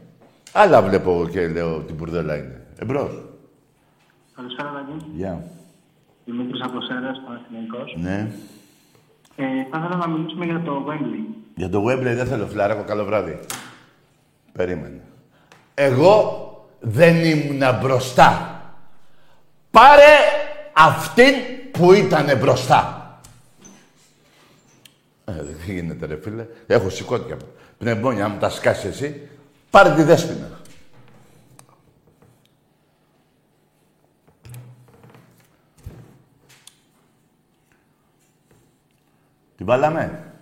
Άλλα 0.51 0.81
βλέπω 0.81 1.11
εγώ 1.11 1.27
και 1.27 1.47
λέω 1.47 1.79
την 1.79 1.95
μπουρδέλα 1.95 2.35
είναι. 2.37 2.65
Εμπρός. 2.79 3.11
Καλησπέρα, 4.35 4.71
Δαγγί. 4.71 5.05
Γεια. 5.15 5.43
Δημήτρης 6.25 6.61
από 6.61 6.81
Σέρας, 6.81 7.21
Παναθηναϊκός. 7.25 7.95
Ναι. 7.97 8.31
Ε, 9.35 9.43
θα 9.71 9.77
ήθελα 9.79 9.95
να 9.95 10.07
μιλήσουμε 10.07 10.45
για 10.45 10.61
το 10.65 10.85
Wembley. 10.89 11.35
Για 11.55 11.69
το 11.69 11.85
Wembley 11.87 12.15
δεν 12.15 12.25
θέλω 12.25 12.47
φιλάρακο, 12.47 12.83
καλό 12.83 13.05
βράδυ. 13.05 13.39
Περίμενε. 14.51 15.01
Εγώ 15.73 16.41
δεν 16.79 17.23
ήμουν 17.23 17.61
μπροστά. 17.81 18.61
Πάρε 19.71 20.13
αυτήν 20.73 21.33
που 21.71 21.93
ήταν 21.93 22.37
μπροστά. 22.37 22.99
Ε, 25.25 25.31
δεν 25.33 25.75
γίνεται 25.75 26.05
ρε 26.05 26.15
φίλε. 26.21 26.45
Έχω 26.67 26.89
σηκώτια. 26.89 27.37
Πνευμόνια, 27.85 28.29
μου 28.29 28.37
τα 28.37 28.49
σκάσει 28.49 28.87
εσύ, 28.87 29.29
πάρε 29.69 29.95
τη 29.95 30.03
δέσποινα. 30.03 30.59
Την 39.57 39.65
βάλαμε. 39.65 40.33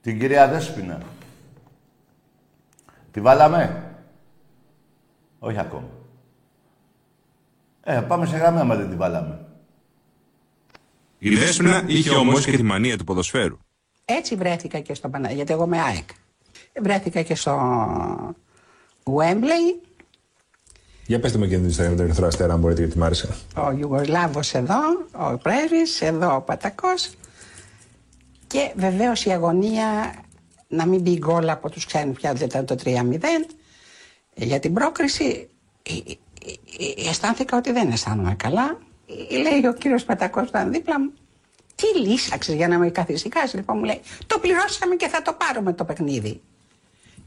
Την 0.00 0.18
κυρία 0.18 0.48
Δέσποινα. 0.48 1.02
Τη 3.10 3.20
βάλαμε. 3.20 3.94
Όχι 5.38 5.58
ακόμα. 5.58 5.88
Ε, 7.82 8.00
πάμε 8.00 8.26
σε 8.26 8.36
γραμμή 8.36 8.58
άμα 8.58 8.74
δεν 8.76 8.88
την 8.88 8.98
βάλαμε. 8.98 9.46
Η 11.18 11.36
Δέσποινα 11.36 11.84
είχε 11.86 12.14
όμως 12.14 12.44
και 12.44 12.56
τη 12.56 12.62
μανία 12.62 12.98
του 12.98 13.04
ποδοσφαίρου. 13.04 13.58
Έτσι 14.18 14.34
βρέθηκα 14.34 14.78
και 14.78 14.94
στο 14.94 15.08
Παναγιώτη, 15.08 15.36
γιατί 15.36 15.52
εγώ 15.52 15.64
είμαι 15.64 15.80
ΑΕΚ. 15.80 16.08
Βρέθηκα 16.82 17.22
και 17.22 17.34
στο 17.34 17.54
Wembley. 19.04 19.88
Για 21.06 21.20
πετε 21.20 21.38
μου 21.38 21.46
και 21.46 21.56
την 21.56 21.68
ιστορία 21.68 21.90
με 21.90 21.96
τον 21.96 22.04
Ερυθρό 22.04 22.26
Αστέρα, 22.26 22.52
αν 22.52 22.60
μπορείτε, 22.60 22.80
γιατί 22.82 22.98
μ' 22.98 23.02
άρεσε. 23.02 23.28
Ο 23.56 23.70
Ιουγκοσλάβος 23.70 24.54
εδώ, 24.54 24.80
ο 25.12 25.38
Πρέσβης, 25.38 26.00
εδώ 26.00 26.34
ο 26.34 26.40
Πατακός. 26.40 27.10
Και 28.46 28.72
βεβαίως 28.76 29.24
η 29.24 29.30
αγωνία 29.30 30.14
να 30.68 30.86
μην 30.86 31.00
μπει 31.00 31.16
γκολ 31.18 31.48
από 31.48 31.70
τους 31.70 31.86
ξένους 31.86 32.16
πια, 32.16 32.32
δεν 32.32 32.46
ήταν 32.46 32.66
το 32.66 32.74
3-0. 32.74 33.46
Για 34.34 34.58
την 34.58 34.72
πρόκριση 34.72 35.48
ε, 35.82 35.92
ε, 35.92 36.12
ε, 37.04 37.08
αισθάνθηκα 37.08 37.56
ότι 37.56 37.72
δεν 37.72 37.90
αισθάνομαι 37.90 38.34
καλά. 38.34 38.78
Λέει 39.30 39.66
ο 39.66 39.72
κύριος 39.72 40.04
Πατακός 40.04 40.42
που 40.42 40.48
ήταν 40.48 40.72
δίπλα 40.72 41.00
μου, 41.00 41.12
τι 41.80 41.98
λύσαξες 41.98 42.54
για 42.54 42.68
να 42.68 42.78
με 42.78 42.90
καθησυχάσει. 42.90 43.56
Λοιπόν 43.56 43.78
μου 43.78 43.84
λέει, 43.84 44.00
το 44.26 44.38
πληρώσαμε 44.38 44.94
και 44.94 45.08
θα 45.08 45.22
το 45.22 45.32
πάρουμε 45.32 45.72
το 45.72 45.84
παιχνίδι. 45.84 46.40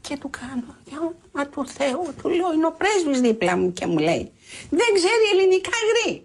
Και 0.00 0.16
του 0.16 0.30
κάνω, 0.30 0.76
για 0.84 0.98
όνομα 0.98 1.50
του 1.50 1.66
Θεού, 1.68 2.14
του 2.22 2.28
λέω, 2.28 2.52
είναι 2.52 2.66
ο 2.66 2.72
πρέσβης 2.72 3.20
δίπλα 3.20 3.56
μου 3.56 3.72
και 3.72 3.86
μου 3.86 3.98
λέει, 3.98 4.32
δεν 4.70 4.86
ξέρει 4.94 5.24
ελληνικά 5.32 5.70
γρή. 5.90 6.24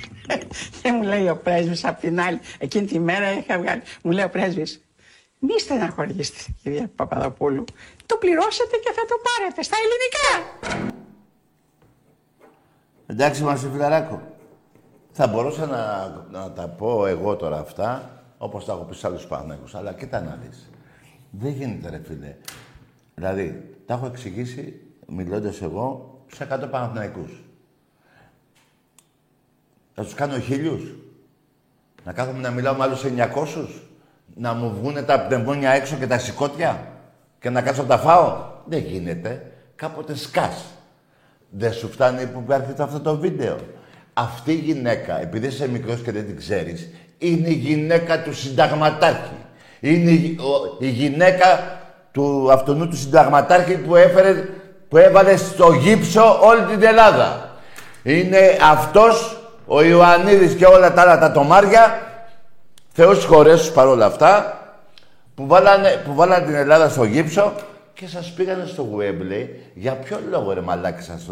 και 0.82 0.92
μου 0.92 1.02
λέει 1.02 1.28
ο 1.28 1.36
πρέσβης 1.36 1.84
απ' 1.84 2.00
την 2.00 2.20
άλλη, 2.20 2.40
εκείνη 2.58 2.86
τη 2.86 2.98
μέρα 2.98 3.32
είχα 3.38 3.58
βγάλει, 3.58 3.82
μου 4.02 4.10
λέει 4.10 4.24
ο 4.24 4.28
πρέσβης, 4.28 4.84
μη 5.38 5.60
στεναχωρήσετε 5.60 6.38
κυρία 6.62 6.90
Παπαδοπούλου, 6.96 7.64
το 8.06 8.16
πληρώσετε 8.16 8.76
και 8.76 8.92
θα 8.94 9.04
το 9.06 9.14
πάρετε 9.26 9.62
στα 9.62 9.76
ελληνικά. 9.82 10.92
Εντάξει, 13.06 13.42
μας 13.42 13.66
φιλαράκο. 13.72 14.33
Θα 15.16 15.26
μπορούσα 15.26 15.66
να, 15.66 16.12
να 16.30 16.50
τα 16.50 16.68
πω 16.68 17.06
εγώ 17.06 17.36
τώρα 17.36 17.58
αυτά, 17.58 18.10
όπως 18.38 18.64
τα 18.64 18.72
έχω 18.72 18.82
πει 18.82 18.94
σε 18.94 19.06
άλλους 19.06 19.26
Παναγιώτους, 19.26 19.74
αλλά 19.74 19.92
κοίτα 19.92 20.20
να 20.20 20.38
δεις. 20.42 20.70
Δεν 21.30 21.52
γίνεται 21.52 21.90
ρε 21.90 22.00
φίλε. 22.06 22.36
Δηλαδή, 23.14 23.76
τα 23.86 23.94
έχω 23.94 24.06
εξηγήσει, 24.06 24.80
μιλώντας 25.06 25.62
εγώ, 25.62 26.18
σε 26.32 26.44
100 26.44 26.68
Παναθηναϊκούς. 26.70 27.44
Θα 29.94 30.02
τους 30.02 30.14
κάνω 30.14 30.38
χίλιους. 30.38 30.94
Να 32.04 32.12
κάθομαι 32.12 32.40
να 32.40 32.50
μιλάω 32.50 32.74
με 32.74 32.82
άλλους 32.82 33.04
900. 33.04 33.82
Να 34.34 34.54
μου 34.54 34.74
βγούνε 34.74 35.02
τα 35.02 35.20
πνευμόνια 35.20 35.70
έξω 35.70 35.96
και 35.96 36.06
τα 36.06 36.18
σηκώτια. 36.18 36.86
Και 37.40 37.50
να 37.50 37.62
κάτσω 37.62 37.82
να 37.82 37.88
τα 37.88 37.98
φάω. 37.98 38.44
Δεν 38.66 38.80
γίνεται. 38.80 39.52
Κάποτε 39.74 40.14
σκάς. 40.14 40.64
Δεν 41.50 41.72
σου 41.72 41.88
φτάνει 41.88 42.26
που 42.26 42.40
υπάρχει 42.40 42.82
αυτό 42.82 43.00
το 43.00 43.18
βίντεο. 43.18 43.56
Αυτή 44.14 44.52
η 44.52 44.62
γυναίκα, 44.64 45.20
επειδή 45.20 45.46
είσαι 45.46 45.68
μικρός 45.68 46.00
και 46.00 46.12
δεν 46.12 46.26
την 46.26 46.36
ξέρεις, 46.36 46.88
είναι 47.18 47.48
η 47.48 47.54
γυναίκα 47.54 48.22
του 48.22 48.34
συνταγματάρχη. 48.34 49.36
Είναι 49.80 50.10
η, 50.78 50.88
γυναίκα 50.88 51.78
του 52.12 52.52
αυτονού 52.52 52.88
του 52.88 52.96
συνταγματάρχη 52.96 53.76
που 53.76 53.96
έφερε, 53.96 54.48
που 54.88 54.96
έβαλε 54.96 55.36
στο 55.36 55.72
γύψο 55.72 56.38
όλη 56.42 56.62
την 56.62 56.82
Ελλάδα. 56.82 57.50
Είναι 58.02 58.58
αυτός, 58.70 59.40
ο 59.66 59.82
Ιωαννίδης 59.82 60.54
και 60.54 60.66
όλα 60.66 60.92
τα 60.92 61.02
άλλα 61.02 61.18
τα 61.18 61.32
τομάρια, 61.32 62.00
Θεός 62.92 63.24
χωρέσους 63.24 63.70
παρόλα 63.70 64.06
αυτά, 64.06 64.58
που 65.34 65.46
βάλανε, 65.46 66.02
που 66.04 66.14
βάλανε 66.14 66.46
την 66.46 66.54
Ελλάδα 66.54 66.88
στο 66.88 67.04
γύψο 67.04 67.52
και 67.94 68.06
σας 68.06 68.32
πήγανε 68.32 68.64
στο 68.64 68.96
Wembley. 68.98 69.48
Για 69.74 69.96
ποιο 69.96 70.20
λόγο 70.28 70.52
ρε 70.52 70.60
μαλάκι 70.60 71.02
σας, 71.02 71.30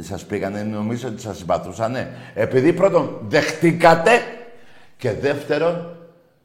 σας 0.00 0.24
πήγανε, 0.24 0.62
νομίζω 0.62 1.08
ότι 1.08 1.20
σας 1.20 1.36
συμπαθούσανε. 1.36 2.10
Επειδή 2.34 2.72
πρώτον 2.72 3.18
δεχτήκατε 3.28 4.10
και 4.96 5.12
δεύτερον 5.12 5.96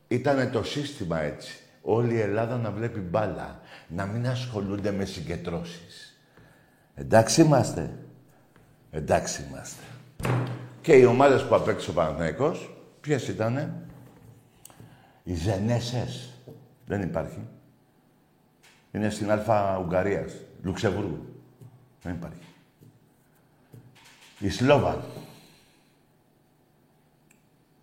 ήταν 0.08 0.52
το 0.52 0.64
σύστημα 0.64 1.22
έτσι. 1.22 1.60
Όλη 1.82 2.14
η 2.14 2.20
Ελλάδα 2.20 2.58
να 2.58 2.72
βλέπει 2.72 3.00
μπάλα. 3.00 3.60
Να 3.88 4.06
μην 4.06 4.28
ασχολούνται 4.28 4.92
με 4.92 5.06
συγκεντρώσεις. 5.06 6.20
Εντάξει 6.96 7.42
είμαστε. 7.42 7.90
Εντάξει 8.92 9.46
είμαστε. 9.50 9.84
Και 10.82 10.94
οι 10.94 11.06
ομάδες 11.06 11.44
που 11.44 11.56
απέκτησε 11.56 11.90
ο 11.90 11.94
Παναθηναϊκός, 11.94 12.78
ποιες 13.02 13.28
ήτανε; 13.28 13.74
Οι 15.24 15.34
Ζενέσες. 15.34 16.30
Δεν 16.86 17.02
υπάρχει. 17.02 17.48
Είναι 18.92 19.10
στην 19.10 19.32
Α 19.32 19.78
Ουγγαρίας, 19.78 20.34
Λουξεμβούργου. 20.64 21.26
Δεν 22.02 22.14
υπάρχει. 22.14 22.42
Η 24.40 24.50
Σλόβα. 24.50 25.04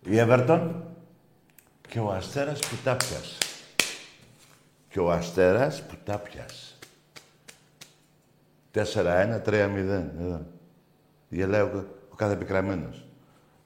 Η 0.03 0.17
Εύερτον 0.17 0.83
και 1.89 1.99
ο 1.99 2.11
Αστέρας 2.11 2.59
που 2.59 2.75
τα 2.83 2.95
πιάσε. 2.95 3.37
Και 4.89 4.99
ο 4.99 5.11
Αστέρας 5.11 5.83
που 5.83 5.95
τα 6.03 6.17
πιάσε. 6.17 6.75
4-1, 8.73 9.41
3-0. 9.41 10.11
Εδώ. 10.19 10.45
Γελάει 11.29 11.61
ο, 11.61 11.85
ο 12.09 12.15
κάθε 12.15 12.33
επικραμένος. 12.33 13.05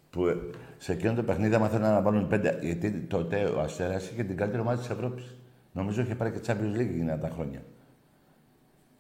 Που 0.10 0.28
ε, 0.28 0.38
σε 0.78 0.92
εκείνο 0.92 1.14
το 1.14 1.24
παιχνίδι, 1.24 1.56
άμα 1.56 1.68
θέλουν 1.68 1.88
να 1.88 2.02
βάλουν 2.02 2.28
πέντε... 2.28 2.60
Γιατί 2.62 2.92
τότε 2.92 3.44
ο 3.44 3.60
Αστέρας 3.60 4.10
είχε 4.10 4.24
την 4.24 4.38
καλύτερη 4.38 4.62
ομάδα 4.62 4.80
της 4.80 4.90
Ευρώπης. 4.90 5.36
Νομίζω 5.72 6.02
είχε 6.02 6.16
πάρει 6.16 6.32
και 6.32 6.40
Champions 6.48 6.78
League 6.78 6.90
εκείνα 6.90 7.18
τα 7.18 7.30
χρόνια. 7.34 7.64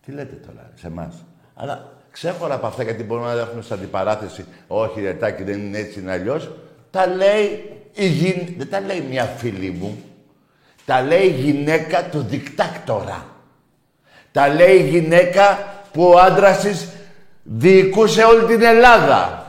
Τι 0.05 0.11
λέτε 0.11 0.35
τώρα 0.35 0.71
σε 0.75 0.87
εμάς; 0.87 1.25
Αλλά 1.53 1.97
ξέχωρα 2.11 2.55
από 2.55 2.67
αυτά 2.67 2.83
γιατί 2.83 3.03
μπορούμε 3.03 3.33
να 3.33 3.39
έχουμε 3.39 3.61
στην 3.61 3.75
αντιπαράθεση. 3.75 4.45
Όχι, 4.67 5.01
ρετάκι, 5.01 5.43
δεν 5.43 5.59
είναι 5.59 5.77
έτσι, 5.77 5.99
είναι 5.99 6.11
αλλιώς. 6.11 6.51
Τα 6.91 7.07
λέει 7.07 7.71
η 7.93 8.07
γυ... 8.07 8.55
Δεν 8.57 8.69
τα 8.69 8.79
λέει 8.79 9.01
μια 9.01 9.25
φίλη 9.25 9.69
μου. 9.69 10.03
Τα 10.85 11.01
λέει 11.01 11.27
η 11.27 11.41
γυναίκα 11.41 12.09
του 12.09 12.21
δικτάκτορα. 12.21 13.25
Τα 14.31 14.47
λέει 14.47 14.77
η 14.77 14.89
γυναίκα 14.89 15.57
που 15.91 16.03
ο 16.03 16.19
άντρα 16.19 16.55
τη 16.55 16.69
διοικούσε 17.43 18.23
όλη 18.23 18.45
την 18.45 18.61
Ελλάδα. 18.61 19.45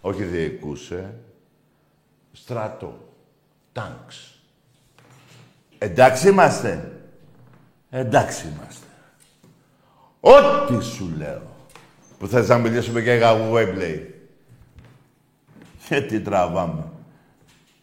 Όχι 0.00 0.22
διοικούσε. 0.22 1.14
Στράτο. 2.32 2.98
Τάγκς. 3.72 4.35
Εντάξει 5.78 6.28
είμαστε. 6.28 6.90
Εντάξει 7.90 8.46
είμαστε. 8.46 8.86
Ό,τι 10.20 10.84
σου 10.84 11.12
λέω. 11.18 11.42
Που 12.18 12.26
θες 12.26 12.48
να 12.48 12.58
μιλήσουμε 12.58 13.00
και 13.00 13.12
για 13.12 13.36
Webley. 13.52 14.00
Και 15.88 16.00
τι 16.00 16.20
τραβάμε. 16.20 16.84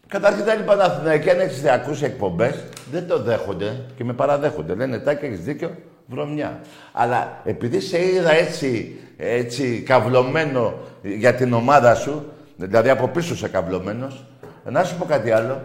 Καταρχήν 0.08 0.46
τα 0.46 0.56
λοιπά 0.56 0.74
Αθηναϊκή, 0.74 1.30
αν 1.30 1.40
έχεις 1.40 1.66
ακούσει 1.66 2.06
εκπομπές, 2.06 2.64
δεν 2.92 3.08
το 3.08 3.22
δέχονται 3.22 3.86
και 3.96 4.04
με 4.04 4.14
παραδέχονται. 4.14 4.76
Λένε, 4.76 5.00
τάκι, 5.00 5.26
έχεις 5.26 5.40
δίκιο, 5.40 5.76
βρωμιά. 6.06 6.60
Αλλά 6.92 7.42
επειδή 7.46 7.80
σε 7.80 8.06
είδα 8.06 8.32
έτσι, 8.32 9.00
έτσι 9.18 9.82
καυλωμένο 9.82 10.74
για 11.02 11.34
την 11.34 11.54
ομάδα 11.54 11.96
σου, 11.96 12.32
δηλαδή 12.56 12.90
από 12.90 13.08
πίσω 13.08 13.36
σε 13.36 13.48
καυλωμένος, 13.48 14.26
να 14.64 14.84
σου 14.84 14.98
πω 14.98 15.06
κάτι 15.06 15.32
άλλο. 15.32 15.62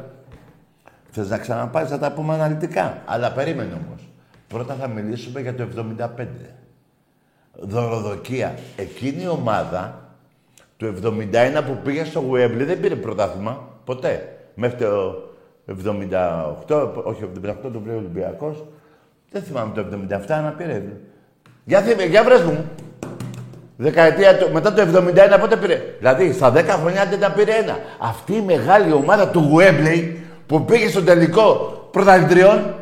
Θες 1.18 1.28
να 1.28 1.38
ξαναπάρεις, 1.38 1.90
θα 1.90 1.98
τα 1.98 2.12
πούμε 2.12 2.34
αναλυτικά. 2.34 3.02
Αλλά 3.04 3.32
περίμενε 3.32 3.72
όμως. 3.86 4.08
Πρώτα 4.48 4.74
θα 4.74 4.88
μιλήσουμε 4.88 5.40
για 5.40 5.54
το 5.54 5.62
75. 5.62 6.26
Δωροδοκία. 7.52 8.54
Εκείνη 8.76 9.22
η 9.22 9.28
ομάδα 9.28 10.12
του 10.76 10.94
71 11.02 11.62
που 11.66 11.78
πήγε 11.84 12.04
στο 12.04 12.20
Γουέμπλι 12.20 12.64
δεν 12.64 12.80
πήρε 12.80 12.94
πρωτάθλημα. 12.94 13.68
Ποτέ. 13.84 14.38
Μέχρι 14.54 14.76
το 14.76 15.22
78, 16.68 16.88
όχι 17.04 17.28
78 17.44 17.54
το 17.62 17.78
πήρε 17.78 17.94
ο 17.94 17.98
Ολυμπιακός. 17.98 18.64
Δεν 19.30 19.42
θυμάμαι 19.42 19.74
το 19.74 19.86
77 20.10 20.26
να 20.28 20.54
πήρε. 20.56 20.82
Για, 21.64 21.80
θυμε, 21.80 22.04
για 22.04 22.24
βρες 22.24 22.42
μου. 22.42 22.64
Δεκαετία, 23.76 24.38
το, 24.38 24.48
μετά 24.52 24.72
το 24.72 24.82
71 24.82 25.40
πότε 25.40 25.56
πήρε. 25.56 25.82
Δηλαδή 25.98 26.32
στα 26.32 26.52
10 26.52 26.64
χρόνια 26.64 27.06
δεν 27.06 27.20
τα 27.20 27.32
πήρε 27.32 27.52
ένα. 27.52 27.78
Αυτή 27.98 28.34
η 28.34 28.40
μεγάλη 28.40 28.92
ομάδα 28.92 29.28
του 29.28 29.40
Γουέμπλεϊ 29.50 30.22
που 30.48 30.64
πήγε 30.64 30.88
στο 30.88 31.02
τελικό 31.02 31.44
πρωταθλητριών 31.90 32.74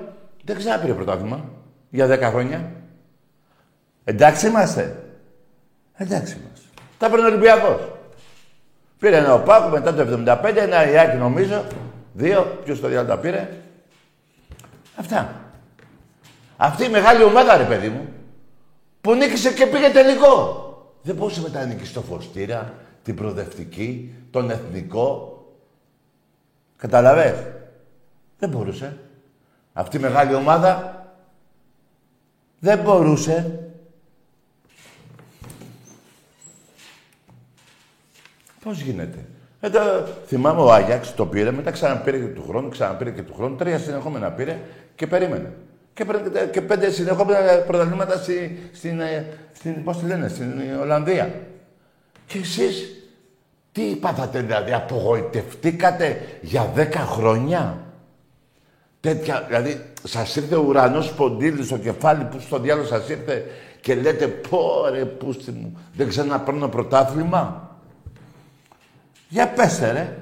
δεν 0.44 0.56
ξαναπήρε 0.56 0.92
πρωτάθλημα 0.92 1.44
για 1.90 2.06
10 2.06 2.20
χρόνια. 2.20 2.70
Εντάξει 4.04 4.46
είμαστε. 4.46 5.02
Εντάξει 5.96 6.36
είμαστε. 6.38 6.66
Τα 6.98 7.10
παίρνει 7.10 7.24
ο 7.24 7.28
Ολυμπιακός. 7.28 7.80
Πήρε 8.98 9.16
ένα 9.16 9.34
ο 9.34 9.70
μετά 9.70 9.94
το 9.94 10.22
75, 10.26 10.56
ένα 10.56 10.90
Ιάκη 10.90 11.16
νομίζω. 11.16 11.64
Δύο. 12.12 12.58
Ποιος 12.64 12.80
το 12.80 12.88
διάλογο 12.88 13.14
τα 13.14 13.18
πήρε. 13.18 13.48
Αυτά. 14.96 15.40
Αυτή 16.56 16.84
η 16.84 16.88
μεγάλη 16.88 17.22
ομάδα, 17.22 17.56
ρε 17.56 17.64
παιδί 17.64 17.88
μου, 17.88 18.08
που 19.00 19.14
νίκησε 19.14 19.52
και 19.52 19.66
πήγε 19.66 19.88
τελικό. 19.88 20.62
Δεν 21.02 21.14
μπορούσε 21.14 21.40
μετά 21.40 21.58
να 21.58 21.66
νικήσει 21.66 21.92
το 21.92 22.00
Φωστήρα, 22.00 22.74
την 23.02 23.14
Προοδευτική, 23.14 24.14
τον 24.30 24.50
Εθνικό. 24.50 25.35
Καταλαβες. 26.76 27.34
Δεν 28.38 28.48
μπορούσε. 28.48 28.98
Αυτή 29.72 29.96
η 29.96 30.00
μεγάλη 30.00 30.34
ομάδα 30.34 30.96
δεν 32.58 32.78
μπορούσε. 32.78 33.60
Πώς 38.62 38.80
γίνεται; 38.80 39.26
Εδώ 39.60 39.80
θυμάμαι 40.26 40.60
ο 40.60 40.72
Άγιαξ 40.72 41.14
το 41.14 41.26
πήρε, 41.26 41.50
μετά 41.50 41.70
ξαναπήρε 41.70 42.18
και 42.18 42.26
του 42.26 42.44
χρόνου, 42.48 42.68
ξαναπήρε 42.68 43.10
και 43.10 43.22
του 43.22 43.34
χρόνου. 43.34 43.56
Τρία 43.56 43.78
συνεχόμενα 43.78 44.32
πήρε 44.32 44.60
και 44.94 45.06
περίμενε. 45.06 45.52
Και, 45.94 46.06
και 46.52 46.60
πέντε 46.60 46.90
συνεχόμενα 46.90 47.38
πρωταθλήματα 47.66 48.16
στη, 48.16 48.68
στην, 48.72 49.00
ε, 49.00 49.26
στην, 49.52 49.84
πώς 49.84 49.98
τη 49.98 50.06
λένε, 50.06 50.28
στην 50.28 50.60
Ολλανδία. 50.80 51.34
Και 52.26 52.38
εσείς 52.38 53.05
τι 53.76 53.82
είπατε 53.82 54.40
δηλαδή, 54.40 54.72
απογοητευτήκατε 54.72 56.38
για 56.40 56.70
δέκα 56.74 57.00
χρόνια; 57.00 57.78
Τέτοια, 59.00 59.44
δηλαδή, 59.46 59.84
σας 60.02 60.36
ήρθε 60.36 60.54
ο 60.54 60.64
ουρανός 60.66 61.12
ποντίλη 61.12 61.64
στο 61.64 61.78
κεφάλι 61.78 62.24
που 62.24 62.40
στο 62.40 62.58
διάλογο 62.58 62.86
σας 62.86 63.08
ήρθε 63.08 63.44
και 63.80 63.94
λέτε 63.94 64.26
πω 64.26 64.86
ρε 64.90 65.04
πούστη 65.04 65.50
μου, 65.50 65.78
δεν 65.94 66.08
ξαναπαίρνω 66.08 66.68
πρωτάθλημα. 66.68 67.70
Για 69.28 69.48
πέστε 69.48 69.92
ρε. 69.92 70.16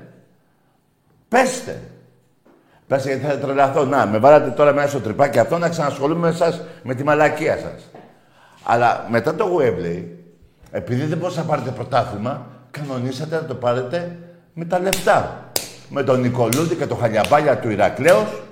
Πέστε. 1.29 1.81
Πέστε 2.87 3.09
γιατί 3.09 3.25
θα 3.25 3.39
τρελαθώ. 3.39 3.85
Να, 3.85 4.07
με 4.07 4.19
βάλατε 4.19 4.51
τώρα 4.51 4.73
μέσα 4.73 4.89
στο 4.89 5.01
τρυπάκι 5.01 5.39
αυτό 5.39 5.59
να 5.59 5.69
ξανασχολούμαι 5.69 6.21
με 6.21 6.29
εσάς, 6.29 6.63
με 6.83 6.95
τη 6.95 7.05
μαλακία 7.05 7.59
σας. 7.59 7.91
Αλλά 8.63 9.07
μετά 9.11 9.35
το 9.35 9.59
Webley, 9.59 10.05
επειδή 10.71 11.05
δεν 11.05 11.19
μπορούσατε 11.19 11.47
να 11.47 11.49
πάρετε 11.49 11.71
πρωτάθλημα, 11.71 12.47
κανονίσατε 12.79 13.35
να 13.35 13.45
το 13.45 13.55
πάρετε 13.55 14.19
με 14.55 14.65
τα 14.65 14.79
λεφτά. 14.79 15.51
Με 15.89 16.03
τον 16.03 16.21
Νικολούδη 16.21 16.75
και 16.75 16.87
το 16.87 16.95
χαλιαμπάλια 16.95 17.59
του 17.59 17.71
Ηρακλέως. 17.71 18.43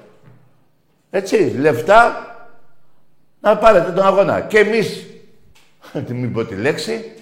Έτσι, 1.11 1.37
λεφτά 1.59 2.27
να 3.41 3.57
πάρετε 3.57 3.91
τον 3.91 4.07
αγώνα. 4.07 4.41
Και 4.41 4.59
εμείς, 4.59 5.07
μην 6.09 6.33
πω 6.33 6.45
τη 6.45 6.55
λέξη, 6.55 7.13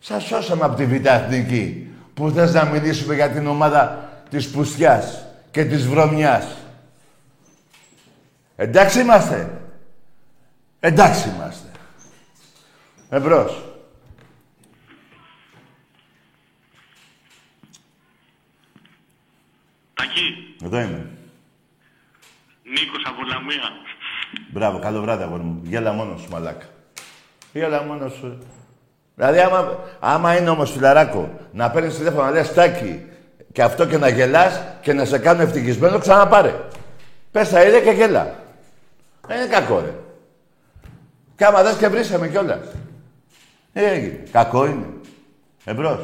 σας 0.00 0.22
σώσαμε 0.22 0.64
από 0.64 0.76
τη 0.76 0.86
Β' 0.86 1.06
Εθνική 1.06 1.88
που 2.14 2.30
θες 2.30 2.52
να 2.52 2.64
μιλήσουμε 2.64 3.14
για 3.14 3.28
την 3.28 3.46
ομάδα 3.46 4.08
της 4.30 4.50
πουστιάς 4.50 5.24
και 5.50 5.64
της 5.64 5.86
βρωμιάς. 5.86 6.44
Εντάξει 8.56 9.00
είμαστε. 9.00 9.50
Εντάξει 10.80 11.28
είμαστε. 11.28 11.68
Εμπρός. 13.10 13.69
Τακί. 20.00 20.54
Εδώ 20.64 20.80
είμαι. 20.80 21.06
Νίκος 22.62 23.02
από 23.06 23.22
Λαμία. 23.22 23.70
Μπράβο, 24.50 24.78
καλό 24.78 25.00
βράδυ 25.00 25.22
αγόρι 25.22 25.42
μου. 25.42 25.60
Γέλα 25.64 25.92
μόνος 25.92 26.20
σου, 26.20 26.28
μαλάκα. 26.30 26.66
Γέλα 27.52 27.82
μόνος 27.82 28.12
σου. 28.12 28.38
Δηλαδή, 29.14 29.38
άμα, 29.38 29.78
άμα 30.00 30.36
είναι 30.36 30.50
όμως 30.50 30.70
φιλαράκο, 30.70 31.38
να 31.52 31.70
παίρνεις 31.70 31.96
τηλέφωνο 31.96 32.24
να 32.24 32.30
λες 32.30 32.52
τάκι 32.52 33.04
και 33.52 33.62
αυτό 33.62 33.86
και 33.86 33.98
να 33.98 34.08
γελάς 34.08 34.62
και 34.82 34.92
να 34.92 35.04
σε 35.04 35.18
κάνουν 35.18 35.42
ευτυχισμένο, 35.42 35.98
ξαναπάρε. 35.98 36.54
Πες 37.30 37.48
τα 37.48 37.64
ίδια 37.64 37.80
και 37.80 37.90
γέλα. 37.90 38.34
Δεν 39.26 39.36
είναι 39.36 39.46
κακό, 39.46 39.80
ρε. 39.80 39.94
Και 41.36 41.44
άμα 41.44 41.62
δες 41.62 41.76
και 41.76 41.88
βρήσαμε 41.88 42.28
κιόλας. 42.28 42.66
Τι 43.72 43.84
έγινε. 43.84 44.22
Κακό 44.30 44.66
είναι. 44.66 44.86
Εμπρός. 45.64 46.00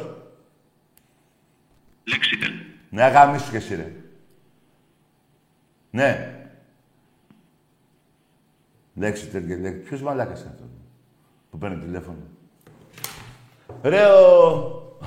Λέξιτελ. 2.04 2.65
Ναι, 2.96 3.02
αγάμισου 3.02 3.50
κι 3.50 3.56
εσύ, 3.56 3.74
ρε. 3.74 3.92
Ναι. 5.90 6.34
Λέξιτελ 8.94 9.46
και 9.46 9.56
λέξη. 9.56 9.78
Ποιος 9.78 10.02
μαλάκας 10.02 10.40
είναι 10.40 10.50
αυτός 10.52 10.66
που 11.50 11.58
παίρνει 11.58 11.84
τηλέφωνο. 11.84 12.16
Ρε 13.82 14.04
ο... 14.04 14.98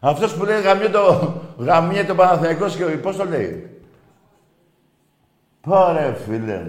Αυτός 0.00 0.34
που 0.34 0.44
λέει 0.44 0.60
γαμιέτο, 0.60 1.34
γαμιέτο 1.58 2.14
Παναθηναϊκός 2.14 2.76
και 2.76 2.84
πώς 2.84 3.16
το 3.16 3.24
λέει; 3.24 3.80
Πόρε 5.60 6.14
φίλε. 6.26 6.62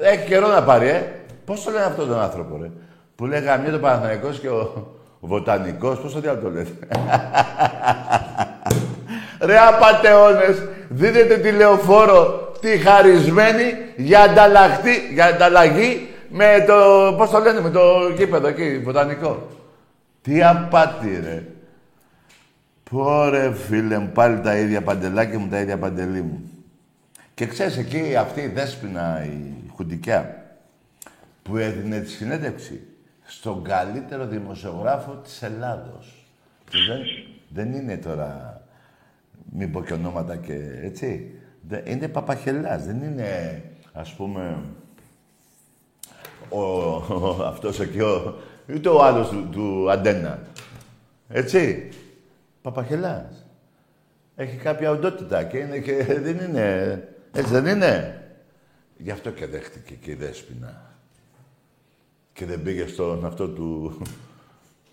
Έχει 0.00 0.26
καιρό 0.26 0.48
να 0.48 0.62
πάρει, 0.62 0.88
ε. 0.88 1.12
Πώς 1.44 1.62
το 1.62 1.70
λένε 1.70 1.84
αυτόν 1.84 2.08
τον 2.08 2.18
άνθρωπο, 2.18 2.56
ρε. 2.56 2.70
Που 3.16 3.26
λέει 3.26 3.40
γαμιέτο 3.40 3.78
Παναθηναϊκός 3.78 4.38
και 4.38 4.48
ο, 4.48 4.88
ο 5.20 5.26
Βοτανικός. 5.26 6.00
Πώς 6.00 6.12
το 6.12 6.20
διάλογο 6.20 6.42
το 6.42 6.50
λέτε. 6.50 6.88
ρε 9.40 9.58
απατεώνες. 9.58 10.62
Δίνετε 10.88 11.36
τηλεοφόρο 11.36 12.52
τη 12.60 12.78
χαρισμένη 12.78 13.74
για, 13.96 14.20
ανταλλαχτή, 14.20 15.10
για 15.12 15.26
ανταλλαγή 15.26 16.08
με 16.28 16.64
το, 16.66 17.14
πώς 17.16 17.30
το 17.30 17.38
λένε, 17.38 17.60
με 17.60 17.70
το 17.70 18.08
γήπεδο 18.16 18.48
εκεί, 18.48 18.78
βοτανικό. 18.78 19.48
Τι 20.22 20.42
απάτη, 20.42 21.20
ρε. 21.24 21.42
Πόρε, 22.90 23.52
φίλε 23.54 23.98
μου, 23.98 24.10
πάλι 24.14 24.40
τα 24.40 24.56
ίδια 24.56 24.82
παντελάκια 24.82 25.38
μου, 25.38 25.48
τα 25.48 25.60
ίδια 25.60 25.78
παντελή 25.78 26.22
μου. 26.22 26.50
Και 27.34 27.46
ξέρεις, 27.46 27.76
εκεί 27.76 28.16
αυτή 28.16 28.40
η 28.40 28.46
δέσποινα, 28.46 29.24
η 29.24 29.70
χουντικιά, 29.74 30.44
που 31.42 31.56
έδινε 31.56 32.00
τη 32.00 32.10
συνέντευξη 32.10 32.80
στον 33.24 33.64
καλύτερο 33.64 34.26
δημοσιογράφο 34.26 35.12
της 35.12 35.42
Ελλάδος. 35.42 36.26
δεν, 36.70 37.00
δεν 37.48 37.72
είναι 37.72 37.96
τώρα, 37.96 38.59
μην 39.52 39.72
πω 39.72 39.82
και 39.82 39.92
ονόματα 39.92 40.36
και 40.36 40.78
έτσι. 40.82 41.34
Είναι 41.84 42.08
Παπαχελάς, 42.08 42.86
δεν 42.86 43.02
είναι, 43.02 43.62
ας 43.92 44.14
πούμε, 44.14 44.58
ο, 46.48 46.60
ο 46.60 47.42
αυτός 47.44 47.80
εκεί, 47.80 48.00
ο, 48.00 48.34
ούτε 48.74 48.88
ο 48.88 49.04
άλλος 49.04 49.28
του, 49.28 49.48
του 49.50 49.90
Αντένα. 49.90 50.38
Έτσι. 51.28 51.88
Παπαχελάς. 52.62 53.46
Έχει 54.36 54.56
κάποια 54.56 54.90
οντότητα 54.90 55.44
και, 55.44 55.58
είναι 55.58 55.78
και 55.78 56.04
δεν 56.04 56.38
είναι... 56.38 57.08
Έτσι 57.32 57.52
δεν 57.52 57.66
είναι. 57.66 58.22
Γι' 58.96 59.10
αυτό 59.10 59.30
και 59.30 59.46
δέχτηκε 59.46 59.94
και 59.94 60.10
η 60.10 60.14
Δέσποινα. 60.14 60.82
Και 62.32 62.46
δεν 62.46 62.62
πήγε 62.62 62.86
στον 62.86 63.24
αυτό 63.26 63.48
του, 63.48 64.00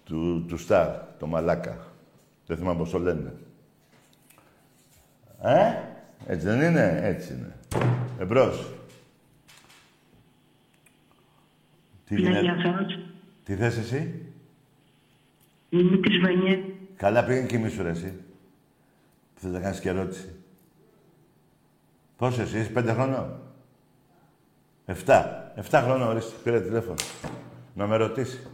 του, 0.04 0.46
του 0.48 0.58
Σταρ, 0.58 0.88
το 1.20 1.28
Μαλάκα. 1.28 1.78
Δεν 2.46 2.58
θυμάμαι 2.58 2.80
πώς 2.80 2.90
το 2.90 3.00
λένε. 3.00 3.34
Ε, 5.42 5.74
έτσι 6.28 6.46
δεν 6.48 6.62
είναι, 6.62 7.00
έτσι 7.04 7.34
είναι. 7.34 7.56
Εμπρός. 8.20 8.72
Τι 12.06 12.14
Ναι, 12.14 12.20
γίνεται, 12.20 12.40
γεια 12.42 12.58
σας. 12.62 13.00
τι 13.44 13.56
θες 13.56 13.78
εσύ; 13.78 14.26
Είμαι 15.70 15.98
της 15.98 16.20
Βανιέ. 16.20 16.60
Καλά 16.96 17.24
πήγαινε 17.26 17.46
κοιμήσου 17.48 17.84
ρε 17.84 17.90
εσύ. 17.90 18.14
Που 19.34 19.40
θες 19.42 19.52
να 19.52 19.60
κάνεις 19.60 19.80
και 19.80 19.90
ερώτηση; 19.90 20.36
Πόσο 22.18 22.42
εσύ, 22.42 22.60
είσαι 22.60 22.70
πέντε 22.70 22.94
χρονών; 22.94 23.40
Εφτά. 24.86 25.52
Εφτά 25.56 25.82
χρονών, 25.82 26.08
ορίστε, 26.08 26.34
πήρε 26.44 26.62
τηλέφωνο. 26.62 26.96
Να 27.74 27.88
με 27.88 27.96
ρωτήσεις. 27.96 28.48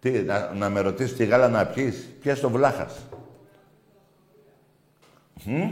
Τι, 0.00 0.10
να, 0.10 0.54
να 0.54 0.70
με 0.70 0.80
ρωτήσεις 0.80 1.16
τι 1.16 1.24
γάλα 1.24 1.48
να 1.48 1.66
πιείς; 1.66 2.08
Πιες 2.20 2.40
το 2.40 2.50
βλάχας. 2.50 3.06
Μμ; 5.44 5.70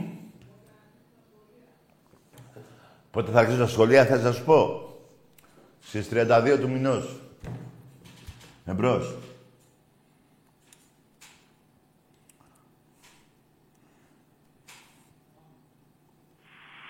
Πότε 3.15 3.31
θα 3.31 3.39
αρχίσει 3.39 3.59
τα 3.59 3.67
σχολεία, 3.67 4.07
θες 4.07 4.23
να 4.23 4.33
σου 4.33 4.45
πω; 4.45 4.89
Στις 5.81 6.09
32 6.13 6.59
του 6.61 6.69
μηνός. 6.71 7.17
Εμπρός. 8.65 9.15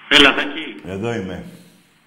Έλα, 0.08 0.34
Τάκη. 0.34 0.74
Εδώ 0.86 1.14
είμαι. 1.14 1.44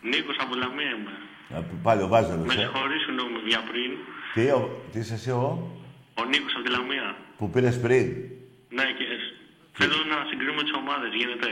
Νίκος 0.01 0.35
από 0.39 0.55
Λαμία 0.55 0.89
είμαι. 0.89 1.11
Α, 1.59 1.63
Πάλι 1.83 2.01
ο 2.01 2.07
Βάζελος, 2.07 2.45
Με 2.45 2.53
ε. 2.53 2.57
συγχωρείς 2.57 3.01
συγγνώμη 3.01 3.37
για 3.47 3.61
πριν. 3.69 3.91
Τι, 4.33 4.49
ο, 4.51 4.81
τι 4.91 4.99
είσαι 4.99 5.13
εσύ 5.13 5.29
εγώ, 5.29 5.77
Ο 6.19 6.23
Νίκος 6.25 6.53
από 6.55 6.63
τη 6.63 6.71
Λαμία. 6.71 7.15
που 7.37 7.49
πήρες 7.49 7.79
πριν. 7.79 8.05
Ναι, 8.69 8.83
και 8.97 9.05
θέλω 9.73 9.93
να 10.13 10.17
συγκρίνουμε 10.29 10.61
τις 10.61 10.73
ομάδες, 10.73 11.09
γίνεται. 11.13 11.49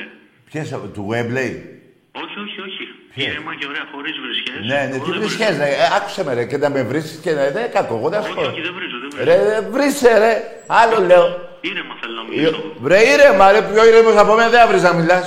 Ποιες, 0.49 0.69
του 0.93 1.08
Webley. 1.12 1.75
Όχι, 2.23 2.38
όχι, 2.45 2.58
όχι. 2.67 2.84
Ποιες; 3.13 3.28
Ήρεμα 3.32 3.51
και 3.60 3.65
ωραία, 3.71 3.86
χωρίς 3.93 4.15
βρισχές. 4.23 4.60
Ναι, 4.71 4.80
ναι, 4.89 4.89
τι 4.89 4.95
Εγώ 4.95 5.06
δεν 5.06 5.19
βρίσκες, 5.21 5.58
ρε. 5.62 5.69
Ε, 5.84 5.88
άκουσε 5.97 6.21
με, 6.25 6.32
ρε, 6.38 6.43
και 6.49 6.58
να 6.63 6.69
με 6.75 6.82
βρίσκεις 6.91 7.17
και 7.23 7.32
να... 7.38 7.43
Δεν 7.58 7.65
κακό, 7.78 7.93
εγώ 7.99 8.10
δεν 8.13 8.21
βρίζω. 8.21 8.34
σου 8.34 8.39
Όχι, 8.39 8.47
πω. 8.47 8.51
όχι, 8.54 8.62
δεν 8.67 8.73
βρίζω, 8.78 8.97
δεν 9.04 9.10
βρίζω. 9.12 9.25
Ρε, 9.28 9.36
ρε, 9.49 9.58
βρίσκε, 9.75 10.12
ρε. 10.23 10.34
Άλλο 10.82 10.97
λέω. 11.10 11.25
Ήρεμα 11.71 11.93
θέλω 12.01 12.13
να 12.21 12.23
μιλήσω. 12.30 12.62
Ρε, 12.91 12.99
ήρεμα, 13.13 13.45
ρε, 13.51 13.62
πιο 13.69 13.82
ήρεμος 13.89 14.15
από 14.23 14.32
μένα 14.38 14.49
δεν 14.54 14.62
άβρεις 14.65 14.84
να 14.88 14.93
μιλάς. 14.99 15.25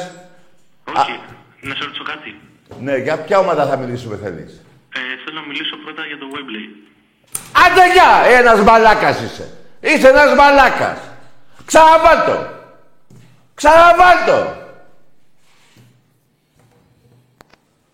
Όχι, 0.98 1.14
να 1.68 1.74
σε 1.74 1.82
ρωτήσω 1.84 2.04
κάτι. 2.12 2.30
Ναι, 2.86 2.94
για 2.96 3.16
ποια 3.24 3.38
ομάδα 3.38 3.66
θα 3.66 3.76
μιλήσουμε 3.76 4.16
θέλεις; 4.22 4.52
Ε, 4.98 5.00
θέλω 5.24 5.36
να 5.40 5.46
μιλήσω 5.46 5.76
πρώτα 5.84 6.02
για 6.10 6.18
το 6.22 6.26
Webley. 6.34 6.66
Άντε 7.64 7.84
γεια, 7.94 8.38
ένας 8.38 8.60
μαλάκας 8.68 9.16
είσαι. 9.22 9.46
Είσαι 9.80 10.08
ένας 10.08 10.34
μαλάκας. 10.34 10.98
Ξαναβάτο. 11.66 12.36
Ξαναβάτο. 13.54 14.38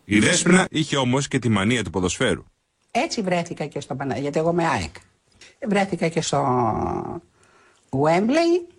Η 0.04 0.18
Δέσποινα 0.18 0.66
είχε 0.70 0.96
όμως 0.96 1.28
και 1.28 1.38
τη 1.38 1.48
μανία 1.48 1.84
του 1.84 1.90
ποδοσφαίρου. 1.90 2.44
Έτσι 2.90 3.22
βρέθηκα 3.22 3.66
και 3.66 3.80
στο 3.80 3.94
Πανα... 3.94 4.18
γιατί 4.18 4.38
εγώ 4.38 4.50
είμαι 4.50 4.66
ΑΕΚ. 4.66 4.94
Βρέθηκα 5.68 6.08
και 6.08 6.20
στο 6.20 6.40
Wembley, 7.90 8.74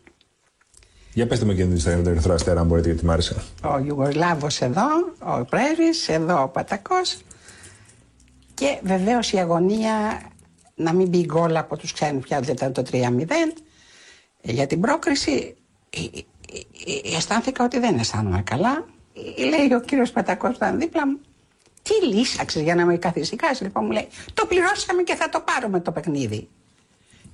Για 1.14 1.28
πετε 1.28 1.46
μου 1.46 1.54
και 1.54 1.64
την 1.64 1.76
ιστορία 1.76 1.98
με 1.98 2.04
τον 2.04 2.12
Ερυθρό 2.12 2.34
Αστέρα, 2.34 2.60
αν 2.60 2.68
μπορείτε, 2.68 2.88
γιατί 2.88 3.06
μ' 3.06 3.12
άρεσε. 3.12 3.44
ο 3.64 3.78
Ιουγκοσλάβος 3.78 4.62
εδώ, 4.62 4.88
ο 5.20 5.46
Πρέβης, 5.46 6.10
εδώ 6.10 6.44
ο 6.44 6.48
Πατακός 6.48 7.18
και 8.54 8.80
βεβαίως 8.84 9.32
η 9.32 9.38
αγωνία 9.38 10.22
να 10.76 10.94
μην 10.94 11.08
μπει 11.08 11.26
γκολ 11.26 11.56
από 11.58 11.78
τους 11.78 11.94
ξένους 11.94 12.24
πια 12.24 12.40
δεν 12.40 12.54
ήταν 12.56 12.74
το 12.74 12.84
3-0 12.92 13.02
για 14.42 14.68
την 14.68 14.82
πρόκριση 14.82 15.56
ε, 15.90 16.00
ε, 16.00 16.06
ε, 16.14 17.10
ε, 17.12 17.16
αισθάνθηκα 17.16 17.64
ότι 17.64 17.80
δεν 17.80 17.98
αισθάνομαι 18.00 18.42
καλά 18.42 18.86
Ε, 18.88 18.95
λέει 19.38 19.74
ο 19.74 19.82
κύριος 19.82 20.12
Πατακός 20.12 20.50
που 20.50 20.56
ήταν 20.56 20.80
δίπλα 20.80 21.08
μου 21.08 21.20
τι 21.82 22.06
λύσαξες 22.06 22.62
για 22.62 22.76
να 22.76 22.86
με 22.86 22.98
καθησυχάσεις 22.98 23.62
λοιπόν 23.62 23.86
μου 23.86 23.92
λέει 23.92 24.08
το 24.34 24.46
πληρώσαμε 24.46 25.04
και 25.04 25.16
θα 25.16 25.30
το 25.30 25.40
πάρουμε 25.40 25.80
το 25.80 25.92
παιχνίδι 25.92 26.50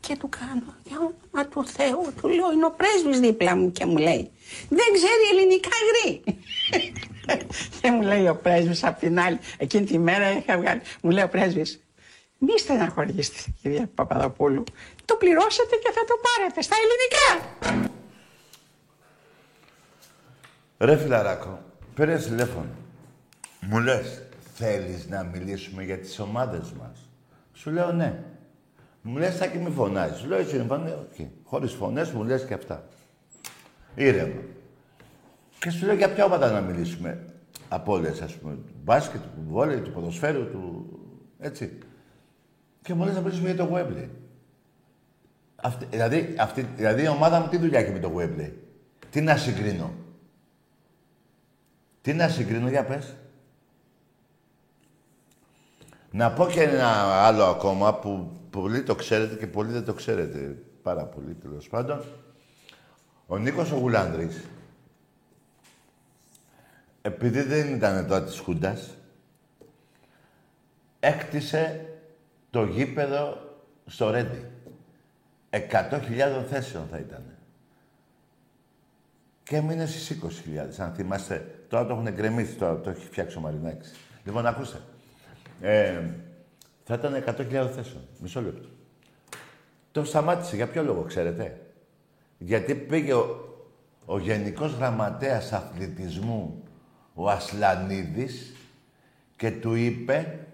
και 0.01 0.17
του 0.17 0.29
κάνω, 0.29 0.75
για 0.83 0.97
όνομα 0.97 1.49
του 1.49 1.67
Θεού, 1.67 2.13
του 2.21 2.27
λέω, 2.27 2.51
είναι 2.51 2.65
ο 2.65 2.71
πρέσβης 2.71 3.19
δίπλα 3.19 3.55
μου 3.55 3.71
και 3.71 3.85
μου 3.85 3.97
λέει, 3.97 4.31
δεν 4.69 4.87
ξέρει 4.93 5.23
ελληνικά 5.31 5.69
γρή. 5.89 6.23
και 7.81 7.91
μου 7.91 8.01
λέει 8.01 8.27
ο 8.27 8.35
πρέσβης 8.35 8.83
απ' 8.83 8.99
την 8.99 9.19
άλλη, 9.19 9.39
εκείνη 9.57 9.85
τη 9.85 9.99
μέρα 9.99 10.31
είχα 10.31 10.57
βγάλει, 10.57 10.81
μου 11.01 11.11
λέει 11.11 11.23
ο 11.23 11.29
πρέσβης, 11.29 11.83
μη 12.37 12.59
στεναχωρήσετε 12.59 13.37
κυρία 13.61 13.89
Παπαδοπούλου, 13.95 14.63
το 15.05 15.15
πληρώσατε 15.15 15.75
και 15.75 15.91
θα 15.91 16.05
το 16.05 16.13
πάρετε 16.25 16.61
στα 16.61 16.75
ελληνικά. 16.81 17.49
Ρε 20.77 20.97
φιλαράκο, 20.97 21.59
πήρες 21.95 22.25
τηλέφωνο. 22.25 22.69
Μου 23.62 23.80
λες, 23.80 24.21
θέλεις 24.54 25.08
να 25.10 25.23
μιλήσουμε 25.23 25.84
για 25.84 25.97
τις 25.97 26.19
ομάδες 26.19 26.71
μας; 26.71 27.10
Σου 27.54 27.69
λέω 27.69 27.91
ναι. 27.91 28.23
Μου 29.01 29.17
λες, 29.17 29.38
θα 29.38 29.47
και 29.47 29.58
μη 29.58 29.69
φωνάζεις. 29.69 30.17
Σου 30.17 30.27
λέω, 30.27 30.38
έτσι 30.38 30.56
είναι, 30.56 30.63
πάνε, 30.63 30.89
οκ. 30.91 31.27
Χωρίς 31.43 31.71
φωνές 31.71 32.12
μου 32.12 32.23
λες 32.23 32.45
και 32.45 32.54
αυτά. 32.54 32.88
Ήρεμα. 33.95 34.41
Και 35.60 35.69
σου 35.69 35.86
λέω, 35.86 35.95
για 35.95 36.13
ποια 36.13 36.25
ομάδα 36.25 36.51
να 36.51 36.62
μιλήσουμε; 36.62 37.25
Από 37.69 37.93
όλες, 37.93 38.21
ας 38.21 38.34
πούμε, 38.34 38.54
του 38.54 38.73
μπάσκετ, 38.84 39.21
του 39.21 39.43
βόλεϊ, 39.47 39.80
του 39.80 39.91
ποδοσφαίρου, 39.91 40.49
του... 40.49 40.89
Έτσι. 41.39 41.77
Και 42.82 42.93
μου 42.93 43.06
λες 43.06 43.15
να 43.15 43.21
μιλήσουμε 43.21 43.51
για 43.51 43.65
το 43.65 43.75
Webley. 43.75 44.08
Αυτή, 45.56 45.86
δηλαδή, 45.89 46.36
αυτή, 46.39 46.67
δηλαδή 46.75 47.04
η 47.04 47.08
ομάδα 47.08 47.39
μου 47.39 47.47
τι 47.47 47.58
δουλειά 47.58 47.80
έχει 47.80 47.91
με 47.91 47.99
το 47.99 48.12
Webley. 48.17 48.51
Τι 49.10 49.21
να 49.21 49.38
συγκρίνω; 49.38 49.93
Τι 52.01 52.13
να 52.13 52.29
συγκρίνω, 52.29 52.69
για 52.69 52.85
πες. 52.85 53.15
Να 56.11 56.31
πω 56.31 56.47
και 56.47 56.61
ένα 56.61 56.87
άλλο 57.25 57.43
ακόμα 57.43 57.99
που 57.99 58.31
πολλοί 58.49 58.83
το 58.83 58.95
ξέρετε 58.95 59.35
και 59.35 59.47
πολλοί 59.47 59.71
δεν 59.71 59.85
το 59.85 59.93
ξέρετε. 59.93 60.57
Πάρα 60.81 61.03
πολύ, 61.05 61.33
τέλος 61.33 61.69
πάντων. 61.69 62.03
Ο 63.27 63.37
Νίκος 63.37 63.71
ο 63.71 63.77
Γουλάνδρης, 63.77 64.41
επειδή 67.01 67.41
δεν 67.41 67.73
ήταν 67.75 68.07
τότε 68.07 68.25
της 68.25 68.39
Χούντας, 68.39 68.89
έκτισε 70.99 71.85
το 72.49 72.63
γήπεδο 72.63 73.37
στο 73.85 74.09
Ρέντι. 74.09 74.45
100.000 75.49 76.45
θέσεων 76.49 76.87
θα 76.91 76.97
ήταν. 76.97 77.23
Και 79.43 79.55
έμεινε 79.55 79.85
στις 79.85 80.09
20.000, 80.09 80.79
αν 80.79 80.93
θυμάστε. 80.93 81.61
Τώρα 81.71 81.86
το 81.86 81.93
έχουν 81.93 82.13
γκρεμίσει, 82.13 82.53
τώρα 82.53 82.79
το 82.79 82.89
έχει 82.89 83.05
φτιάξει 83.05 83.38
ο 83.38 83.39
Μαρινάκης. 83.39 83.93
Λοιπόν, 84.25 84.45
ακούστε. 84.45 84.77
Ε, 85.62 86.03
θα 86.84 86.93
ήταν 86.93 87.23
100.000 87.25 87.69
θέσεων. 87.75 88.01
Μισό 88.19 88.41
λεπτό. 88.41 88.67
Το 89.91 90.03
σταμάτησε. 90.03 90.55
Για 90.55 90.67
ποιο 90.67 90.84
λόγο, 90.84 91.01
ξέρετε; 91.01 91.62
Γιατί 92.38 92.75
πήγε 92.75 93.13
ο, 93.13 93.55
ο 94.05 94.19
Γενικός 94.19 94.73
Γραμματέας 94.73 95.53
Αθλητισμού, 95.53 96.63
ο 97.13 97.29
Ασλανίδης, 97.29 98.53
και 99.36 99.51
του 99.51 99.73
είπε 99.73 100.45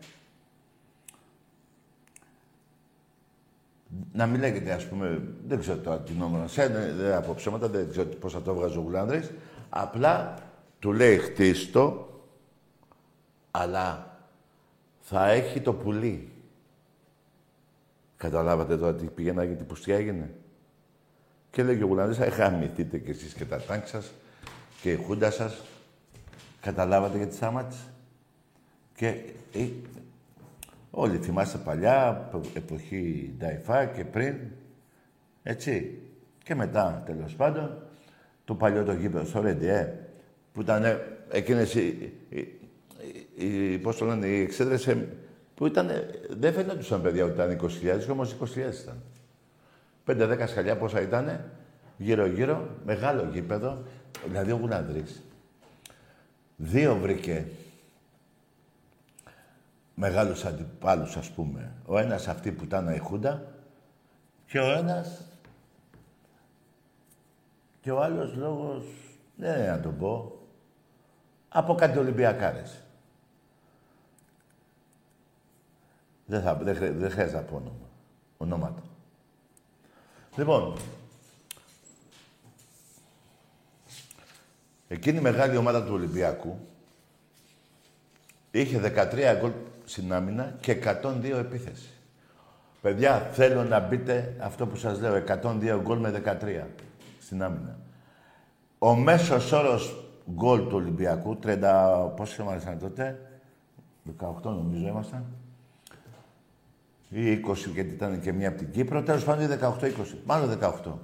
να 4.13 4.26
μην 4.26 4.39
λέγεται, 4.39 4.72
ας 4.72 4.86
πούμε, 4.86 5.22
δεν 5.47 5.59
ξέρω 5.59 5.78
τώρα 5.78 5.99
την 5.99 6.22
ονομασία, 6.22 6.70
δεν 6.70 6.95
δεν 6.95 7.13
από 7.13 7.34
ψέματα, 7.34 7.68
δεν 7.68 7.89
ξέρω 7.89 8.07
πώς 8.07 8.34
θα 8.34 8.41
το 8.41 8.51
έβγαζε 8.51 8.78
ο 8.78 8.82
Γουλάνδρης. 8.82 9.32
Απλά 9.70 10.36
του 10.80 10.91
λέει 10.91 11.17
χτίστο, 11.17 12.09
αλλά 13.51 14.17
θα 15.01 15.30
έχει 15.30 15.61
το 15.61 15.73
πουλί. 15.73 16.32
Καταλάβατε 18.17 18.78
τώρα 18.78 18.95
τι 18.95 19.05
πήγαινα 19.05 19.45
και 19.45 19.53
τι 19.53 19.63
πουστιά 19.63 19.95
έγινε. 19.95 20.34
Και 21.51 21.63
λέγει 21.63 21.84
ο 21.84 21.86
Γουλάνδρης, 21.86 22.19
«Ε, 22.19 22.30
χαμηθείτε 22.30 22.97
κι 22.97 23.09
εσείς 23.09 23.34
και 23.34 23.45
τα 23.45 23.61
τάγκ 23.61 23.86
σας 23.86 24.11
και 24.82 24.91
η 24.91 24.95
χούντα 24.95 25.32
σας. 25.32 25.61
Καταλάβατε 26.61 27.17
γιατί 27.17 27.36
σταμάτησε. 27.36 27.84
Και 28.95 29.07
ε, 29.53 29.67
όλοι 30.91 31.17
θυμάστε 31.17 31.57
παλιά, 31.57 32.30
εποχή 32.53 33.34
Νταϊφά 33.38 33.86
και 33.86 34.05
πριν, 34.05 34.36
έτσι. 35.43 36.01
Και 36.43 36.55
μετά, 36.55 37.03
τέλος 37.05 37.36
πάντων, 37.36 37.82
το 38.45 38.55
παλιό 38.55 38.84
το 38.84 38.93
γήπεδο 38.93 39.25
στο 39.25 39.41
Ρέντι, 39.41 39.67
ε, 39.67 40.07
που 40.58 40.64
ήταν 40.64 40.84
ε, 40.84 40.99
εκείνες 41.30 41.74
οι, 41.76 42.14
οι, 42.30 42.39
οι, 43.36 43.74
οι, 43.74 43.78
πώς 43.78 43.97
το 43.97 44.05
λένε, 44.05 44.28
οι 44.28 44.41
εξέδρες 44.41 44.88
ε, 44.88 45.08
που 45.55 45.66
ήταν, 45.66 45.89
δεν 46.30 46.53
φαίνονταν 46.53 47.01
παιδιά 47.01 47.24
ότι 47.26 47.34
ήταν 47.34 47.60
20.000, 47.62 48.03
και 48.05 48.12
όμως 48.12 48.36
20.000 48.39 48.47
ήταν. 48.55 49.03
5-10 50.08 50.47
σκαλιά 50.47 50.78
πόσα 50.78 51.01
ήτανε, 51.01 51.51
γύρω-γύρω, 51.97 52.70
μεγάλο 52.86 53.30
γήπεδο, 53.32 53.84
δηλαδή 54.28 54.51
ο 54.51 54.55
Γουλανδρής. 54.55 55.24
Δύο 56.55 56.95
βρήκε 56.95 57.45
μεγάλους 59.95 60.45
αντιπάλους, 60.45 61.18
ας 61.18 61.30
πούμε. 61.30 61.72
Ο 61.86 61.97
ένας 61.97 62.28
αυτή 62.28 62.51
που 62.51 62.64
ήταν 62.64 62.93
η 62.93 62.97
Χούντα 62.97 63.43
και 64.47 64.60
ο 64.60 64.72
ένας 64.72 65.22
Και 67.82 67.91
ο 67.91 68.01
άλλος 68.01 68.36
λόγος, 68.36 68.84
δεν 69.36 69.60
είναι 69.60 69.68
να 69.68 69.80
τον 69.80 69.97
πω, 69.97 70.36
από 71.50 71.76
κάτι 71.76 71.98
Ολυμπιακάρες. 71.98 72.82
Δεν, 76.26 76.41
θα, 76.41 76.56
δεν, 76.56 76.76
χρει- 76.76 76.98
δεν 76.98 77.12
χρειάζεται 77.12 77.38
να 77.38 77.43
πω 77.43 77.56
όνομα. 77.56 77.89
ονόματα. 78.38 78.82
Λοιπόν, 80.36 80.78
εκείνη 84.88 85.18
η 85.18 85.22
μεγάλη 85.22 85.58
ομάδα 85.58 85.84
του 85.84 85.93
Ολυμπιακού 85.93 86.60
είχε 88.52 88.80
13 88.80 89.38
γκολ 89.39 89.52
στην 89.86 90.14
άμυνα 90.14 90.56
και 90.60 90.82
102 91.04 91.24
επίθεση. 91.24 91.89
Παιδιά, 92.82 93.20
θέλω 93.20 93.64
να 93.64 93.80
μπείτε 93.80 94.36
αυτό 94.39 94.68
που 94.68 94.76
σας 94.76 95.00
λέω, 95.00 95.24
102 95.43 95.80
γκολ 95.82 95.98
με 95.98 96.22
13 96.41 96.68
στην 97.20 97.43
άμυνα. 97.43 97.78
Ο 98.80 98.95
μέσος 98.95 99.52
όρος 99.52 100.07
γκολ 100.32 100.67
του 100.67 100.75
Ολυμπιακού, 100.75 101.39
30, 101.43 102.11
πόσο 102.15 102.43
ήμασταν 102.43 102.80
τότε, 102.80 103.19
18 104.19 104.41
νομίζω 104.43 104.88
ήμασταν, 104.88 105.25
ή 107.09 107.32
20 107.32 107.71
γιατί 107.73 107.93
ήταν 107.93 108.19
και 108.21 108.32
μία 108.32 108.47
από 108.47 108.57
την 108.57 108.71
Κύπρο, 108.71 109.03
τέλος 109.03 109.23
πάντων 109.23 109.59
18-20, 109.80 110.17
μάλλον 110.25 110.59
18. 110.61 110.99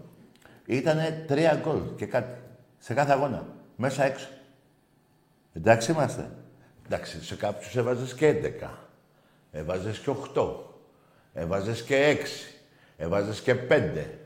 Ήτανε 0.66 1.26
3 1.30 1.60
γκολ 1.62 1.96
και 1.96 2.06
κάτι, 2.06 2.42
σε 2.78 2.94
κάθε 2.94 3.12
αγώνα, 3.12 3.46
μέσα 3.76 4.04
έξω. 4.04 4.28
Εντάξει 5.54 5.92
είμαστε. 5.92 6.30
Εντάξει, 6.86 7.24
σε 7.24 7.36
κάποιους 7.36 7.76
έβαζες 7.76 8.14
και 8.14 8.28
11. 8.28 8.70
Έβαζες 9.52 10.00
και 10.00 10.10
8. 10.10 10.72
Έβαζες 11.34 11.84
και 11.84 11.96
6. 11.96 12.56
Έβαζες 12.98 13.42
και 13.42 13.56
5. 13.56 14.20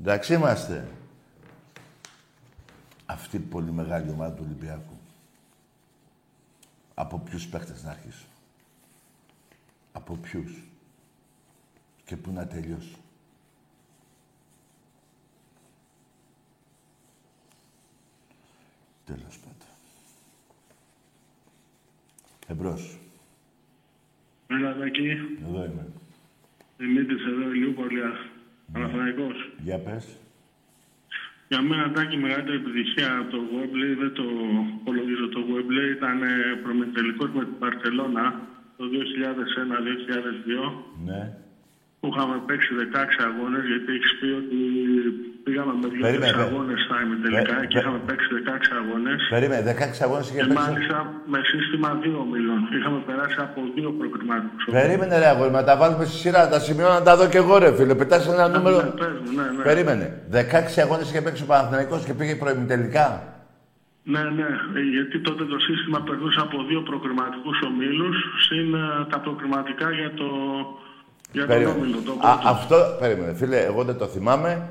Εντάξει 0.00 0.34
είμαστε. 0.34 0.86
Αυτή 3.12 3.36
η 3.36 3.40
πολύ 3.40 3.70
μεγάλη 3.70 4.10
ομάδα 4.10 4.34
του 4.34 4.42
Ολυμπιακού. 4.46 4.98
Από 6.94 7.18
ποιους 7.18 7.46
παίχτες 7.46 7.82
να 7.82 7.90
αρχίσω; 7.90 8.26
Από 9.92 10.16
ποιους; 10.16 10.62
Και 12.04 12.16
πού 12.16 12.30
να 12.30 12.46
τελειώσω; 12.46 12.96
Τέλος 19.04 19.38
πάντων. 19.38 19.68
Εμπρός. 22.46 22.98
Έλα, 24.46 24.84
εκεί. 24.84 25.10
Εδώ 25.42 25.64
είμαι. 25.64 25.86
Δημήτρης 26.76 27.26
εδώ, 27.26 27.52
Ηλιούπολη, 27.52 28.00
Παναθηναϊκός. 28.72 29.52
Για 29.58 29.78
πες. 29.78 30.16
Για 31.52 31.62
μένα, 31.62 31.86
Τάκη, 31.94 32.14
η 32.16 32.24
μεγαλύτερη 32.26 32.56
επιτυχία 32.62 33.10
από 33.20 33.30
το 33.34 33.40
Wembley, 33.52 33.92
δεν 34.02 34.12
το 34.18 34.26
υπολογίζω 34.80 35.26
το 35.36 35.40
Wembley, 35.50 35.86
ήταν 35.98 36.16
ε, 36.22 36.34
προμετελικός 36.64 37.30
με 37.36 37.42
την 37.48 37.58
Παρσελώνα 37.62 38.24
το 38.76 38.84
2001-2002, 38.94 40.72
Ναι. 41.08 41.22
που 42.00 42.06
είχαμε 42.10 42.36
παίξει 42.46 42.70
16 42.74 43.24
αγώνες, 43.28 43.64
γιατί 43.72 43.88
έχεις 43.96 44.12
πει 44.18 44.28
ότι 44.42 44.58
πήγαμε 45.44 45.72
με 45.82 45.86
δύο 45.92 46.00
Περίμενε, 46.06 46.32
πε- 46.38 46.44
αγώνες 46.46 46.78
στα 46.86 46.96
ημιτελικά 47.04 47.54
πε- 47.58 47.66
και 47.70 47.74
πε- 47.76 47.80
είχαμε 47.82 47.98
παίξει 48.08 48.26
16 48.38 48.72
αγώνες. 48.80 49.20
Περίμενε, 49.34 49.62
16 49.72 50.00
αγώνες 50.06 50.26
είχε 50.30 50.38
Και 50.40 50.46
παίξει; 50.50 50.62
μάλιστα 50.62 50.96
με 51.32 51.38
σύστημα 51.52 51.88
δύο 52.02 52.16
ομίλων. 52.24 52.60
Είχαμε 52.76 52.98
περάσει 53.08 53.38
από 53.46 53.60
δύο 53.76 53.88
προκριματικούς. 54.00 54.62
Περίμενε 54.78 55.14
ρε 55.22 55.28
αγόρι, 55.32 55.52
να 55.58 55.64
τα 55.68 55.74
βάλουμε 55.80 56.04
στη 56.10 56.16
σειρά, 56.22 56.40
τα 56.52 56.58
σημειώνω 56.66 56.94
να 57.00 57.04
τα 57.08 57.12
δω 57.18 57.24
και 57.32 57.40
εγώ 57.44 57.54
ρε 57.62 57.70
φίλε. 57.78 57.94
Πετάς 58.02 58.22
ένα 58.34 58.46
νούμερο. 58.54 58.78
Ναι, 58.82 58.90
πες 59.02 59.12
μου, 59.22 59.30
ναι, 59.38 59.46
ναι. 59.56 59.62
Περίμενε. 59.68 60.06
16 60.30 60.80
αγώνες 60.84 61.06
είχε 61.10 61.20
παίξει 61.26 61.42
ο 61.46 61.48
Παναθηναϊκός 61.52 62.00
και 62.06 62.14
πήγε 62.18 62.34
προημιτελικά. 62.42 63.06
Ναι, 64.12 64.22
ναι, 64.36 64.46
ε, 64.78 64.80
γιατί 64.96 65.16
τότε 65.20 65.44
το 65.44 65.58
σύστημα 65.58 65.98
περνούσε 66.08 66.38
από 66.46 66.56
δύο 66.68 66.80
προκριματικούς 66.90 67.58
ομίλους 67.68 68.16
συν 68.46 68.74
ε, 68.74 68.78
τα 69.10 69.18
προκριματικά 69.20 69.90
για, 69.90 70.10
το, 70.20 70.26
για 71.32 71.40
τον 71.46 71.48
Περίμενε. 71.50 71.78
όμιλο. 71.78 71.98
Το 72.06 72.12
Α, 72.12 72.16
πρώτο. 72.36 72.48
αυτό, 72.48 72.76
περίμενε 73.00 73.32
φίλε, 73.34 73.58
εγώ 73.70 73.84
δεν 73.84 73.96
το 73.98 74.06
θυμάμαι. 74.06 74.68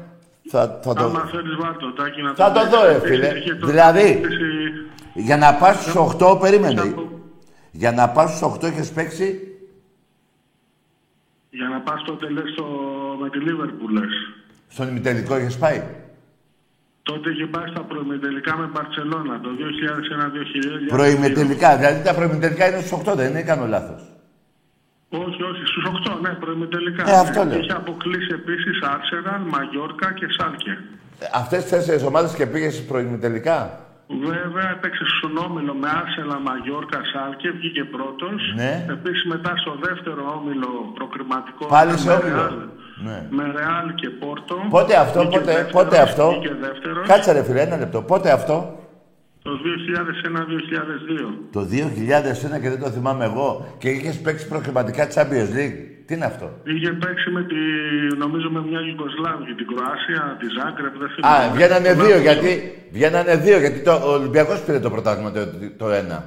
Θα, 0.53 0.79
θα 0.83 0.93
το... 0.93 1.03
Άμα 1.03 1.29
θέλεις 1.31 1.55
βάρτο, 1.55 1.93
Τάκη, 1.93 2.21
να 2.21 2.33
Θα 2.33 2.51
το 2.51 2.61
δεις. 2.61 2.69
δω, 2.69 2.85
ρε, 2.85 2.91
Είχε- 2.95 3.07
φίλε. 3.07 3.27
είχε 3.37 3.55
το- 3.55 3.67
Δηλαδή, 3.67 4.07
είχε- 4.09 5.23
Για 5.25 5.37
να 5.37 5.53
πας 5.53 5.75
στους 5.81 5.95
8, 5.95 6.37
περίμενε. 6.39 6.81
από- 6.81 7.09
Για 7.71 7.91
να 7.91 8.09
πας 8.09 8.29
στους 8.29 8.41
8 8.41 8.67
είχες 8.67 8.91
παίξει; 8.91 9.39
Για 11.49 11.67
να 11.67 11.79
πας 11.81 12.03
τότε 12.03 12.29
λες 12.29 12.49
στο, 12.51 12.65
με 13.21 13.29
τη 13.29 13.39
Λίβερπουλ 13.39 13.93
λες. 13.93 14.13
Στον 14.67 14.87
ημιτελικό 14.87 15.37
είχες 15.37 15.57
πάει; 15.57 15.83
Τότε 17.03 17.29
είχε 17.29 17.45
πάει 17.45 17.67
στα 17.67 17.81
προημιτελικά 17.83 18.57
με 18.57 18.65
Μπαρτσελώνα 18.73 19.39
το 19.41 19.49
2001-2002. 19.49 20.87
Προημιτελικά. 20.87 21.77
Δηλαδή 21.77 22.03
τα 22.03 22.13
προημιτελικά 22.15 22.67
είναι 22.67 22.77
στους 22.79 22.91
8, 22.91 23.13
δεν 23.15 23.29
είναι, 23.29 23.41
κάνω 23.43 23.65
λάθος. 23.67 24.11
Όχι, 25.26 25.41
όχι, 25.49 25.64
στους 25.72 25.84
8, 26.14 26.20
ναι, 26.22 26.30
προημιτελικά. 26.30 27.09
Ε, 27.09 27.18
αυτό 27.26 27.43
ναι. 27.43 27.49
λέω. 27.49 27.59
Είχε 27.59 27.72
αποκλείσει 27.72 28.32
επίσης 28.39 28.76
Άρσεναλ, 28.93 29.41
Μαγιόρκα 29.53 30.14
και 30.14 30.28
Σάλκε. 30.38 30.74
Ε, 31.20 31.26
Αυτές 31.34 31.62
τις 31.62 31.72
τέσσερις 31.72 32.03
ομάδες 32.03 32.34
και 32.34 32.45
πήγες 32.45 32.86
προημιτελικά. 32.86 33.80
Βέβαια 34.32 34.70
έπαιξε 34.76 35.03
στον 35.18 35.38
όμιλο 35.38 35.74
με 35.74 35.88
Άρσελα, 36.01 36.38
Μαγιόρκα, 36.39 36.99
Σάλκε, 37.14 37.49
βγήκε 37.51 37.84
πρώτος. 37.84 38.39
Ναι. 38.55 38.86
Επίσης 38.89 39.24
μετά 39.34 39.51
στο 39.62 39.74
δεύτερο 39.88 40.24
όμιλο 40.39 40.70
προκριματικό. 40.97 41.66
Πάλι 41.66 41.91
με 41.91 41.97
σε 41.97 42.12
όμιλο. 42.12 42.36
Ρεάλ, 42.36 42.57
Ναι. 43.07 43.20
Με 43.38 43.43
Ρεάλ 43.57 43.88
και 43.95 44.09
Πόρτο. 44.09 44.55
Πότε 44.70 44.95
αυτό, 44.95 45.20
Βγήκε 45.20 45.38
πότε, 45.39 45.51
δεύτερος, 45.51 45.72
πότε 45.72 45.97
αυτό; 46.01 46.26
Βγήκε 46.30 46.55
δεύτερος, 46.68 47.07
Κάτσε 47.07 47.32
ρε 47.32 47.43
φίλε, 47.43 47.62
ένα 47.62 47.78
λεπτό. 47.78 48.01
Πότε 48.01 48.32
αυτό; 48.32 48.55
Το 49.43 49.51
2001-2002. 49.51 51.33
Το 51.51 51.61
2001 51.71 52.61
και 52.61 52.69
δεν 52.69 52.79
το 52.79 52.89
θυμάμαι 52.89 53.25
εγώ. 53.25 53.75
Και 53.77 53.89
είχες 53.89 54.19
παίξει 54.21 54.47
προκριματικά 54.47 55.07
Champions 55.15 55.51
League. 55.57 55.77
Τι 56.05 56.13
είναι 56.17 56.25
αυτό; 56.25 56.49
Είχε 56.63 56.91
παίξει 56.91 57.29
με 57.29 57.41
τη, 57.43 57.55
νομίζω 58.17 58.49
με 58.49 58.61
μια 58.69 58.79
Ιουγκοσλάβη, 58.87 59.55
την 59.55 59.67
Κροάσια, 59.71 60.37
τη 60.39 60.45
Ζάγκρεπ, 60.57 60.93
δεν 61.01 61.09
θυμάμαι. 61.15 61.45
Α, 61.45 61.49
βγαίνανε 61.55 61.89
Θυμάμαι 61.89 62.03
δύο 62.07 62.15
το- 62.15 62.21
γιατί, 62.21 62.51
βγαίνανε 62.91 63.35
δύο 63.35 63.57
γιατί 63.59 63.79
το 63.79 63.93
ο 63.93 64.11
Ολυμπιακός 64.13 64.59
πήρε 64.65 64.79
το 64.79 64.89
πρωτάθλημα 64.89 65.31
το, 65.31 65.39
το 65.77 65.89
ένα. 65.89 66.17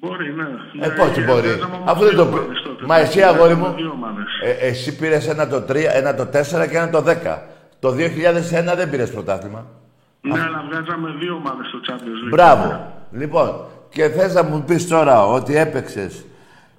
Μπορεί, 0.00 0.32
ναι. 0.34 0.42
Ε, 0.84 0.86
Ναι, 0.88 0.94
πώς 0.94 1.08
είχε- 1.10 1.24
μπορεί. 1.26 1.42
παίζαμε 1.48 1.74
όμως 1.76 1.90
Αφού 1.90 2.00
δεν 2.04 2.08
δύο 2.14 2.18
το 2.24 2.28
ομάδες 2.28 2.46
πει. 2.62 2.68
τότε. 2.68 2.86
Μα 2.86 2.96
εσύ 2.98 3.18
Παίζαμε 3.18 3.36
αγόρι 3.38 3.54
μου, 3.54 3.74
δύο 3.76 3.90
ομάδες. 3.94 4.26
ε, 4.44 4.66
εσύ 4.68 4.96
πήρες 4.98 5.28
ένα 5.28 5.48
το 5.48 5.60
3, 5.60 5.90
ένα 5.94 6.14
το 6.14 6.26
4 6.26 6.66
και 6.66 6.76
ένα 6.76 6.90
το 6.90 7.00
10. 7.02 7.42
Το 7.78 7.90
2001 7.90 8.74
δεν 8.76 8.90
πήρες 8.90 9.10
πρωτάθλημα. 9.10 9.66
Ναι, 10.22 10.40
αλλά 10.40 10.64
βγάζαμε 10.68 11.08
δύο 11.20 11.34
ομάδες 11.34 11.66
στο 11.66 11.78
Champions 11.88 12.26
League. 12.26 12.30
Μπράβο. 12.30 12.92
Λοιπόν, 13.10 13.64
και 13.88 14.08
θες 14.08 14.34
να 14.34 14.42
μου 14.42 14.62
πεις 14.66 14.88
τώρα 14.88 15.26
ότι 15.26 15.56
έπαιξες... 15.56 16.24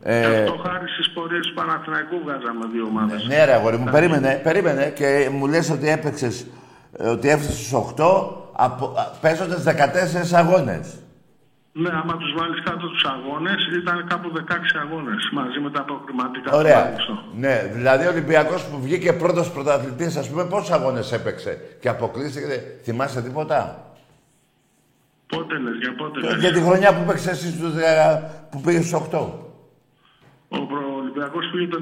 Ε, 0.05 0.25
Αυτό 0.41 0.55
χάρη 0.67 0.89
στις 0.89 1.09
πορείες 1.09 1.47
του 1.47 1.53
Παναθηναϊκού 1.53 2.15
βγάζαμε 2.23 2.65
δύο 2.73 2.85
ομάδες. 2.85 3.25
ναι 3.27 3.45
ρε 3.45 3.53
αγόρι 3.53 3.77
μου, 3.77 3.89
περίμενε, 3.91 4.39
περίμενε 4.43 4.85
και 4.95 5.29
μου 5.31 5.47
λες 5.47 5.69
ότι 5.69 5.89
έπαιξες, 5.89 6.45
ε, 6.97 7.07
ότι 7.07 7.29
έφτασες 7.29 7.55
στους 7.55 7.73
8 7.73 8.37
από, 8.51 8.85
α, 8.85 9.03
παίζοντας 9.21 9.63
14 9.63 10.33
αγώνες. 10.33 10.95
Ναι, 11.75 11.89
άμα 11.89 12.17
τους 12.17 12.33
βάλεις 12.37 12.61
κάτω 12.63 12.87
τους 12.87 13.05
αγώνες, 13.05 13.67
ήταν 13.81 14.07
κάπου 14.07 14.31
16 14.33 14.79
αγώνες 14.81 15.29
μαζί 15.31 15.59
με 15.59 15.69
τα 15.71 15.83
προκριματικά. 15.83 16.55
Ωραία. 16.55 16.81
τουλάχιστον. 16.81 17.23
Ναι, 17.35 17.71
δηλαδή 17.73 18.05
ο 18.05 18.09
Ολυμπιακός 18.09 18.65
που 18.65 18.81
βγήκε 18.81 19.13
πρώτος 19.13 19.51
πρωταθλητής, 19.51 20.15
ας 20.17 20.29
πούμε, 20.29 20.45
πόσους 20.45 20.71
αγώνες 20.71 21.11
έπαιξε 21.11 21.57
και 21.81 21.89
αποκλείστηκε, 21.89 22.63
θυμάσαι 22.83 23.21
τίποτα; 23.21 23.87
Πότε 25.27 25.57
λες, 25.57 25.77
για 25.81 25.95
πότε 25.95 26.19
λες; 26.19 26.35
Για 26.39 26.51
τη 26.51 26.61
χρονιά 26.61 26.93
που 26.93 27.03
παίξες 27.07 27.31
εσύ 27.31 27.51
στους, 27.51 27.75
ε, 27.75 28.31
που 28.51 28.61
πήγες 28.61 28.81
στους 28.85 28.93
8. 28.93 29.42
Ο 30.61 30.63
Ολυμπιακός 31.01 31.43
πήγε 31.51 31.67
το 31.73 31.79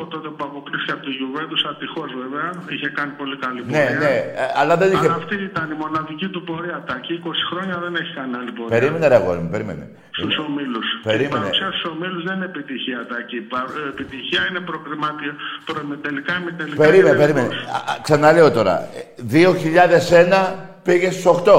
98 0.00 0.06
τότε 0.14 0.28
που 0.36 0.42
αποκλείστηκε 0.50 0.92
από 0.96 1.02
τη 1.06 1.12
Juventus, 1.20 1.60
ατυχώς 1.72 2.10
βέβαια. 2.22 2.48
Είχε 2.74 2.88
κάνει 2.98 3.12
πολύ 3.20 3.36
καλή 3.44 3.60
Ναι, 3.60 3.64
πορεία. 3.82 3.98
ναι, 4.04 4.14
ε, 4.42 4.46
αλλά 4.60 4.74
δεν 4.80 4.88
είχε... 4.94 5.06
Αλλά 5.08 5.16
αυτή 5.22 5.34
ήταν 5.50 5.66
η 5.74 5.76
μοναδική 5.84 6.28
του 6.34 6.40
πορεία. 6.48 6.76
Τα 6.88 6.94
εκεί 7.00 7.12
20 7.24 7.32
χρόνια 7.50 7.76
δεν 7.84 7.92
έχει 8.00 8.12
κάνει 8.18 8.32
άλλη 8.40 8.52
πορεία. 8.56 8.72
Περίμενε 8.76 9.04
ρε 9.12 9.16
αγόρι 9.20 9.40
μου, 9.44 9.50
περίμενε. 9.54 9.84
Στους 10.18 10.34
ομίλους. 10.46 10.86
Περίμενε. 11.10 11.34
Η 11.34 11.34
παρουσία 11.38 11.68
στους 11.74 11.84
ομίλους 11.92 12.22
δεν 12.28 12.34
είναι 12.36 12.48
επιτυχία 12.52 13.00
τα 13.10 13.16
εκεί. 13.22 13.38
Πα- 13.52 13.70
ε, 13.84 13.88
Επιτυχία 13.94 14.40
είναι 14.48 14.60
προκριματικά, 14.70 15.32
προμετελικά, 15.68 16.32
ημιτελικά. 16.40 16.80
Περίμενε, 16.84 17.14
και 17.14 17.20
περίμενε. 17.22 17.48
τελικός. 17.48 17.74
Α, 17.76 17.78
α, 17.92 17.94
ξαναλέω 18.06 18.48
τώρα. 18.58 18.74
Ε, 18.98 19.00
2001 19.34 20.40
πήγε 20.86 21.08
στους 21.16 21.26
8. 21.36 21.56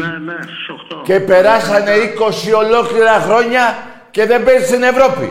Ναι, 0.00 0.10
ναι, 0.26 0.36
στους 0.42 0.66
8. 0.68 1.02
Και 1.08 1.16
περάσανε 1.30 1.92
20 1.96 2.52
ολόκληρα 2.64 3.14
χρόνια 3.26 3.64
και 4.14 4.26
δεν 4.26 4.44
παίζεις 4.44 4.66
στην 4.68 4.82
Ευρώπη. 4.82 5.26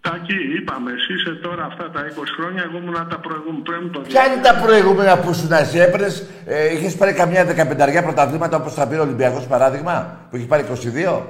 Τάκη, 0.00 0.38
είπαμε, 0.58 0.90
εσύ 0.98 1.12
είσαι 1.16 1.32
τώρα 1.46 1.64
αυτά 1.64 1.84
τα 1.90 2.00
20 2.00 2.32
χρόνια, 2.36 2.62
εγώ 2.68 2.76
ήμουν 2.82 2.98
τα 3.12 3.18
προηγούμενα. 3.26 3.62
Πρέπει 3.68 3.84
να 3.84 3.90
το 3.90 4.00
Ποια 4.00 4.22
είναι 4.26 4.42
τα 4.42 4.54
προηγούμενα 4.64 5.18
που 5.18 5.34
σου 5.34 5.46
να 5.48 5.58
εσύ 5.58 5.78
έπαιρνες, 5.78 6.14
ε, 6.46 6.72
είχες 6.74 6.94
πάρει 6.96 7.12
καμιά 7.12 7.44
15 7.44 8.02
πρωταθλήματα 8.02 8.56
όπως 8.56 8.74
τα 8.74 8.86
πήρε 8.88 9.00
ο 9.00 9.02
Ολυμπιακός 9.02 9.46
παράδειγμα, 9.46 9.94
που 10.30 10.36
έχει 10.36 10.46
πάρει 10.46 10.62
22. 10.62 11.22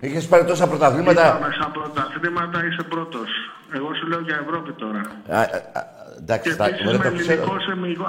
Είχες 0.00 0.26
πάρει 0.26 0.44
τόσα 0.44 0.66
πρωταθλήματα; 0.68 1.24
Είπαμε 1.26 1.54
στα 1.58 1.68
πρωταθλήματα 1.76 2.58
είσαι 2.66 2.82
πρώτος. 2.82 3.30
Εγώ 3.76 3.94
σου 3.94 4.06
λέω 4.10 4.20
για 4.20 4.36
Ευρώπη 4.44 4.72
τώρα. 4.82 5.00
Α, 5.28 5.40
α, 5.40 5.44
α, 5.78 5.80
εντάξει, 6.22 6.50
Και 6.50 6.56
τα, 6.56 6.66
επίσης 6.66 6.90
δεν 6.90 6.96
με 6.96 7.10
το 7.10 7.16
ξέρω. 7.16 7.32
ελληνικός 7.32 7.62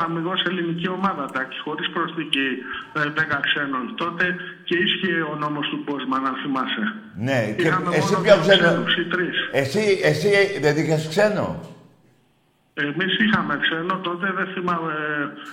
αμυγός 0.06 0.40
ελληνική 0.50 0.88
ομάδα, 0.98 1.24
τάξη, 1.36 1.60
χωρίς 1.66 1.88
προσθήκη 1.96 2.48
ε, 2.94 3.00
10 3.22 3.40
ξένων. 3.48 3.84
Τότε 4.02 4.26
και 4.72 4.78
ίσχυε 4.88 5.14
ο 5.32 5.36
νόμος 5.44 5.66
του 5.70 5.80
Μπόσμαν, 5.86 6.26
αν 6.26 6.36
θυμάσαι. 6.44 6.84
Ναι, 7.28 7.40
και 7.58 7.62
Είχαμε 7.68 7.96
εσύ 7.96 8.12
μόνο 8.14 8.24
ποιο 8.24 8.34
δύο 8.36 8.42
ξένο. 8.46 8.68
ξένους 8.68 8.94
ή 9.04 9.06
τρεις. 9.14 9.36
Εσύ, 9.62 9.84
εσύ 10.04 10.30
δεν 10.62 10.78
είχες 10.78 11.08
ξένο; 11.14 11.46
Εμείς 12.74 13.14
είχαμε 13.24 13.54
ξένο, 13.62 13.96
τότε 14.08 14.32
δεν 14.38 14.48
θυμάμαι. 14.54 14.94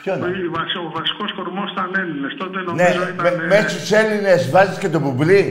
Ποιον; 0.03 0.23
Ο 0.23 0.51
βασ- 0.57 0.77
Ο 0.77 0.91
βασικός 0.99 1.33
κορμός 1.33 1.71
ήταν 1.71 1.91
Έλληνες. 2.03 2.35
Τότε 2.39 2.59
Ναι, 2.59 2.65
νομίζω 2.65 2.99
με, 3.05 3.29
ήταν. 3.29 3.47
μέσα 3.47 3.69
στους 3.69 3.91
Έλληνες 3.91 4.51
βάζεις 4.51 4.79
και 4.79 4.89
το 4.89 4.99
μπουμπλί; 5.01 5.47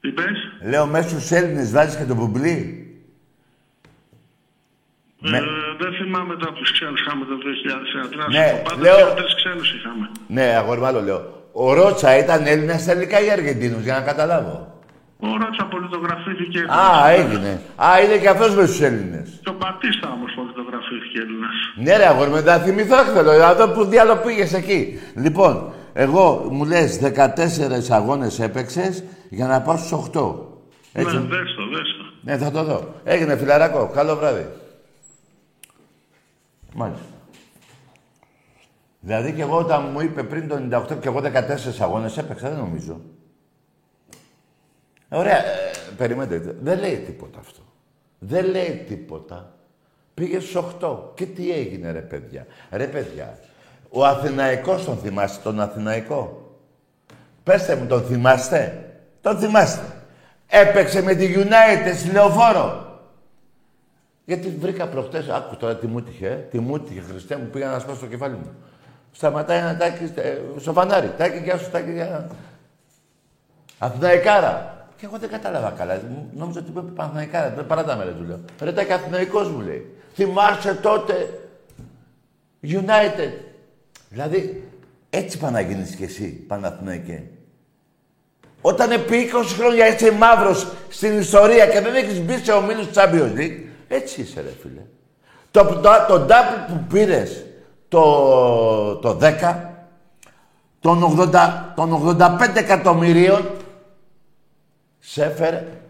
Τι 0.00 0.08
πες; 0.08 0.38
Λέω 0.70 0.86
μέσα 0.86 1.08
στους 1.08 1.30
Έλληνες 1.30 1.72
βάζεις 1.72 1.96
και 1.96 2.04
το 2.04 2.14
μπουμπλί; 2.14 2.58
Ε, 5.24 5.30
Ναι. 5.30 5.38
δεν 5.78 5.92
θυμάμαι 5.92 6.36
τώρα 6.36 6.52
τους 6.52 6.72
ξένους 6.72 7.00
είχαμε 7.00 7.24
το 7.24 7.36
2001. 7.36 8.16
Να 8.16 8.22
σου 8.22 8.30
Ναι, 8.40 8.50
πω, 8.56 8.62
πάντα 8.68 8.82
λέω- 8.82 8.96
δύο-τρεις 8.96 9.34
ξένους 9.34 9.72
είχαμε. 9.74 10.10
Ναι, 10.26 10.42
αγόρι 10.42 10.80
μου, 10.80 10.86
άλλο 10.86 11.00
λέω. 11.02 11.38
Ο 11.62 11.72
Ρότσα 11.72 12.16
ήταν 12.18 12.46
Έλληνας 12.46 12.84
τελικά 12.84 13.24
ή 13.24 13.30
Αργεντίνος, 13.30 13.82
για 13.82 13.94
να 13.94 14.00
καταλάβω; 14.00 14.74
Ο 15.20 15.26
Ρότσα 15.40 15.64
πολιτογραφήθηκε. 15.70 16.58
Α, 16.58 17.10
έγινε. 17.10 17.60
Α, 17.76 18.00
είναι 18.04 18.16
και 18.16 18.28
αυτός 18.28 18.54
με 18.54 18.66
στους 18.66 18.80
Έλληνες. 18.80 19.40
Και 19.42 19.50
ο 19.50 19.56
Μπατίστα 19.58 20.12
όμως 20.12 20.32
πολιτογραφήθηκε 20.36 21.18
Έλληνας. 21.18 21.56
Ναι, 21.76 21.96
ρε 21.96 22.06
αγόρι 22.06 22.28
μου, 22.30 22.34
δεν 22.34 22.44
θα 22.44 22.58
θυμηθώ 22.58 23.04
θέλω. 23.04 23.32
Να 23.32 23.54
δω 23.54 23.68
που 23.68 23.84
διάλογο 23.84 24.20
πήγες 24.20 24.52
εκεί. 24.52 24.98
Λοιπόν, 25.14 25.72
εγώ 25.92 26.48
μου 26.50 26.64
λες 26.64 26.98
14 26.98 27.90
αγώνες 27.90 28.40
έπαιξες 28.40 29.04
για 29.28 29.46
να 29.46 29.60
πάω 29.60 29.76
στους 29.76 29.92
8. 29.92 30.48
Έτσι. 30.92 31.16
Ναι, 31.16 31.20
δες 31.20 31.54
το, 31.56 31.66
δες 31.72 31.96
το. 31.98 32.04
Ναι, 32.20 32.36
θα 32.36 32.50
το 32.50 32.64
δω. 32.64 32.94
Έγινε 33.04 33.36
φιλαράκο. 33.36 33.90
Καλό 33.94 34.16
βράδυ. 34.16 34.46
Μάλιστα. 36.74 37.09
Δηλαδή 39.00 39.32
και 39.32 39.42
εγώ 39.42 39.58
όταν 39.58 39.90
μου 39.92 40.00
είπε 40.00 40.22
πριν 40.22 40.48
το 40.48 40.84
98 40.90 41.00
και 41.00 41.08
εγώ 41.08 41.20
14 41.20 41.80
αγώνες 41.80 42.18
έπαιξα, 42.18 42.48
δεν 42.48 42.58
νομίζω. 42.58 43.00
Ωραία. 45.08 45.36
Ε, 45.36 45.70
περιμένετε. 45.96 46.56
Δεν 46.60 46.78
λέει 46.78 46.96
τίποτα 46.96 47.38
αυτό. 47.38 47.60
Δεν 48.18 48.44
λέει 48.44 48.84
τίποτα. 48.88 49.54
Πήγε 50.14 50.40
στους 50.40 50.64
8. 50.80 50.98
Και 51.14 51.26
τι 51.26 51.52
έγινε 51.52 51.90
ρε 51.90 52.00
παιδιά. 52.00 52.46
Ρε 52.70 52.86
παιδιά. 52.86 53.38
Ο 53.90 54.04
Αθηναϊκός 54.04 54.84
τον 54.84 54.96
θυμάστε, 54.96 55.40
τον 55.42 55.60
Αθηναϊκό; 55.60 56.50
Πέστε 57.42 57.76
μου, 57.76 57.86
τον 57.86 58.02
θυμάστε; 58.02 58.84
Τον 59.20 59.38
θυμάστε. 59.38 59.82
Έπαιξε 60.46 61.02
με 61.02 61.14
τη 61.14 61.34
United 61.36 61.94
στη 61.96 62.10
Λεωφόρο. 62.10 62.88
Γιατί 64.24 64.48
βρήκα 64.48 64.88
προχτές, 64.88 65.28
άκου 65.28 65.56
τώρα 65.56 65.76
τι 65.76 65.86
μου 65.86 66.02
τύχε, 66.02 66.26
ε. 66.26 66.34
τι 66.34 66.58
μου 66.58 66.80
τύχε, 66.80 67.00
Χριστέ 67.00 67.36
μου, 67.36 67.46
πήγα 67.46 67.70
να 67.70 67.78
σπάσω 67.78 68.00
το 68.00 68.06
κεφάλι 68.06 68.34
μου. 68.34 68.54
Σταματάει 69.12 69.58
ένα 69.58 69.76
τάκι 69.76 70.12
ε, 70.14 70.34
στο 70.60 70.72
φανάρι. 70.72 71.12
Τάκι, 71.18 71.38
γεια 71.38 71.58
σου, 71.58 71.70
τάκι, 71.70 71.90
για... 71.92 72.30
Αθηναϊκάρα. 73.78 74.84
Και 74.96 75.06
εγώ 75.06 75.18
δεν 75.18 75.28
κατάλαβα 75.28 75.70
καλά. 75.70 75.94
Μου- 76.10 76.30
Νόμιζα 76.34 76.58
ότι 76.60 76.70
είπε 76.70 76.80
Παναθηναϊκάρα. 76.80 77.50
Δεν 77.56 77.66
παρά 77.66 77.84
τα 77.84 77.96
μέρα 77.96 78.10
του 78.10 78.24
λέω. 78.24 78.40
Ρε 78.62 78.72
τάκι 78.72 78.92
Αθηναϊκός 78.92 79.48
μου 79.50 79.60
λέει. 79.60 79.94
Θυμάσαι 80.14 80.74
τότε 80.74 81.40
United. 82.62 83.32
Δηλαδή, 84.08 84.68
έτσι 85.10 85.38
πάνε 85.38 85.60
να 85.60 85.68
γίνεις 85.68 85.94
κι 85.94 86.02
εσύ, 86.04 86.26
Παναθηναϊκέ. 86.28 87.22
Όταν 88.60 88.90
επί 88.90 89.30
20 89.34 89.44
χρόνια 89.58 89.86
είσαι 89.94 90.10
μαύρος 90.12 90.66
στην 90.88 91.18
ιστορία 91.18 91.66
και 91.66 91.80
δεν 91.80 91.94
έχεις 91.94 92.20
μπει 92.20 92.36
σε 92.38 92.52
ομίλους 92.52 92.86
Champions 92.94 93.32
League, 93.36 93.58
έτσι 93.88 94.20
είσαι 94.20 94.40
ρε 94.40 94.50
φίλε. 94.62 94.80
Το, 95.50 95.64
το, 95.64 95.80
το 96.08 96.26
double 96.28 96.64
που 96.68 96.84
πήρες 96.88 97.44
το, 97.90 98.96
το 98.96 99.18
10, 99.20 99.70
των, 100.80 101.02
80, 101.18 101.72
των 101.74 102.16
85 102.18 102.52
εκατομμυρίων, 102.56 103.50
σε 104.98 105.24
έφερε, 105.24 105.80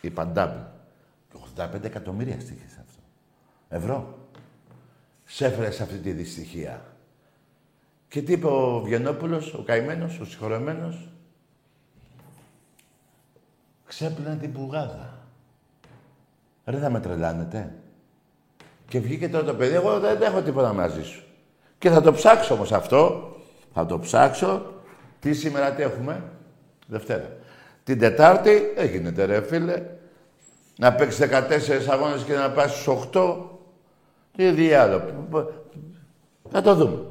είπα 0.00 0.32
double, 0.34 0.66
85 1.56 1.84
εκατομμύρια 1.84 2.40
στήχες 2.40 2.70
αυτό. 2.70 3.02
Ευρώ. 3.68 4.18
Σε 5.24 5.46
έφερε 5.46 5.70
σε 5.70 5.82
αυτή 5.82 5.96
τη 5.96 6.12
δυστυχία. 6.12 6.82
Και 8.08 8.22
τι 8.22 8.32
είπε 8.32 8.46
ο 8.46 8.80
Βιενόπουλος, 8.80 9.54
ο 9.54 9.62
καημένος, 9.62 10.18
ο 10.18 10.24
συγχωρεμένος, 10.24 11.08
ξέπλυνε 13.86 14.36
την 14.36 14.52
πουγάδα. 14.52 15.18
Ρε 16.64 16.78
θα 16.78 16.90
με 16.90 17.00
τρελάνετε. 17.00 17.74
Και 18.88 19.00
βγήκε 19.00 19.28
τώρα 19.28 19.44
το 19.44 19.54
παιδί, 19.54 19.74
εγώ 19.74 20.00
δεν 20.00 20.22
έχω 20.22 20.42
τίποτα 20.42 20.72
μαζί 20.72 21.04
σου. 21.04 21.22
Και 21.78 21.90
θα 21.90 22.00
το 22.00 22.12
ψάξω 22.12 22.54
όμως 22.54 22.72
αυτό, 22.72 23.30
θα 23.74 23.86
το 23.86 23.98
ψάξω. 23.98 24.72
Τι 25.20 25.34
σήμερα 25.34 25.72
τι 25.72 25.82
έχουμε, 25.82 26.22
Δευτέρα. 26.86 27.36
Την 27.84 27.98
Τετάρτη, 27.98 28.72
δεν 28.76 28.86
γίνεται 28.86 29.24
ρε 29.24 29.42
φίλε, 29.42 29.82
να 30.78 30.92
παίξεις 30.92 31.28
14 31.30 31.88
αγώνες 31.90 32.22
και 32.22 32.34
να 32.34 32.50
πάει 32.50 32.68
στους 32.68 32.86
8. 33.12 33.36
Τι 34.36 34.50
διάλογο. 34.50 35.28
Θα 36.50 36.60
το 36.62 36.74
δούμε. 36.74 37.02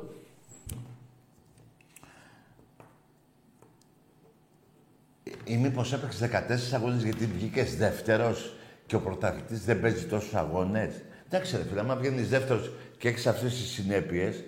Ή 5.43 5.57
μήπως 5.57 5.93
έπαιξες 5.93 6.29
14 6.29 6.75
αγώνες 6.75 7.03
γιατί 7.03 7.25
βγήκες 7.25 7.77
δεύτερος 7.77 8.53
και 8.85 8.95
ο 8.95 8.99
πρωταθλητής 8.99 9.65
δεν 9.65 9.81
παίζει 9.81 10.05
τόσους 10.05 10.33
αγώνες; 10.33 10.91
Εντάξει, 11.29 11.57
ρε 11.57 11.63
φίλε, 11.63 11.79
άμα 11.79 11.95
βγαίνεις 11.95 12.29
δεύτερος 12.29 12.71
και 12.97 13.07
έχεις 13.07 13.27
αυτές 13.27 13.53
τις 13.53 13.69
συνέπειες. 13.69 14.43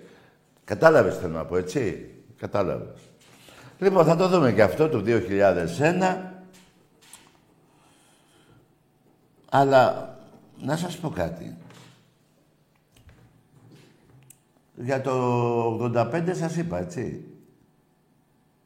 Κατάλαβες 0.64 1.16
θέλω 1.18 1.32
να 1.32 1.44
πω, 1.44 1.56
έτσι; 1.56 2.10
Κατάλαβες. 2.40 3.00
Λοιπόν, 3.78 4.04
θα 4.04 4.16
το 4.16 4.28
δούμε 4.28 4.52
και 4.52 4.62
αυτό 4.62 4.88
το 4.88 5.00
2001. 5.00 6.34
Αλλά 9.50 10.14
να 10.60 10.76
σας 10.76 10.96
πω 10.96 11.08
κάτι. 11.08 11.56
Για 14.76 15.00
το 15.00 15.12
85 15.78 16.34
σας 16.34 16.56
είπα, 16.56 16.78
έτσι. 16.78 17.24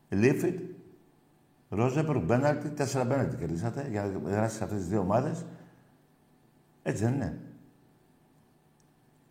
Λίφιτ, 0.08 0.60
Ρόζεπρου, 1.68 2.20
Μπέναλτι, 2.20 2.68
τέσσερα 2.68 3.04
Μπέναλτι 3.04 3.36
κερδίσατε 3.36 3.86
για 3.90 4.04
να 4.04 4.18
περάσει 4.18 4.62
αυτές 4.62 4.78
τις 4.78 4.88
δύο 4.88 5.00
ομάδες. 5.00 5.44
Έτσι 6.82 7.04
δεν 7.04 7.14
είναι. 7.14 7.38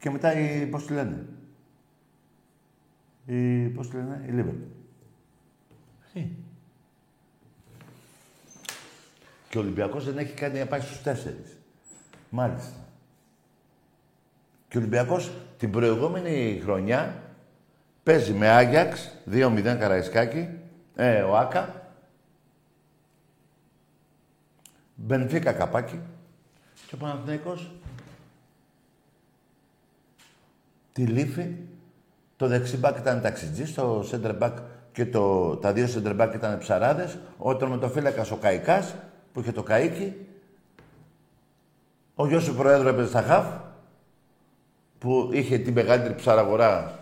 Και 0.03 0.09
μετά 0.09 0.39
η, 0.39 0.65
πώς 0.65 0.85
τη 0.85 0.93
λένε; 0.93 1.25
Η, 3.25 3.67
πώς 3.67 3.89
τη 3.89 3.95
λένε, 3.95 4.23
η 4.27 4.31
Λίβερ. 4.31 4.53
Και 9.49 9.57
ο 9.57 9.61
Ολυμπιακός 9.61 10.05
δεν 10.05 10.17
έχει 10.17 10.33
κάνει 10.33 10.59
να 10.59 10.65
πάει 10.65 10.79
στους 10.79 11.01
τέσσερις. 11.01 11.57
Μάλιστα. 12.29 12.87
Και 14.67 14.77
ο 14.77 14.79
Ολυμπιακός 14.79 15.31
την 15.57 15.71
προηγούμενη 15.71 16.59
χρονιά 16.63 17.23
παίζει 18.03 18.33
με 18.33 18.47
Άγιαξ, 18.47 19.17
2-0 19.31 19.61
Καραϊσκάκη, 19.61 20.49
ε, 20.95 21.21
ο 21.21 21.37
Άκα, 21.37 21.91
Μπενφίκα 24.95 25.53
καπάκι 25.53 25.99
και 26.87 26.95
ο 26.95 26.97
Παναθηναϊκός 26.97 27.71
τη 30.93 31.05
λύφη. 31.05 31.55
Το 32.35 32.47
δεξιμπάκ 32.47 32.97
ήταν 32.97 33.21
ταξιτζής, 33.21 33.73
το 33.73 34.05
center 34.11 34.39
back 34.39 34.53
και 34.91 35.05
το, 35.05 35.55
τα 35.55 35.73
δύο 35.73 35.87
center 35.95 36.21
back 36.21 36.31
ήταν 36.35 36.57
ψαράδες. 36.57 37.17
Ο 37.37 37.55
τερματοφύλακας 37.55 38.31
ο 38.31 38.35
Καϊκάς, 38.37 38.95
που 39.33 39.39
είχε 39.39 39.51
το 39.51 39.63
Καΐκι. 39.67 40.11
Ο 42.15 42.27
γιος 42.27 42.45
του 42.45 42.55
Προέδρου 42.55 42.87
έπαιζε 42.87 43.07
στα 43.07 43.21
χαφ, 43.21 43.45
που 44.99 45.29
είχε 45.33 45.57
την 45.57 45.73
μεγαλύτερη 45.73 46.15
ψαραγορά 46.15 46.99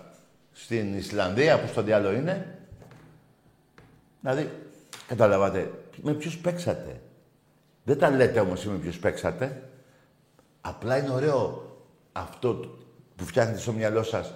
στην 0.52 0.98
Ισλανδία, 0.98 1.60
που 1.60 1.68
στο 1.68 1.82
διάλογο 1.82 2.16
είναι. 2.16 2.60
Δηλαδή, 4.22 4.50
καταλαβαίνετε, 5.08 5.72
με 6.02 6.14
ποιους 6.14 6.38
παίξατε; 6.38 7.02
Δεν 7.84 7.98
τα 7.98 8.10
λέτε 8.10 8.40
όμως 8.40 8.66
με 8.66 8.78
ποιους 8.78 9.00
παίξατε. 9.00 9.70
Απλά 10.62 10.98
είναι 10.98 11.10
ωραίο 11.10 11.66
αυτό 12.12 12.80
που 13.22 13.28
φτιάχνετε 13.28 13.60
στο 13.60 13.72
μυαλό 13.72 14.04
σας. 14.04 14.34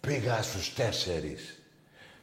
Πήγα 0.00 0.42
στους 0.42 0.74
τέσσερις. 0.74 1.62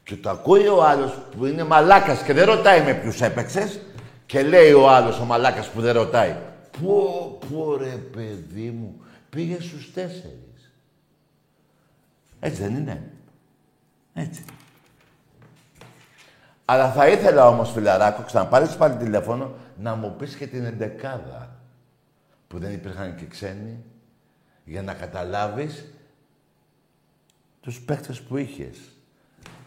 Και 0.04 0.16
το 0.16 0.30
ακούει 0.30 0.68
ο 0.68 0.84
άλλος 0.84 1.18
που 1.38 1.46
είναι 1.46 1.64
μαλάκας 1.64 2.22
και 2.22 2.34
δεν 2.34 2.46
ρωτάει 2.46 2.84
με 2.84 2.94
ποιους 2.94 3.22
έπαιξες 3.22 3.80
και 4.26 4.44
λέει 4.44 4.72
ο 4.72 4.90
άλλος 4.90 5.20
ο 5.20 5.26
μαλάκας 5.26 5.70
που 5.70 5.82
δεν 5.82 5.94
ρωτάει. 5.94 6.36
Πω, 6.82 7.38
πω 7.50 7.78
ρε 7.78 7.96
παιδί 7.96 8.70
μου, 8.70 9.02
πήγες 9.30 9.64
στους 9.64 9.94
τέσσερις. 9.94 10.72
Έτσι 12.40 12.62
δεν 12.62 12.76
είναι. 12.76 13.12
Έτσι. 14.14 14.44
Αλλά 16.66 16.92
θα 16.92 17.08
ήθελα 17.08 17.48
όμως, 17.48 17.72
φιλαράκο, 17.72 18.22
ξαναπάρεις 18.22 18.76
πάλι 18.76 18.96
τηλέφωνο, 18.96 19.54
να 19.78 19.96
μου 19.96 20.16
πεις 20.18 20.36
και 20.36 20.48
την 20.48 20.66
εντεκάδα. 20.66 21.60
Που 22.48 22.60
δεν 22.60 22.74
υπήρχαν 22.74 23.16
και 23.16 23.26
ξένοι. 23.26 23.84
Για 24.66 24.82
να 24.82 24.94
καταλάβεις 24.94 25.86
τους 27.66 27.82
παίχτες 27.82 28.22
που 28.22 28.38
είχες. 28.38 28.78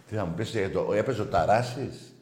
Τι 0.08 0.14
θα 0.14 0.24
μου 0.24 0.34
πεις, 0.34 0.50
για 0.50 0.70
το, 0.70 0.92
έπαιζε 0.92 1.22
ο 1.22 1.26
Ταράσης; 1.26 2.14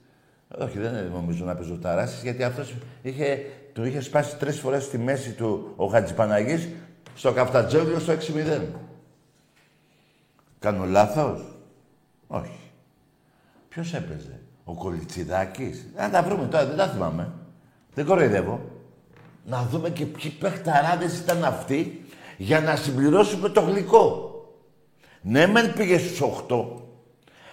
Όχι, 0.59 0.79
δεν 0.79 1.11
νομίζω 1.13 1.45
να 1.45 1.55
παίζει 1.55 1.73
ο 1.73 1.79
Ταράσης, 1.79 2.23
γιατί 2.23 2.43
αυτός 2.43 2.75
είχε, 3.03 3.39
του 3.73 3.85
είχε 3.85 4.01
σπάσει 4.01 4.37
τρεις 4.37 4.61
φορές 4.61 4.85
στη 4.85 4.99
μέση 4.99 5.33
του 5.33 5.73
ο 5.77 5.87
Χατζηπαναγής 5.87 6.69
στο 7.15 7.33
Καφτατζόγλιο 7.33 7.99
στο 7.99 8.13
6-0. 8.13 8.63
Κάνω 10.59 10.85
λάθος; 10.85 11.59
Όχι. 12.27 12.61
Ποιος 13.69 13.95
έπαιζε; 13.95 14.41
Ο 14.65 14.75
Κολιτσιδάκης; 14.75 15.87
Να 15.97 16.11
τα 16.11 16.23
βρούμε 16.23 16.47
τώρα, 16.47 16.67
δεν 16.67 16.77
τα 16.77 16.89
θυμάμαι. 16.89 17.33
Δεν 17.95 18.05
κοροϊδεύω. 18.07 18.61
Να 19.45 19.63
δούμε 19.63 19.91
και 19.91 20.07
ποιοι 20.07 20.31
παιχταράδες 20.31 21.19
ήταν 21.19 21.45
αυτοί 21.45 22.05
για 22.37 22.61
να 22.61 22.77
συμπληρώσουμε 22.77 23.49
το 23.49 23.61
γλυκό. 23.61 24.26
Ναι, 25.23 25.47
μεν 25.47 25.73
πήγες 25.73 26.01
στους 26.01 26.21
8, 26.49 26.65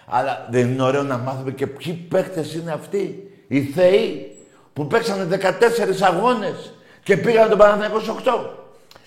αλλά 0.06 0.46
δεν 0.50 0.68
είναι 0.68 0.82
ωραίο 0.82 1.02
να 1.02 1.18
μάθουμε 1.18 1.50
και 1.50 1.66
ποιοι 1.66 1.92
παίχτες 1.92 2.54
είναι 2.54 2.72
αυτοί. 2.72 3.30
Οι 3.48 3.62
θεοί 3.62 4.36
που 4.72 4.86
παίξανε 4.86 5.24
14 5.24 6.02
αγώνες 6.02 6.74
και 7.02 7.16
πήγαν 7.16 7.48
τον 7.48 7.58
Παναθηναϊκό 7.58 8.00
στους 8.00 8.14
8. 8.24 8.30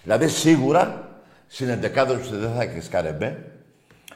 Δηλαδή 0.04 0.28
σίγουρα 0.28 1.10
στην 1.48 1.80
σου 2.24 2.38
δεν 2.38 2.52
θα 2.56 2.62
έχεις 2.62 2.90
Καρεμπέ, 2.90 3.52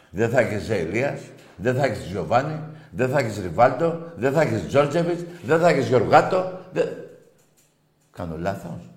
δεν 0.10 0.30
θα 0.30 0.40
έχεις 0.40 0.64
Ζελίας, 0.64 1.20
δεν 1.56 1.76
θα 1.76 1.86
έχεις 1.86 2.06
Γιωβάνι, 2.06 2.60
δεν 2.92 3.10
θα 3.10 3.20
έχεις 3.20 3.40
Ριβάλτο, 3.42 4.12
δεν 4.16 4.34
θα 4.34 4.42
έχεις 4.42 4.68
Τζόρτζεβιτς, 4.68 5.24
δεν 5.46 5.60
θα 5.60 5.70
έχεις 5.70 5.88
Γιωργάτο. 5.88 6.60
Δεν... 6.72 6.88
Κάνω 8.12 8.38
λάθος. 8.38 8.91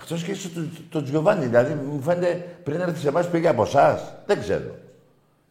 Εκτός 0.00 0.22
και 0.22 0.30
είσαι 0.30 0.50
το 0.88 1.02
Τζιοβάνι, 1.02 1.44
δηλαδή 1.46 1.74
μου 1.74 2.02
φαίνεται 2.02 2.58
πριν 2.62 2.80
έρθει 2.80 3.00
σε 3.00 3.08
εμάς 3.08 3.30
πήγε 3.30 3.48
από 3.48 3.62
εσάς. 3.62 4.14
Δεν 4.26 4.40
ξέρω. 4.40 4.74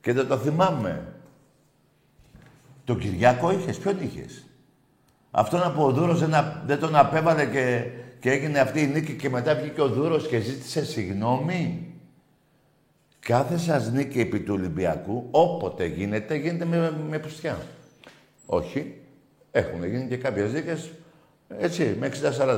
Και 0.01 0.13
δεν 0.13 0.27
το 0.27 0.37
θυμάμαι. 0.37 1.03
Το 2.83 2.95
Κυριάκο 2.95 3.51
είχες, 3.51 3.77
ποιον 3.77 4.01
είχες; 4.01 4.45
Αυτόν 5.31 5.63
από 5.63 5.85
ο 5.85 5.91
Δούρος 5.91 6.19
δεν, 6.19 6.33
δεν 6.65 6.79
τον 6.79 6.95
απέβαλε 6.95 7.45
και, 7.45 7.85
και 8.19 8.31
έγινε 8.31 8.59
αυτή 8.59 8.81
η 8.81 8.87
νίκη 8.87 9.13
και 9.13 9.29
μετά 9.29 9.55
βγήκε 9.55 9.81
ο 9.81 9.87
Δούρος 9.87 10.27
και 10.27 10.39
ζήτησε 10.39 10.85
συγγνώμη. 10.85 11.91
Κάθε 13.19 13.57
σας 13.57 13.91
νίκη 13.91 14.19
επί 14.19 14.39
του 14.39 14.53
Ολυμπιακού, 14.53 15.27
όποτε 15.31 15.85
γίνεται, 15.85 16.35
γίνεται 16.35 16.65
με, 16.65 16.93
με 17.09 17.19
πουστιά. 17.19 17.57
Όχι. 18.45 19.01
Έχουν 19.51 19.83
γίνει 19.83 20.07
και 20.07 20.17
κάποιες 20.17 20.51
δίκες, 20.51 20.91
έτσι, 21.59 21.95
με 21.99 22.11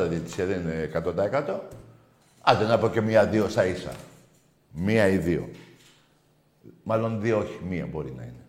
60-40 0.05 0.07
διαιτησία, 0.09 0.45
δεν 0.45 0.61
είναι 0.61 0.91
100%. 0.93 1.59
Άντε 2.49 2.65
να 2.65 2.77
πω 2.77 2.89
και 2.89 3.01
μία-δύο 3.01 3.49
στα 3.49 3.65
ίσα. 3.65 3.91
Μία 4.71 5.07
ή 5.07 5.17
δύο. 5.17 5.49
Μάλλον 6.83 7.21
δύο 7.21 7.37
όχι, 7.37 7.59
μία 7.69 7.85
μπορεί 7.85 8.13
να 8.17 8.23
είναι. 8.23 8.45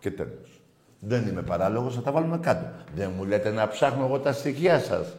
Και 0.00 0.10
τέλος. 0.10 0.60
Δεν 1.00 1.26
είμαι 1.26 1.42
παράλογος, 1.42 1.94
θα 1.94 2.02
τα 2.02 2.12
βάλουμε 2.12 2.38
κάτω. 2.38 2.66
Δεν 2.94 3.12
μου 3.16 3.24
λέτε 3.24 3.50
να 3.50 3.68
ψάχνω 3.68 4.04
εγώ 4.04 4.18
τα 4.18 4.32
στοιχεία 4.32 4.78
σας. 4.78 5.14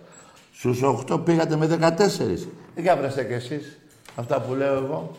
Στους 0.54 0.82
8 0.82 1.26
πήγατε 1.26 1.56
με 1.56 1.68
14. 1.68 2.48
Ε, 2.76 2.82
για 2.82 2.96
βρέστε 2.96 3.24
κι 3.24 3.34
εσείς 3.34 3.80
αυτά 4.16 4.42
που 4.42 4.54
λέω 4.54 4.74
εγώ. 4.74 5.16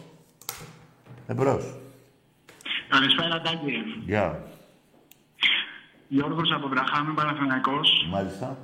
Εμπρός. 1.27 1.75
Καλησπέρα, 2.89 3.41
Τάκη. 3.41 3.73
Γεια. 4.07 4.43
Γιώργος 6.09 6.53
από 6.53 6.69
Βραχάμι, 6.69 7.15
Παναθηναϊκός. 7.15 8.07
Μάλιστα. 8.11 8.57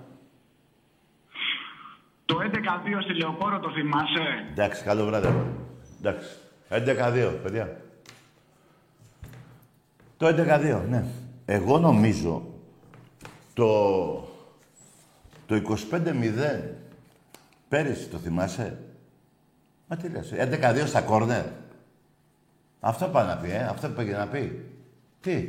Το 2.27 2.37
11-2 2.41 3.03
στη 3.03 3.15
Λεωφόρο 3.15 3.59
το 3.61 3.71
θυμάσαι; 3.71 4.49
Εντάξει, 4.51 4.83
καλό 4.83 5.05
βράδυ. 5.05 5.29
Εντάξει. 5.99 6.29
11-2, 6.69 7.39
παιδιά. 7.43 7.81
Το 10.17 10.27
11-2, 10.27 10.83
ναι. 10.89 11.05
Εγώ 11.45 11.79
νομίζω 11.79 12.43
το, 13.55 14.13
το 15.47 15.77
25-0 15.91 16.61
πέρυσι 17.69 18.09
το 18.09 18.19
θυμάσαι; 18.19 18.79
Μα 19.89 19.97
τι 19.97 20.09
λες, 20.09 20.33
11-2 20.37 20.83
στα 20.87 21.01
κόρνερ. 21.01 21.45
Αυτό 22.81 23.07
πάει 23.07 23.27
να 23.27 23.37
πει, 23.37 23.51
ε. 23.51 23.65
Αυτό 23.65 23.89
πήγε 23.89 24.17
να 24.17 24.27
πει. 24.27 24.71
Τι; 25.21 25.49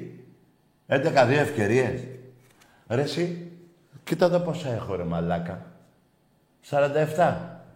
11-2 0.88 1.30
ευκαιρίες. 1.30 2.02
Ρε 2.88 3.02
εσύ, 3.02 3.52
κοίτα 4.04 4.26
εδώ 4.26 4.40
πόσα 4.40 4.70
έχω 4.70 4.96
ρε 4.96 5.04
μαλάκα. 5.04 5.67
47. 6.70 7.36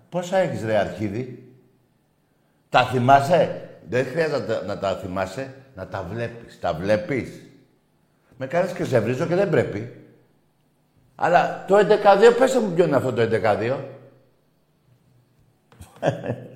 Πόσα 0.09 0.37
έχεις 0.37 0.63
ρε 0.63 0.77
αρχίδι. 0.77 1.53
Τα 2.69 2.85
θυμάσαι; 2.85 3.69
Δεν 3.89 4.05
χρειάζεται 4.05 4.65
να 4.65 4.77
τα 4.77 4.95
θυμάσαι, 4.95 5.53
να 5.75 5.87
τα 5.87 6.03
βλέπεις. 6.03 6.59
Τα 6.59 6.73
βλέπεις. 6.73 7.41
Με 8.37 8.47
κάνεις 8.47 8.71
και 8.71 8.85
σε 8.85 8.99
βρίζω 8.99 9.25
και 9.25 9.35
δεν 9.35 9.49
πρέπει. 9.49 9.95
Αλλά 11.15 11.65
το 11.67 11.77
11-2, 11.77 12.35
πέστε 12.37 12.59
μου 12.59 12.71
ποιο 12.71 12.85
είναι 12.85 12.95
αυτό 12.95 13.13
το 13.13 13.21
11-2. 13.21 13.77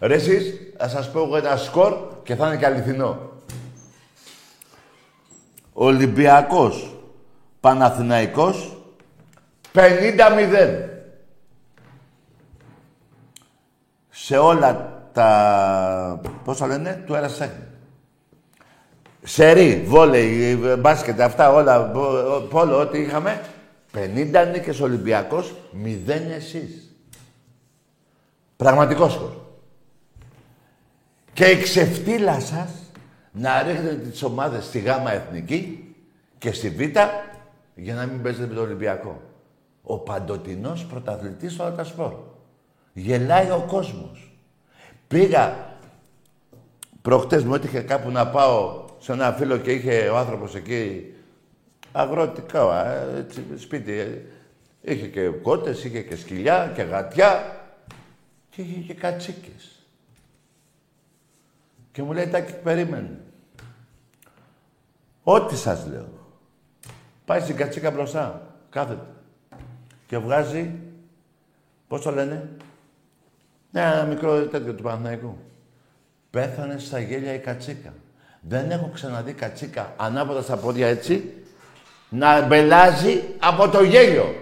Ρε 0.00 0.14
εσείς, 0.14 0.54
θα 0.76 0.88
σας 0.88 1.10
πω 1.10 1.20
εγώ 1.20 1.36
ένα 1.36 1.56
σκορ 1.56 1.94
και 2.22 2.34
θα 2.34 2.46
είναι 2.46 2.56
και 2.56 2.66
αληθινό. 2.66 3.30
Ολυμπιακός, 5.72 6.96
Παναθηναϊκός, 7.60 8.79
50-0. 9.74 10.88
Σε 14.10 14.38
όλα 14.38 15.02
τα... 15.12 16.20
Πόσα 16.44 16.66
λένε, 16.66 17.02
του 17.06 17.14
έρασε 17.14 17.44
Σε 17.44 17.52
Σερί, 19.22 19.82
βόλεϊ, 19.86 20.58
μπάσκετ, 20.78 21.20
αυτά 21.20 21.52
όλα, 21.52 21.82
πόλο, 22.50 22.80
ό,τι 22.80 22.98
είχαμε. 22.98 23.40
50 23.94 24.48
νίκες 24.52 24.80
Ολυμπιακός, 24.80 25.54
0 25.84 26.08
εσείς. 26.36 26.94
Πραγματικός 28.56 29.12
σκορ. 29.12 29.30
Και 31.32 31.44
η 31.44 31.62
ξεφτύλα 31.62 32.40
σας 32.40 32.70
να 33.32 33.62
ρίχνετε 33.62 33.94
τις 33.94 34.22
ομάδες 34.22 34.64
στη 34.64 34.78
Γάμα 34.78 35.12
Εθνική 35.12 35.94
και 36.38 36.52
στη 36.52 36.68
Β 36.68 36.80
για 37.74 37.94
να 37.94 38.06
μην 38.06 38.22
παίζετε 38.22 38.46
με 38.46 38.54
τον 38.54 38.64
Ολυμπιακό 38.64 39.29
ο 39.82 39.98
παντοτινός 39.98 40.86
πρωταθλητής 40.86 41.52
στο 41.52 41.62
Αλτασπόρ. 41.62 42.14
Γελάει 42.92 43.50
ο 43.50 43.64
κόσμος. 43.68 44.32
Πήγα, 45.08 45.76
προχτές 47.02 47.44
μου 47.44 47.54
έτυχε 47.54 47.80
κάπου 47.80 48.10
να 48.10 48.26
πάω 48.26 48.84
σε 48.98 49.12
ένα 49.12 49.32
φίλο 49.32 49.56
και 49.56 49.72
είχε 49.72 50.08
ο 50.08 50.16
άνθρωπος 50.16 50.54
εκεί 50.54 51.14
αγροτικά, 51.92 52.86
έτσι, 53.16 53.44
σπίτι. 53.56 54.26
Είχε 54.82 55.06
και 55.06 55.28
κότες, 55.28 55.84
είχε 55.84 56.02
και 56.02 56.16
σκυλιά 56.16 56.72
και 56.74 56.82
γατιά 56.82 57.60
και 58.50 58.62
είχε 58.62 58.80
και 58.80 58.94
κατσίκες. 58.94 59.84
Και 61.92 62.02
μου 62.02 62.12
λέει, 62.12 62.26
Τάκη, 62.26 62.52
περίμενε. 62.52 63.20
Ό,τι 65.22 65.56
σας 65.56 65.86
λέω. 65.86 66.08
Πάει 67.24 67.40
στην 67.40 67.56
κατσίκα 67.56 67.90
μπροστά. 67.90 68.54
Κάθεται 68.70 69.06
και 70.10 70.18
βγάζει, 70.18 70.70
πώς 71.88 72.02
το 72.02 72.10
λένε, 72.10 72.48
ναι, 73.70 73.80
ένα 73.80 74.04
μικρό 74.04 74.46
τέτοιο 74.46 74.74
του 74.74 74.82
Παναθηναϊκού. 74.82 75.36
Πέθανε 76.30 76.78
στα 76.78 76.98
γέλια 76.98 77.34
η 77.34 77.38
κατσίκα. 77.38 77.92
Δεν 78.40 78.70
έχω 78.70 78.90
ξαναδεί 78.94 79.32
κατσίκα 79.32 79.92
ανάποδα 79.96 80.42
στα 80.42 80.56
πόδια 80.56 80.86
έτσι, 80.86 81.34
να 82.08 82.46
μπελάζει 82.46 83.22
από 83.38 83.68
το 83.68 83.82
γέλιο. 83.82 84.34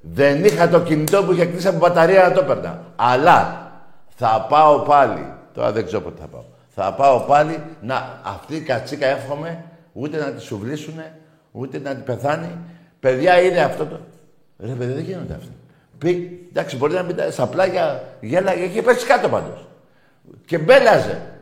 Δεν 0.00 0.44
είχα 0.44 0.68
το 0.68 0.80
κινητό 0.80 1.24
που 1.24 1.32
είχε 1.32 1.46
κλείσει 1.46 1.68
από 1.68 1.78
μπαταρία 1.78 2.28
να 2.28 2.32
το 2.34 2.40
έπαιρνα. 2.40 2.84
Αλλά 2.96 3.70
θα 4.08 4.46
πάω 4.48 4.78
πάλι. 4.78 5.32
Τώρα 5.54 5.72
δεν 5.72 5.86
ξέρω 5.86 6.02
πότε 6.02 6.20
θα 6.20 6.26
πάω. 6.26 6.44
Θα 6.68 6.94
πάω 6.94 7.20
πάλι 7.20 7.62
να 7.80 8.20
αυτή 8.22 8.56
η 8.56 8.60
κατσίκα 8.60 9.06
εύχομαι 9.06 9.64
ούτε 9.92 10.18
να 10.18 10.32
τη 10.32 10.40
σουβλήσουνε, 10.40 11.18
ούτε 11.52 11.78
να 11.78 11.94
την 11.94 12.04
πεθάνει. 12.04 12.58
Παιδιά 13.00 13.40
είδε 13.40 13.60
αυτό 13.60 13.86
το. 13.86 14.00
Ρε 14.58 14.72
παιδί, 14.72 14.92
δεν 14.92 15.04
γίνονται 15.04 15.34
αυτά. 15.34 15.52
Πει, 15.98 16.46
εντάξει, 16.48 16.76
μπορεί 16.76 16.92
να 16.92 17.02
μην 17.02 17.16
στα 17.30 17.46
πλάγια 17.46 18.16
γέλαγε, 18.20 18.64
είχε 18.64 18.82
πέσει 18.82 19.06
κάτω 19.06 19.28
πάντως. 19.28 19.66
Και 20.46 20.58
μπέλαζε. 20.58 21.40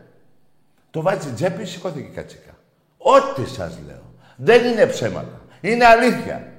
Το 0.91 1.03
βάζει 1.03 1.33
τσέπη, 1.33 1.65
σηκώθηκε 1.65 2.07
η 2.09 2.15
κατσίκα. 2.15 2.59
Ό,τι 2.99 3.47
σας 3.49 3.79
λέω. 3.87 4.12
Δεν 4.37 4.65
είναι 4.65 4.87
ψέματα. 4.87 5.41
Είναι 5.61 5.85
αλήθεια. 5.85 6.53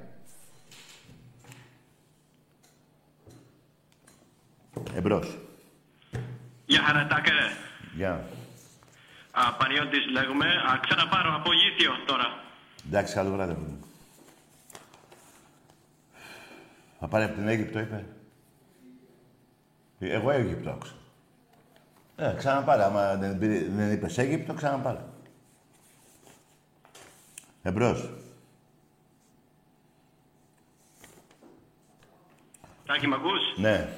Εμπρός. 4.94 5.38
Γεια 6.66 6.82
χαρά, 6.82 7.06
Τάκε. 7.06 7.30
Γεια. 7.94 8.24
Α, 9.30 9.52
Πανιώτης 9.58 10.06
λέγομαι. 10.12 10.46
Α, 10.46 10.80
ξαναπάρω 10.80 11.34
από 11.34 11.50
Γήθιο 11.52 11.92
τώρα. 12.06 12.40
Εντάξει, 12.86 13.14
καλό 13.14 13.30
βράδυ. 13.30 13.52
παιδί 13.52 13.66
μου. 13.70 13.80
Θα 17.08 17.12
πάρει 17.12 17.24
από 17.24 17.34
την 17.34 17.48
Αίγυπτο, 17.48 17.78
είπε. 17.78 18.04
Ε, 19.98 20.12
Εγώ 20.12 20.30
Αίγυπτο 20.30 20.70
άκουσα. 20.70 20.92
Ε, 22.16 22.34
ξαναπάρε. 22.36 22.82
Άμα 22.84 23.16
δεν, 23.16 23.38
πήρε- 23.38 23.68
δεν 23.68 23.92
είπες 23.92 24.18
Αίγυπτο, 24.18 24.52
ξαναπάρε. 24.54 24.98
Εμπρός. 27.62 28.10
Τάκη, 32.86 33.06
μ' 33.06 33.14
ακούς; 33.14 33.40
Ναι, 33.56 33.88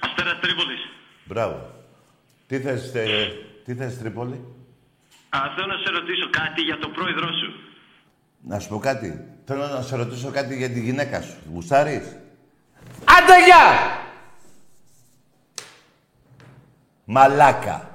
Αστέρας 0.00 0.40
Τρίπολης. 0.40 0.80
μπράβο. 1.24 1.70
Τι 2.46 2.60
θες, 2.60 2.92
τε, 2.92 3.04
τι 3.64 3.74
θες 3.74 3.98
Τρίπολη; 3.98 4.44
Α, 5.28 5.38
θέλω 5.54 5.66
να 5.66 5.78
σε 5.84 5.90
ρωτήσω 5.90 6.30
κάτι 6.30 6.60
για 6.62 6.78
τον 6.78 6.92
πρόεδρό 6.92 7.26
σου. 7.32 7.52
Να 8.42 8.58
σου 8.58 8.68
πω 8.68 8.78
κάτι. 8.78 9.37
Θέλω 9.50 9.66
να 9.66 9.82
σε 9.82 9.96
ρωτήσω 9.96 10.30
κάτι 10.30 10.56
για 10.56 10.68
τη 10.68 10.80
γυναίκα 10.80 11.20
σου. 11.20 11.36
Γουστάρεις. 11.54 12.02
Άντε 13.04 13.44
γεια! 13.44 13.96
Μαλάκα. 17.04 17.88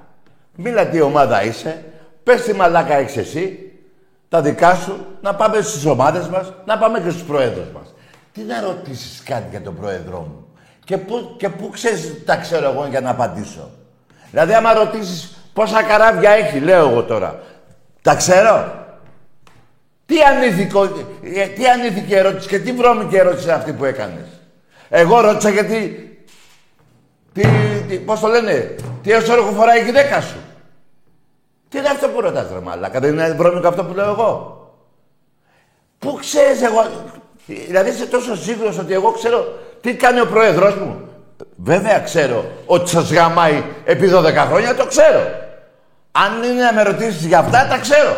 Μίλα 0.56 0.88
τι 0.88 1.02
ομάδα 1.02 1.44
είσαι. 1.44 1.86
Πες 2.24 2.42
τι 2.42 2.54
μαλάκα 2.54 2.94
έχεις 2.96 3.18
εσύ. 3.18 3.72
Τα 4.30 4.42
δικά 4.42 4.76
σου. 4.76 5.06
Να 5.22 5.36
πάμε 5.36 5.62
στις 5.62 5.86
ομάδες 5.86 6.28
μας. 6.28 6.54
Να 6.66 6.78
πάμε 6.78 7.00
και 7.00 7.10
στους 7.10 7.24
προέδρους 7.24 7.68
μας. 7.74 7.94
Τι 8.32 8.42
να 8.42 8.62
ρωτήσεις 8.62 9.24
κάτι 9.24 9.48
για 9.50 9.62
τον 9.62 9.76
πρόεδρό 9.76 10.20
μου. 10.20 10.48
Και 10.84 10.98
πού, 10.98 11.36
και 11.38 11.50
πού 11.50 11.70
ξέρεις 11.70 12.24
τα 12.26 12.36
ξέρω 12.36 12.70
εγώ 12.70 12.88
για 12.88 13.02
να 13.02 13.10
απαντήσω. 13.10 13.70
Δηλαδή 14.30 14.54
άμα 14.54 14.74
ρωτήσεις 14.74 15.38
πόσα 15.54 15.84
καράβια 15.84 16.32
έχει, 16.32 16.60
λέω 16.60 16.90
εγώ 16.90 17.04
τώρα. 17.04 17.40
Τα 18.02 18.16
ξέρω. 18.16 18.82
Τι 20.06 20.22
ανήθικο, 20.22 20.84
ε, 21.36 21.46
τι 21.48 21.68
ανήθικη 21.68 22.14
ερώτηση 22.14 22.48
και 22.48 22.60
τι 22.60 22.72
βρώμικη 22.72 23.16
ερώτηση 23.16 23.44
είναι 23.44 23.54
αυτή 23.54 23.72
που 23.72 23.86
έκανες; 23.86 24.26
Εγώ 24.90 25.22
ρώτησα 25.22 25.50
γιατί... 25.50 26.08
Τι, 27.34 27.42
τι, 27.88 27.98
πώς 27.98 28.20
το 28.20 28.28
λένε, 28.28 28.76
τι 29.04 29.12
εσωρουχο 29.12 29.52
φοράει 29.52 29.82
η 29.82 29.84
γυναίκα 29.84 30.22
σου; 30.22 30.38
Τι 31.70 31.78
είναι 31.78 31.88
αυτό 31.88 32.08
που 32.08 32.22
ρωτάς 32.22 32.52
ρε 32.54 32.60
μαλάκα, 32.60 33.00
δεν 33.00 33.12
είναι 33.12 33.32
βρώμικο 33.32 33.68
αυτό 33.68 33.84
που 33.84 33.94
λέω 33.94 34.10
εγώ; 34.10 34.62
Πού 36.00 36.18
ξέρεις 36.20 36.62
εγώ, 36.62 36.90
δηλαδή 37.46 37.90
είσαι 37.90 38.06
τόσο 38.06 38.36
σίγουρος 38.36 38.78
ότι 38.78 38.94
εγώ 38.94 39.12
ξέρω 39.12 39.60
τι 39.82 39.96
κάνει 39.96 40.20
ο 40.20 40.28
πρόεδρος 40.28 40.76
μου; 40.76 41.08
Βέβαια 41.56 42.00
ξέρω 42.00 42.46
ότι 42.66 42.90
σας 42.90 43.12
γαμάει 43.12 43.64
επί 43.86 44.10
12 44.14 44.34
χρόνια, 44.36 44.76
το 44.76 44.86
ξέρω. 44.86 45.42
Αν 46.12 46.44
είναι 46.44 46.62
να 46.64 46.74
με 46.74 46.84
ρωτήσεις 46.84 47.26
για 47.26 47.40
αυτά, 47.40 47.68
τα 47.68 47.78
ξέρω. 47.78 48.18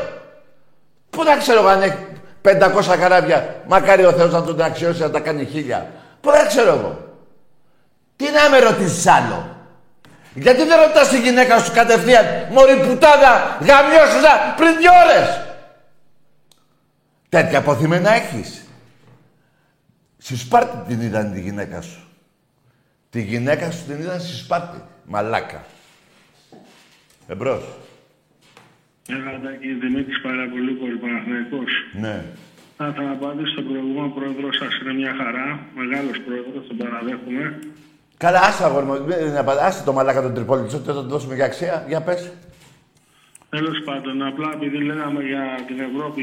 Πού 1.15 1.23
να 1.23 1.37
ξέρω 1.37 1.59
εγώ 1.59 1.67
αν 1.67 1.81
έχει 1.81 1.97
500 2.41 2.97
καράβια, 2.99 3.63
μακάρι 3.67 4.05
ο 4.05 4.11
Θεός 4.11 4.31
να 4.31 4.43
τον 4.43 4.61
αξιώσει 4.61 5.01
να 5.01 5.11
τα 5.11 5.19
κάνει 5.19 5.45
χίλια. 5.45 5.91
Πού 6.21 6.29
να 6.29 6.45
ξέρω 6.45 6.69
εγώ. 6.69 7.15
Τι 8.15 8.25
να 8.31 8.49
με 8.49 8.59
ρωτήσεις 8.59 9.07
άλλο. 9.07 9.55
Γιατί 10.33 10.63
δεν 10.63 10.79
ρωτάς 10.79 11.09
τη 11.09 11.19
γυναίκα 11.19 11.59
σου 11.59 11.71
κατευθείαν, 11.71 12.25
μωρή 12.51 12.75
πουτάνα, 12.75 13.57
γαμιώσουσα 13.59 14.53
πριν 14.57 14.77
δύο 14.77 14.91
ώρες. 15.05 15.41
Τέτοια 17.29 17.57
αποθυμένα 17.57 18.13
έχεις. 18.13 18.65
Στη 20.17 20.37
Σπάρτη 20.37 20.77
την 20.87 21.01
είδαν 21.01 21.31
τη 21.33 21.39
γυναίκα 21.39 21.81
σου. 21.81 22.07
Τη 23.09 23.21
γυναίκα 23.21 23.71
σου 23.71 23.83
την 23.87 23.99
είδαν 23.99 24.19
στη 24.19 24.35
Σπάρτη. 24.35 24.83
Μαλάκα. 25.03 25.63
Εμπρός. 27.27 27.63
Έλα, 29.13 29.31
Τάκη, 29.43 29.67
Δημήτρης 29.83 30.21
Παραπολύπολη, 30.21 30.95
Παναθηναϊκός. 31.03 31.71
Ναι. 32.03 32.15
Θα 32.77 32.85
ήθελα 32.89 33.07
να 33.07 33.15
απαντήσω 33.19 33.51
στον 33.55 33.65
προηγούμενο 33.69 34.09
πρόεδρο 34.17 34.47
σας. 34.59 34.71
Είναι 34.79 34.93
μια 35.01 35.13
χαρά. 35.21 35.47
Μεγάλος 35.79 36.17
πρόεδρος, 36.25 36.63
τον 36.67 36.77
παραδέχομαι. 36.81 37.43
Καλά, 38.23 38.39
άσε 38.49 38.63
αγόρι 38.67 38.85
μου. 38.85 38.93
Μην- 39.07 39.31
να 39.37 39.43
πα- 39.47 39.61
Άσε 39.67 39.83
το 39.87 39.91
μαλάκα 39.97 40.21
τον 40.21 40.33
Τρυπόλη. 40.33 40.61
Τι 40.67 40.69
θα 40.89 40.93
το 40.99 41.01
δώσουμε 41.13 41.35
για 41.35 41.45
αξία. 41.51 41.75
Για 41.91 42.01
πες. 42.07 42.21
Τέλος 43.55 43.77
πάντων, 43.87 44.15
απλά 44.31 44.49
επειδή 44.57 44.77
λέγαμε 44.89 45.21
για 45.31 45.43
την 45.67 45.77
Ευρώπη, 45.89 46.21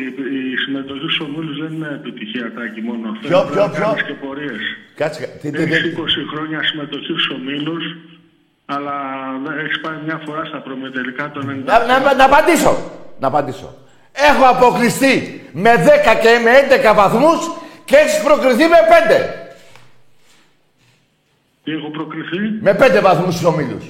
η 0.53 0.57
συμμετοχή 0.65 0.99
στους 1.01 1.19
ομίλους 1.27 1.57
δεν 1.63 1.73
είναι 1.77 1.91
επιτυχία, 2.01 2.47
Τάκη, 2.57 2.81
μόνο. 2.89 3.07
Ποιο, 3.13 3.39
Θέλει 3.39 3.51
ποιο, 3.53 3.63
να 3.65 3.71
ποιο; 3.71 3.85
κάνεις 3.85 4.03
και 4.09 4.17
πορείες. 4.25 4.63
Κάτσε. 5.01 5.23
Τι, 5.41 5.51
τι, 5.51 5.63
Έχεις 5.63 5.81
τι, 5.83 5.89
20 5.89 6.23
χρόνια 6.33 6.59
συμμετοχή 6.69 7.05
στους 7.05 7.29
ομίλους, 7.37 7.85
αλλά 8.65 8.93
έχει 9.65 9.81
πάει 9.81 9.97
μια 10.05 10.23
φορά 10.25 10.45
στα 10.45 10.59
προμετελικά 10.59 11.31
των 11.31 11.63
90. 11.63 11.65
να, 11.65 11.99
να, 12.01 12.15
να 12.15 12.25
απαντήσω. 12.25 12.79
Να 13.19 13.27
απαντήσω. 13.27 13.75
Έχω 14.13 14.45
αποκλειστεί 14.45 15.45
με 15.53 15.71
10 15.75 15.79
και 16.23 16.41
με 16.45 16.51
11 16.93 16.95
βαθμούς 16.95 17.51
και 17.85 17.97
έχεις 17.97 18.23
προκριθεί 18.23 18.65
με 18.69 18.77
5. 19.29 19.43
Τι 21.65 21.73
έχω 21.73 21.91
προκριθεί; 21.91 22.39
Με 22.61 22.77
5 22.81 23.01
βαθμούς 23.03 23.35
στους 23.35 23.47
ομίλους. 23.47 23.85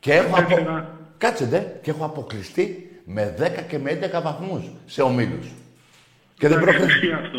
Και 0.00 0.12
έχω 0.12 0.36
απο... 0.36 0.54
Τέσσερα. 0.54 0.96
Κάτσε 1.18 1.44
ντε. 1.44 1.78
Και 1.82 1.90
έχω 1.90 2.04
αποκλειστεί 2.04 2.90
με 3.04 3.34
10 3.40 3.62
και 3.68 3.78
με 3.78 3.98
11 4.16 4.22
βαθμούς 4.22 4.62
σε 4.86 5.02
ομίλους. 5.02 5.46
Και 6.38 6.48
δεν 6.48 6.58
Εντάξει, 6.58 6.78
προκριθεί. 6.78 6.98
Ισχύει 6.98 7.12
αυτό. 7.12 7.38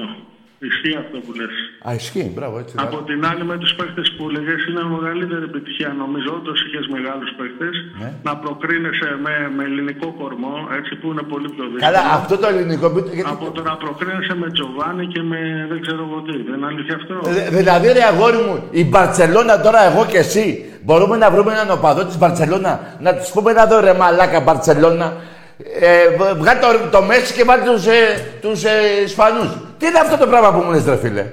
Ισχύει 0.70 0.96
αυτό 1.04 1.18
που 1.26 1.32
λες. 1.40 1.56
Α, 1.88 1.90
ισχύει. 2.02 2.28
Μπράβο, 2.36 2.56
έτσι. 2.64 2.74
Από 2.86 2.98
την 3.10 3.20
άλλη, 3.30 3.44
με 3.52 3.56
τους 3.62 3.72
παίχτες 3.78 4.08
που 4.16 4.24
λέγες 4.36 4.60
είναι 4.68 4.84
μεγαλύτερη 4.96 5.44
επιτυχία. 5.52 5.90
Νομίζω 6.04 6.30
όντως 6.40 6.58
είχες 6.66 6.86
μεγάλους 6.96 7.30
παίχτες 7.38 7.74
Ναι. 8.02 8.10
να 8.28 8.34
προκρίνεσαι 8.44 9.10
με, 9.26 9.34
με 9.56 9.64
ελληνικό 9.70 10.08
κορμό, 10.22 10.54
έτσι 10.80 10.92
που 11.00 11.06
είναι 11.12 11.24
πολύ 11.34 11.48
πιο 11.56 11.64
δύσκολο. 11.72 11.86
Καλά, 11.88 12.02
αυτό 12.20 12.34
το 12.42 12.48
ελληνικό... 12.54 12.88
Γιατί... 13.18 13.32
Από 13.36 13.48
το 13.56 13.62
να 13.70 13.74
προκρίνεσαι 13.84 14.34
με 14.42 14.48
Τζοβάνι 14.56 15.06
και 15.14 15.22
με 15.32 15.40
δεν 15.72 15.80
ξέρω 15.86 16.02
εγώ 16.08 16.18
τι. 16.26 16.34
Δεν 16.48 16.56
είναι 16.58 16.68
αλήθεια 16.72 16.96
αυτό; 17.00 17.14
Ε, 17.30 17.50
Δηλαδή, 17.58 17.88
ρε 17.98 18.04
αγόρι 18.12 18.40
μου, 18.46 18.56
η 18.82 18.84
Μπαρτσελώνα 18.90 19.56
τώρα, 19.66 19.80
εγώ 19.90 20.02
και 20.12 20.20
εσύ, 20.26 20.46
μπορούμε 20.86 21.16
να 21.24 21.28
βρούμε 21.34 21.52
έναν 21.58 21.70
οπαδό 21.78 22.04
της 22.10 22.18
Μπαρτσελώνα, 22.20 22.74
να 23.06 23.12
τους 23.18 23.30
πούμε 23.34 23.52
να 23.60 23.64
δω 23.70 23.80
ρε 23.88 23.94
μαλάκα 24.02 24.40
Μπαρτσελώνα, 24.46 25.08
ε, 25.80 26.10
β- 26.18 26.38
βγάλει 26.38 26.60
το, 26.60 26.68
το 26.92 27.02
Μέση 27.02 27.34
και 27.34 27.44
βάλει 27.44 27.64
τους, 27.64 27.86
ε, 27.86 28.26
τους 28.42 28.64
ε, 28.64 29.02
Ισπανούς. 29.04 29.48
Τι 29.78 29.86
είναι 29.88 30.00
αυτό 30.00 30.18
το 30.18 30.28
πράγμα 30.28 30.52
που 30.54 30.60
μου 30.60 30.72
λες, 30.72 30.86
ρε 30.86 30.98
φίλε; 30.98 31.26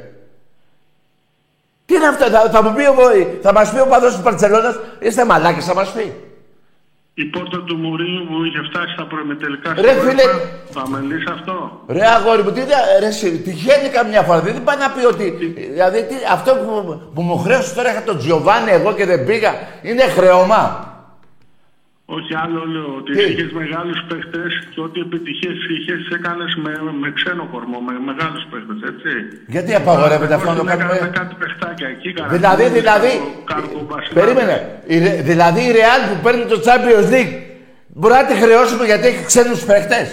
Τι 1.87 1.95
είναι 1.95 2.07
αυτό, 2.07 2.25
θα, 2.25 2.41
θα, 2.51 2.63
μου 2.63 2.75
πει, 2.75 2.83
ο- 2.87 3.39
θα 3.43 3.53
μας 3.53 3.71
πει 3.73 3.79
ο 3.79 3.83
οπαδός 3.83 4.13
της 4.13 4.23
Μπαρτσελώνας, 4.23 4.79
είστε 4.99 5.25
μαλάκες, 5.25 5.65
θα 5.65 5.75
μας 5.75 5.91
πει. 5.93 6.13
Η 7.15 7.25
πόρτα 7.25 7.63
του 7.67 7.77
Μουρίνου 7.77 8.27
που 8.27 8.45
είχε 8.45 8.59
φτάσει 8.71 8.93
στα 8.93 9.07
προημιτελικά 9.07 9.75
Ρε, 9.75 9.89
στην 9.89 10.01
φίλε. 10.09 10.23
UEFA, 10.23 10.71
Θα 10.71 10.89
με 10.89 10.99
λύσει 11.01 11.25
αυτό. 11.33 11.81
Ρε 11.89 12.07
αγόρι 12.07 12.43
μου, 12.43 12.53
τι, 12.53 12.61
δε- 12.61 12.99
ρε, 13.01 13.07
εσύ, 13.07 13.31
τυχαίνει 13.39 13.89
καμιά 13.89 14.23
φορά. 14.23 14.41
Δεν 14.41 14.63
πάει 14.65 14.77
να 14.77 14.91
πει 14.91 15.05
ότι. 15.05 15.31
Δηλαδή, 15.73 16.03
τι, 16.05 16.15
αυτό 16.33 16.55
που, 16.55 17.01
που 17.15 17.23
μου 17.23 17.39
χρέωσε 17.39 17.75
τώρα 17.75 17.91
είχα 17.91 18.03
τον 18.03 18.19
Τζιοβάνι 18.19 18.71
εγώ 18.71 18.93
και 18.95 19.07
δεν 19.07 19.25
πήγα, 19.25 19.55
είναι 19.83 20.03
χρέωμα. 20.03 20.90
Όχι 22.17 22.33
άλλο 22.45 22.61
λέω 22.75 22.91
ότι 23.01 23.11
Τι; 23.17 23.23
είχες 23.31 23.51
μεγάλους 23.61 23.99
παίχτες 24.09 24.51
και 24.73 24.81
ό,τι 24.87 24.99
επιτυχίες 25.07 25.59
είχες, 25.75 26.03
έκανες 26.17 26.53
με, 26.65 26.73
με 27.03 27.09
ξένο 27.19 27.45
κορμό, 27.53 27.79
με 27.89 27.93
μεγάλους 28.11 28.45
παίχτες, 28.51 28.79
έτσι. 28.91 29.11
Γιατί 29.55 29.71
απαγορεύεται 29.81 30.35
αυτό 30.39 30.49
να 30.51 30.57
το 30.57 30.65
Έκαναμε 30.67 30.99
κάνουμε. 30.99 31.19
κάτι 31.19 31.35
παιχτάκια 31.43 31.89
εκεί, 31.95 32.09
Δηλαδή, 32.13 32.39
Καραγκούνης, 32.47 32.81
δηλαδή. 32.81 33.13
ο 33.41 33.45
Κάρπο 33.51 33.79
Βασιλάκης. 33.93 34.17
Περίμενε. 34.21 34.57
Η 34.95 34.97
Ρε- 35.05 35.19
δηλαδή 35.31 35.61
η 35.69 35.71
Real 35.79 36.01
που 36.09 36.17
παίρνει 36.25 36.45
το 36.53 36.59
Champions 36.67 37.07
League 37.15 37.33
μπορεί 37.99 38.15
να 38.21 38.27
τη 38.31 38.35
χρεώσουμε 38.43 38.85
γιατί 38.91 39.05
έχει 39.11 39.23
ξένους 39.31 39.61
παίχτες; 39.69 40.07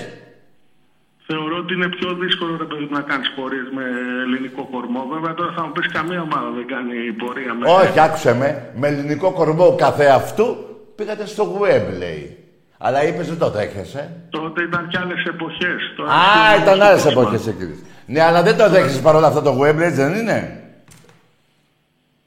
Θεωρώ 1.29 1.55
ότι 1.63 1.71
είναι 1.77 1.89
πιο 1.97 2.09
δύσκολο 2.23 2.51
ρε 2.63 2.67
παιδί, 2.69 2.87
να 2.97 3.01
κάνεις 3.09 3.29
πορείες 3.37 3.67
με 3.77 3.83
ελληνικό 4.25 4.63
κορμό. 4.73 5.01
Βέβαια 5.13 5.33
τώρα 5.39 5.51
θα 5.57 5.61
μου 5.65 5.71
πεις 5.75 5.87
καμία 5.97 6.21
ομάδα 6.27 6.49
δεν 6.57 6.65
κάνει 6.73 6.95
πορεία 7.21 7.53
με. 7.57 7.63
Όχι, 7.79 7.99
άκουσε 8.07 8.31
με. 8.41 8.49
Με 8.81 8.87
ελληνικό 8.91 9.29
κορμό 9.39 9.67
καθεαυτού 9.85 10.47
πήγατε 10.97 11.25
στο 11.25 11.59
Wembley. 11.61 12.19
Αλλά 12.77 13.03
είπες 13.07 13.27
δεν 13.27 13.37
το 13.37 13.49
δέχεσαι. 13.49 14.11
Τότε 14.29 14.63
ήταν 14.63 14.87
κι 14.87 14.97
άλλες 14.97 15.23
εποχές. 15.25 15.81
Α, 15.99 16.61
ήταν 16.63 16.81
άλλες 16.81 17.05
εποχές 17.05 17.47
εκεί. 17.47 17.83
Ναι, 18.05 18.21
αλλά 18.21 18.43
δεν 18.43 18.57
το 18.57 18.69
δέχεσαι 18.69 19.01
παρόλα 19.01 19.27
αυτά 19.27 19.41
το 19.41 19.51
Wembley, 19.61 19.81
έτσι 19.89 20.01
δεν 20.01 20.13
είναι; 20.15 20.61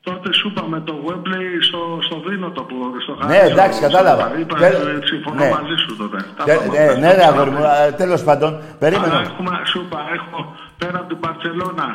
Τότε 0.03 0.33
σου 0.33 0.49
είπα 0.49 0.63
με 0.69 0.81
το 0.81 0.95
Webley 1.07 1.49
στο, 1.69 1.79
στο 2.07 2.23
Δίνο 2.29 2.51
το 2.51 2.63
που 2.63 2.75
στο 3.03 3.15
Ναι, 3.27 3.35
Χάρη, 3.37 3.51
εντάξει, 3.51 3.79
στο- 3.79 3.87
κατάλαβα. 3.87 4.27
στο- 4.29 4.39
Είπα, 4.39 4.59
Και- 4.59 4.65
ε, 4.65 4.99
συμφωνώ 5.05 5.45
ναι. 5.45 5.51
μαζί 5.51 5.75
σου 5.87 5.97
τότε. 5.97 6.17
Τα 6.37 6.45
Και- 6.45 6.53
είπαμε 6.53 6.79
ναι, 6.79 6.85
αυτά. 6.85 6.99
ναι, 6.99 7.15
ρε 7.15 7.25
αγόρι 7.27 7.51
μου, 7.51 7.63
τέλος 7.97 8.23
πάντων. 8.25 8.49
Αλλά 8.55 8.63
Περίμενε. 8.79 9.15
έχουμε, 9.29 9.53
σου 9.71 9.81
είπα, 9.87 9.99
έχω 10.19 10.55
πέρα 10.79 10.99
από 10.99 11.09
την 11.09 11.21
Παρσελώνα. 11.21 11.89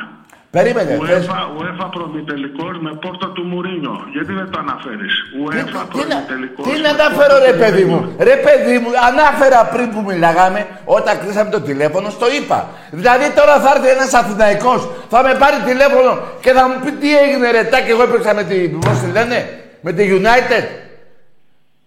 Περίμενε. 0.57 0.91
θες- 1.09 1.27
UEFA, 1.29 1.39
UEFA 1.59 1.87
προμητελικός 1.95 2.73
με 2.85 2.91
πόρτα 3.03 3.27
του 3.35 3.43
Μουρίνιο. 3.51 3.95
Γιατί 4.15 4.31
δεν 4.39 4.47
το 4.51 4.57
αναφέρεις; 4.65 5.13
Τι, 5.31 5.37
UEFA 5.43 5.63
τι, 5.63 5.71
να, 5.73 5.83
προμητελικός 5.91 6.63
τι 6.67 6.71
με 6.71 6.77
να 6.85 6.89
πόρτα 6.89 7.03
αναφέρω 7.05 7.35
του 7.39 7.45
ρε 7.49 7.53
παιδί 7.61 7.83
Μουρίνιο. 7.89 8.11
μου. 8.17 8.25
Ρε 8.29 8.37
παιδί 8.45 8.75
μου, 8.81 8.89
ανάφερα 9.09 9.59
πριν 9.73 9.87
που 9.93 10.01
μιλάγαμε, 10.09 10.59
όταν 10.97 11.13
κλείσαμε 11.21 11.49
το 11.55 11.61
τηλέφωνο, 11.69 12.07
στο 12.17 12.25
είπα. 12.37 12.59
Δηλαδή 12.99 13.25
τώρα 13.39 13.53
θα 13.63 13.69
έρθει 13.75 13.89
ένας 13.97 14.11
Αθηναϊκός, 14.21 14.81
θα 15.13 15.19
με 15.27 15.33
πάρει 15.41 15.57
τηλέφωνο 15.69 16.11
και 16.43 16.51
θα 16.57 16.63
μου 16.67 16.75
πει 16.83 16.91
τι 17.01 17.09
έγινε 17.23 17.47
ρε 17.55 17.63
τάκ, 17.71 17.85
εγώ 17.93 18.01
έπαιξα 18.07 18.31
με 18.39 18.43
τη, 18.49 18.57
πώς 18.85 18.95
τη 19.03 19.07
λένε, 19.17 19.37
με 19.85 19.91
τη 19.97 20.03
United. 20.19 20.63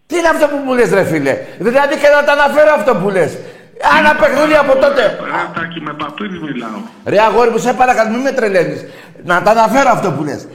Τι 0.09 0.15
είναι 0.19 0.29
αυτό 0.35 0.47
που 0.51 0.57
μου 0.65 0.73
λες 0.79 0.91
ρε 0.99 1.05
φίλε; 1.11 1.35
Δηλαδή 1.67 1.95
και 2.03 2.09
να 2.17 2.21
τα 2.27 2.33
αναφέρω 2.39 2.71
αυτό 2.79 2.93
που 3.01 3.09
λες. 3.17 3.33
Ένα 3.99 4.15
παιχνίδι 4.21 4.55
από 4.55 4.73
τότε. 4.73 5.03
Ρε 5.25 5.45
Τάκη, 5.55 5.81
με 5.81 5.93
παππίδι 5.93 6.39
μιλάω. 6.39 6.79
Ρε 7.05 7.21
αγόρι 7.21 7.51
μου, 7.51 7.59
σε 7.59 7.73
παρακαλώ, 7.73 8.11
μην 8.11 8.21
με 8.21 8.33
τρελαίνεις. 8.33 8.85
Να 9.25 9.43
τα 9.43 9.51
αναφέρω 9.51 9.91
αυτό 9.91 10.11
που 10.13 10.23
λες. 10.25 10.49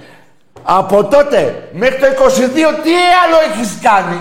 Από 0.64 1.04
τότε 1.04 1.70
μέχρι 1.74 2.00
το 2.00 2.06
22 2.06 2.74
τι 2.84 2.92
άλλο 3.24 3.38
έχεις 3.52 3.80
κάνει; 3.82 4.20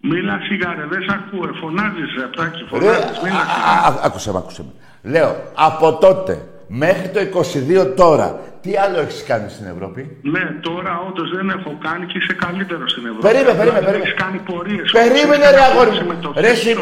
Μίλα 0.00 0.38
σιγά 0.48 0.74
ρε, 0.78 0.84
δεν 0.90 1.02
σ' 1.02 1.12
ακούω. 1.12 1.44
Ε, 1.48 1.58
Φωνάζεις 1.60 2.08
ρε 2.18 2.26
Τάκη, 2.36 2.60
Ρε, 2.72 2.78
φωνάζεις. 2.78 3.18
Μίλα 3.22 3.36
α, 3.36 3.44
σιγά. 3.54 3.88
α, 3.88 3.88
α, 3.88 4.00
άκουσε 4.04 4.32
με, 4.32 4.38
άκουσε 4.38 4.62
με. 4.62 5.10
Λέω, 5.10 5.36
από 5.54 5.92
τότε 5.92 6.46
μέχρι 6.66 7.08
το 7.08 7.20
22 7.20 7.94
τώρα, 7.96 8.40
τι 8.62 8.70
άλλο 8.84 8.98
έχεις 9.04 9.24
κάνει 9.30 9.48
στην 9.50 9.66
Ευρώπη; 9.74 10.00
Ναι, 10.34 10.44
τώρα 10.60 10.92
όντως 11.08 11.28
δεν 11.36 11.48
έχω 11.56 11.70
κάνει 11.86 12.04
και 12.06 12.18
είσαι 12.20 12.34
καλύτερος 12.44 12.90
στην 12.90 13.04
Ευρώπη. 13.06 13.22
Περίμενε, 13.28 13.56
περίμενε, 13.58 13.80
Δεν 13.80 13.84
περίμενε. 13.88 14.08
έχεις 14.10 14.20
κάνει 14.24 14.38
πορείες. 14.50 14.90
Περίμενε, 15.00 15.50
ρε, 15.56 15.60
αγόρι 15.68 15.90
μου. 15.90 16.32
Ρε, 16.44 16.48
εσύ- 16.48 16.76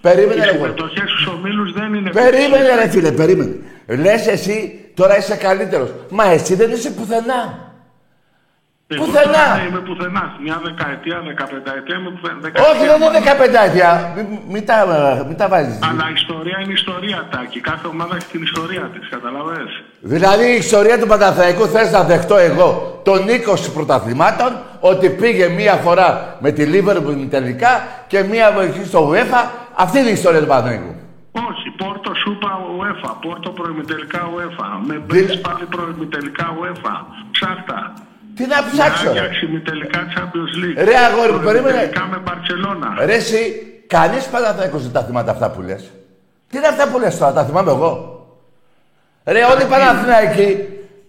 Περίμενε, 0.00 0.34
Οι 0.34 0.44
ρε, 0.44 0.50
αγόρι. 0.54 0.58
συμμετοχές 0.60 1.10
στους 1.10 1.26
ομίλους 1.26 1.72
δεν 1.72 1.94
είναι. 1.94 2.10
Περίμενε 2.10 2.68
ρε 2.82 2.88
φίλε, 2.88 3.10
περίμενε. 3.12 3.54
Λες 4.04 4.26
εσύ, 4.26 4.56
τώρα 4.94 5.18
είσαι 5.18 5.36
καλύτερος. 5.36 5.90
Μα 6.10 6.24
εσύ 6.30 6.54
δεν 6.54 6.70
είσαι 6.70 6.90
πουθενά. 6.90 7.67
Εγώ 8.90 9.04
Πουθενά. 9.04 9.44
δεν 9.56 9.66
Είμαι 9.68 9.78
πουθενάς. 9.88 10.30
Μια 10.44 10.56
δεκαετία, 10.68 11.16
δεκαπενταετία 11.30 11.96
είμαι 11.98 12.10
πουθενά. 12.14 12.38
Όχι, 12.70 12.84
δεν 12.90 12.98
είναι 13.04 13.20
15 13.28 13.60
αιτία. 13.66 13.90
Μην 14.16 14.26
μη 14.52 14.62
τα, 14.68 14.76
μη 15.28 15.34
τα 15.34 15.48
βάζεις. 15.48 15.78
Αλλά 15.90 16.04
η 16.10 16.12
ιστορία 16.22 16.56
είναι 16.62 16.72
ιστορία, 16.72 17.18
Τάκη. 17.30 17.60
Κάθε 17.60 17.86
ομάδα 17.94 18.16
έχει 18.16 18.26
την 18.34 18.42
ιστορία 18.42 18.84
της. 18.92 19.08
Καταλαβες. 19.14 19.70
Δηλαδή 20.00 20.44
η 20.54 20.56
ιστορία 20.56 20.98
του 21.00 21.06
Παναθαϊκού 21.06 21.64
θες 21.66 21.90
να 21.92 22.02
δεχτώ 22.04 22.36
εγώ 22.36 23.00
τον 23.04 23.20
20 23.28 23.72
πρωταθλημάτων 23.74 24.50
ότι 24.80 25.08
πήγε 25.10 25.48
μία 25.48 25.74
φορά 25.74 26.36
με 26.40 26.50
τη 26.50 26.62
Liverpool 26.74 27.26
τελικά 27.30 27.72
και 28.06 28.22
μία 28.22 28.52
βοηθή 28.52 28.84
στο 28.84 29.10
UEFA. 29.10 29.40
Αυτή 29.74 29.98
είναι 29.98 30.08
η 30.08 30.12
ιστορία 30.20 30.40
του 30.40 30.46
Παναθαϊκού. 30.46 30.92
Όχι, 31.50 31.66
Πόρτο 31.76 32.14
Σούπα 32.14 32.50
UEFA, 32.78 33.10
Πόρτο 33.20 33.50
προημιτελικά 33.50 34.20
UEFA. 34.34 34.66
Με 34.86 34.94
Δηλα- 35.06 35.24
μπρι 35.26 35.38
πάλι 35.38 35.64
προημιτελικά 35.70 36.46
UEFA. 36.60 36.94
Ψάχτα. 37.30 37.92
Τι 38.38 38.44
να 38.46 38.58
ψάξω, 38.72 39.04
ρε. 39.04 39.08
Άγιαξ 39.10 39.42
ημιτελικά 39.42 40.00
Champions 40.14 40.52
League. 40.60 40.84
Ρε, 40.88 40.96
αγόρι 41.06 41.32
μου, 41.32 41.40
περίμενε. 41.48 41.60
Προημιτελικά 41.76 42.06
με 42.12 42.18
Μπαρσελόνα. 42.24 42.88
Ρε 43.08 43.14
εσύ, 43.22 43.42
κανείς 43.86 44.24
Παναθαϊκός 44.26 44.82
δεν 44.82 44.92
τα 44.92 45.02
θυμάται 45.06 45.30
αυτά 45.30 45.50
που 45.50 45.60
λες. 45.68 45.82
Τι 46.50 46.56
είναι 46.58 46.66
αυτά 46.66 46.88
που 46.90 46.98
λες 46.98 47.18
τώρα, 47.18 47.32
τα 47.32 47.44
θυμάμαι 47.44 47.70
εγώ. 47.70 47.92
Ρε, 49.34 49.40
όλοι 49.52 49.62
οι 49.62 49.70
Παναθηναϊκοί. 49.74 50.48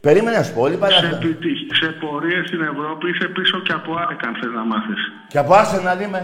Περίμενε 0.02 0.38
να 0.38 0.44
σου 0.44 0.54
πω, 0.54 0.62
όλοι 0.62 0.74
οι 0.74 0.76
Σε, 0.76 0.82
Παναθηναϊκοί. 0.82 1.26
επιτυχ- 1.28 1.76
σε 1.76 1.86
πορείες 2.02 2.48
στην 2.48 2.62
Ευρώπη 2.72 3.10
είσαι 3.10 3.28
πίσω 3.38 3.60
και 3.66 3.74
από 3.80 3.90
Άρεκα, 4.04 4.28
αν 4.28 4.36
θες 4.42 4.52
να 4.60 4.64
μάθεις. 4.72 5.02
Και 5.32 5.38
από 5.44 5.52
Arsenal 5.62 6.02
είμαι. 6.06 6.22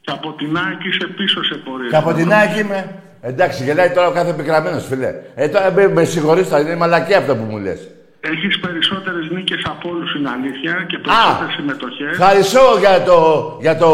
Και 0.00 0.12
από 0.18 0.32
την 0.32 0.56
ΑΕΚ 0.56 0.84
είσαι 0.84 1.06
πίσω 1.18 1.44
σε 1.44 1.54
πορείες. 1.54 1.90
Και 1.90 1.96
από 1.96 2.12
την 2.12 2.32
ΑΕΚ 2.32 2.56
είμαι. 2.56 2.94
Εντάξει, 3.20 3.64
γελάει 3.64 3.90
τώρα 3.90 4.06
ο 4.08 4.12
κάθε 4.12 4.30
επικραμμένος, 4.30 4.86
φίλε. 4.86 5.10
Ε, 5.34 5.48
τώρα 5.48 5.72
με, 5.72 5.88
με 5.88 6.04
συγχωρείς, 6.04 6.48
τώρα 6.48 6.62
είναι 6.62 6.76
μαλακία 6.76 7.18
αυτό 7.18 7.36
που 7.36 7.42
μου 7.50 7.58
λες. 7.58 7.80
Έχεις 8.32 8.58
περισσότερες 8.60 9.30
νίκες 9.30 9.62
από 9.64 9.88
όλους, 9.88 10.14
είναι 10.14 10.30
αλήθεια, 10.30 10.84
και 10.88 10.98
περισσότερες 10.98 11.54
συμμετοχές. 11.54 12.10
Ευχαριστώ 12.10 12.76
για 12.78 13.02
το, 13.02 13.18
για 13.60 13.76
το 13.76 13.88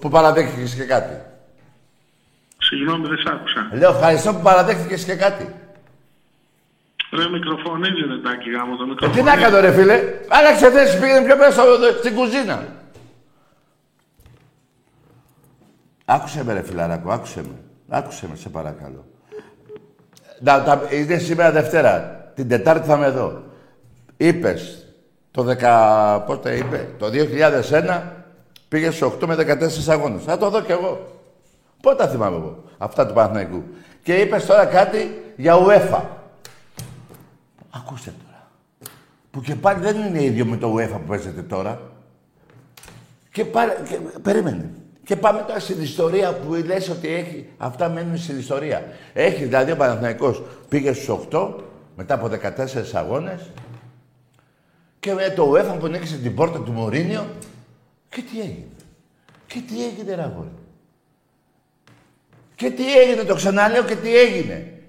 που 0.00 0.08
παραδέχτηκες 0.08 0.74
και 0.74 0.84
κάτι. 0.84 1.14
Συγγνώμη, 2.58 3.06
δεν 3.08 3.18
σ' 3.18 3.26
άκουσα. 3.26 3.68
Λέω 3.72 3.90
ευχαριστώ 3.90 4.34
που 4.34 4.42
παραδέχτηκες 4.42 5.04
και 5.04 5.14
κάτι. 5.14 5.54
Ρε 7.12 7.28
μικροφωνίζει, 7.28 8.00
ρε 8.08 8.18
Τάκη, 8.18 8.50
γάμο 8.50 8.76
το 8.76 8.82
Ε, 8.82 8.84
τι 8.84 8.88
μικροφωνίζει. 8.90 9.22
να 9.36 9.36
κάνω 9.42 9.60
ρε 9.60 9.72
φίλε; 9.72 10.02
Άλλαξε 10.28 10.70
θέση, 10.70 10.98
πήγαινε 11.00 11.24
πιο 11.26 11.36
πέρα 11.36 11.50
στο- 11.50 11.62
στην 11.98 12.14
κουζίνα. 12.14 12.66
Άκουσε 16.04 16.44
με 16.44 16.52
ρε 16.52 16.62
φιλαράκο, 16.62 17.10
άκουσε 17.12 17.40
με. 17.42 17.54
Άκουσε 17.88 18.26
με, 18.30 18.36
σε 18.36 18.48
παρακαλώ. 18.48 19.04
Να, 20.40 20.62
τα, 20.62 20.82
είναι 20.90 21.18
σήμερα 21.18 21.50
Δευτέρα. 21.52 22.14
Την 22.34 22.48
Τετάρτη 22.48 22.86
θα 22.88 22.94
είμαι 22.96 23.06
εδώ. 23.06 23.42
Είπες, 24.16 24.86
το 25.30 25.46
10, 25.60 26.22
πότε 26.26 26.56
είπε, 26.56 26.88
το 26.98 27.06
2001 27.06 28.02
πήγες 28.68 28.94
στους 28.94 29.12
8 29.22 29.26
με 29.26 29.34
14 29.34 29.88
αγώνες. 29.88 30.22
Θα 30.22 30.38
το 30.38 30.50
δω 30.50 30.60
κι 30.62 30.72
εγώ. 30.72 31.06
Πότε 31.82 31.96
τα 31.96 32.08
θυμάμαι 32.08 32.36
εγώ, 32.36 32.64
αυτά 32.78 33.06
του 33.06 33.14
Παναθηναϊκού. 33.14 33.62
Και 34.02 34.14
είπες 34.14 34.46
τώρα 34.46 34.64
κάτι 34.64 35.22
για 35.36 35.54
UEFA. 35.56 36.00
Ακούστε 37.70 38.14
τώρα. 38.24 38.48
Που 39.30 39.40
και 39.40 39.54
πάλι 39.54 39.80
δεν 39.80 39.96
είναι 39.96 40.22
ίδιο 40.22 40.44
με 40.44 40.56
το 40.56 40.74
UEFA 40.74 40.96
που 40.96 41.06
παίζετε 41.08 41.42
τώρα. 41.42 41.80
Και, 43.32 43.44
πάλι, 43.44 43.72
και 43.88 43.98
περίμενε. 44.22 44.70
Και 45.04 45.16
πάμε 45.16 45.44
τώρα 45.46 45.60
στην 45.60 45.82
ιστορία 45.82 46.32
που 46.32 46.54
λες 46.54 46.88
ότι 46.88 47.08
έχει. 47.08 47.48
Αυτά 47.58 47.88
μένουν 47.88 48.18
στην 48.18 48.38
ιστορία. 48.38 48.84
Έχει 49.12 49.44
δηλαδή 49.44 49.70
ο 49.70 49.76
Παναθηναϊκός 49.76 50.42
πήγε 50.68 50.92
στους 50.92 51.18
8 51.30 51.54
μετά 51.96 52.14
από 52.14 52.26
14 52.26 52.92
αγώνες 52.92 53.50
και 55.06 55.14
με 55.14 55.30
το 55.30 55.52
UEFA 55.52 55.78
που 55.78 55.86
ανοίξε 55.86 56.16
την 56.16 56.34
πόρτα 56.34 56.60
του 56.60 56.72
Μωρίνιο 56.72 57.26
και 58.08 58.22
τι 58.22 58.40
έγινε. 58.40 58.66
Και 59.46 59.62
τι 59.68 59.84
έγινε 59.84 60.14
ρε 60.14 60.22
αγόρι. 60.22 60.52
Και 62.54 62.70
τι 62.70 62.98
έγινε, 62.98 63.22
το 63.22 63.34
ξαναλέω 63.34 63.84
και 63.84 63.96
τι 63.96 64.16
έγινε. 64.16 64.80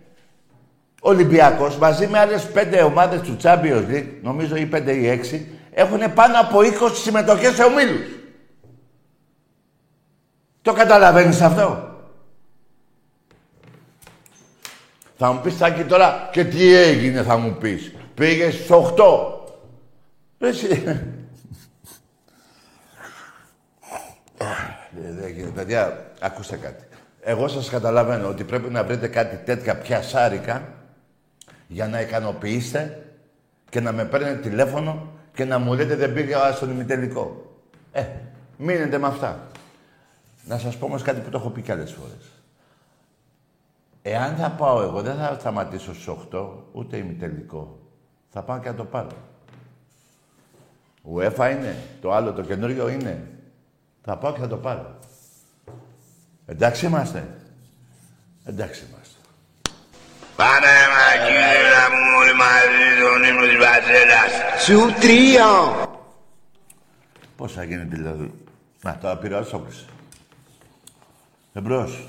Ο 1.02 1.10
Ολυμπιακός 1.10 1.78
μαζί 1.78 2.08
με 2.08 2.20
άλλες 2.20 2.52
πέντε 2.52 2.82
ομάδες 2.82 3.22
του 3.22 3.38
Champions 3.44 3.86
League, 3.90 4.08
νομίζω 4.22 4.56
ή 4.56 4.66
πέντε 4.66 4.94
ή 4.94 5.08
έξι, 5.08 5.48
έχουν 5.72 6.14
πάνω 6.14 6.40
από 6.40 6.60
20 6.60 6.92
συμμετοχές 6.94 7.56
σε 7.56 7.64
ομίλους. 7.64 8.08
Το 10.62 10.74
καταλαβαίνεις 10.74 11.42
αυτό; 11.42 11.96
Θα 15.18 15.32
μου 15.32 15.42
πεις 15.42 15.58
Τάκη 15.58 15.84
τώρα 15.84 16.30
και 16.32 16.46
τι 16.46 16.74
έγινε 16.74 17.24
θα 17.24 17.38
μου 17.38 17.58
πεις. 17.60 17.92
Πήγες 18.14 18.54
στους 18.54 18.70
8. 18.70 19.32
Εσύ. 19.38 19.46
Ε, 19.52 19.56
δεν 19.56 19.56
γίνεται. 19.56 20.27
Παιδιά, 25.54 26.12
ακούστε 26.20 26.58
κάτι. 26.58 26.84
Εγώ 27.22 27.48
σας 27.48 27.70
καταλαβαίνω 27.70 28.28
ότι 28.28 28.44
πρέπει 28.44 28.70
να 28.70 28.84
βρείτε 28.84 29.08
κάτι 29.08 29.46
τέτοια 29.46 29.78
πιασάρικα 29.78 30.74
για 31.68 31.88
να 31.88 32.02
ικανοποιήσετε 32.02 33.06
και 33.70 33.80
να 33.80 33.92
με 33.92 34.06
παίρνετε 34.06 34.50
τηλέφωνο 34.50 35.12
και 35.34 35.46
να 35.46 35.60
μου 35.60 35.74
λέτε 35.74 35.96
δεν 35.96 36.14
πήγα 36.14 36.52
στον 36.52 36.72
ημιτελικό. 36.72 37.52
Ε, 37.92 38.06
μείνετε 38.58 38.98
με 38.98 39.08
αυτά. 39.08 39.48
Να 40.46 40.58
σας 40.58 40.78
πω 40.78 40.86
όμως 40.86 41.02
κάτι 41.02 41.20
που 41.20 41.30
το 41.30 41.38
έχω 41.38 41.50
πει 41.50 41.62
κι 41.62 41.72
άλλες 41.72 41.92
φορές. 41.92 42.32
Εάν 44.02 44.36
θα 44.36 44.52
πάω 44.52 44.82
εγώ, 44.82 45.02
δεν 45.02 45.16
θα 45.16 45.38
σταματήσω 45.40 45.94
στους 45.94 46.08
8, 46.32 46.50
ούτε 46.72 46.98
ημιτελικό. 46.98 47.80
Θα 48.30 48.44
πάω 48.44 48.60
και 48.60 48.70
να 48.70 48.76
το 48.76 48.86
πάρω. 48.86 49.12
UEFA 51.16 51.52
είναι, 51.52 51.76
το 52.02 52.12
άλλο 52.12 52.34
το 52.34 52.42
καινούριο 52.42 52.90
είναι. 52.90 53.28
Θα 54.04 54.18
πάω 54.18 54.34
και 54.34 54.40
θα 54.40 54.48
το 54.48 54.58
πάρω. 54.58 55.00
Εντάξει 56.46 56.86
είμαστε. 56.86 57.28
Εντάξει 58.46 58.86
είμαστε. 58.90 59.16
Πάμε 60.36 60.74
μακριά 60.96 61.90
μου 61.92 62.20
όλοι 62.20 62.34
μαζί 62.34 62.88
τον 63.02 63.24
ύμνο 63.30 63.46
της 63.48 63.58
Βασίλας. 63.58 64.64
Σου 64.64 65.00
τρία. 65.02 65.50
Πώς 67.36 67.54
θα 67.54 67.64
γίνει 67.64 67.84
δηλαδή; 67.84 68.34
Να, 68.82 68.98
τώρα 68.98 69.18
πήρε 69.18 69.36
ο 69.36 69.44
Σόκρης. 69.44 69.86
Εμπρός. 71.54 72.08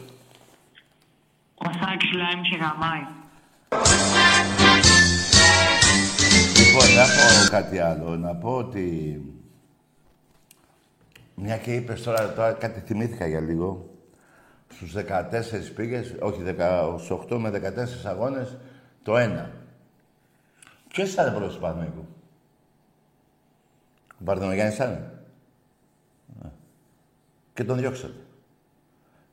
Ο 1.55 1.70
Σάκης 1.80 2.12
Λάιμ 2.12 2.40
σε 2.44 2.57
γαμάει. 2.57 3.07
Λοιπόν, 6.69 6.95
να 6.95 7.05
πω 7.05 7.49
κάτι 7.51 7.79
άλλο. 7.79 8.16
Να 8.16 8.35
πω 8.35 8.57
ότι... 8.57 9.23
Μια 11.35 11.57
και 11.57 11.75
είπες 11.75 12.03
τώρα, 12.03 12.33
τώρα 12.33 12.53
κάτι 12.53 12.81
θυμήθηκα 12.81 13.27
για 13.27 13.41
λίγο. 13.41 13.89
Στους 14.69 14.95
14 14.95 15.75
πήγες, 15.75 16.14
όχι 16.21 16.43
10, 16.59 16.99
στους 16.99 17.19
8 17.31 17.37
με 17.39 17.51
14 17.51 18.07
αγώνες, 18.07 18.57
το 19.03 19.16
ένα. 19.16 19.51
Ποιος 20.89 21.12
ήταν 21.12 21.35
πρώτος 21.35 21.55
του 21.55 21.61
Παναγικού. 21.61 22.07
Ο 24.21 24.25
Παρτενογιάννης 24.25 24.75
ήταν. 24.75 24.93
Α. 26.45 26.49
Και 27.55 27.64
τον 27.64 27.79
διώξατε. 27.79 28.21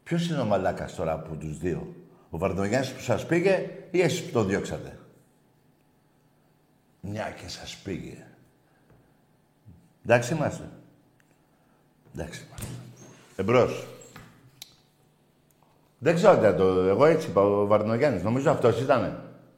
Ποιος 0.04 0.30
είναι 0.30 0.40
ο 0.40 0.46
μαλάκας 0.46 0.96
τώρα 0.96 1.12
από 1.12 1.36
τους 1.36 1.58
δύο; 1.58 1.96
Ο 2.30 2.38
Βαρδογιάννης 2.38 2.92
που 2.92 3.02
σας 3.02 3.26
πήγε 3.26 3.70
ή 3.92 4.02
εσείς 4.02 4.24
που 4.24 4.32
τον 4.32 4.48
διώξατε; 4.48 4.98
Μια 7.06 7.30
και 7.30 7.50
σας 7.50 7.76
πήγε. 7.76 8.26
Εντάξει 10.04 10.34
είμαστε. 10.34 10.70
Εντάξει 12.14 12.46
είμαστε. 12.48 12.68
Εμπρός. 13.36 13.88
Δεν 15.98 16.16
ξέρω 16.16 16.36
τι 16.36 16.42
θα 16.42 16.56
το... 16.56 16.64
Εγώ 16.66 17.06
έτσι 17.06 17.30
είπα, 17.30 17.42
ο 17.42 17.66
Βαρδινογιάννης. 17.66 18.24
Νομίζω 18.24 18.52
αυτός 18.52 18.82
ήτανε. 18.82 19.08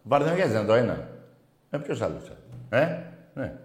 Ο 0.03 0.07
Βαρδινογιάννης 0.09 0.55
ήταν 0.55 0.67
το 0.67 0.73
ένα. 0.73 1.09
Ε, 1.69 1.77
ποιος 1.77 2.01
άλλος 2.01 2.23
ήταν. 2.25 2.37
Ε, 2.69 3.03
ναι. 3.33 3.57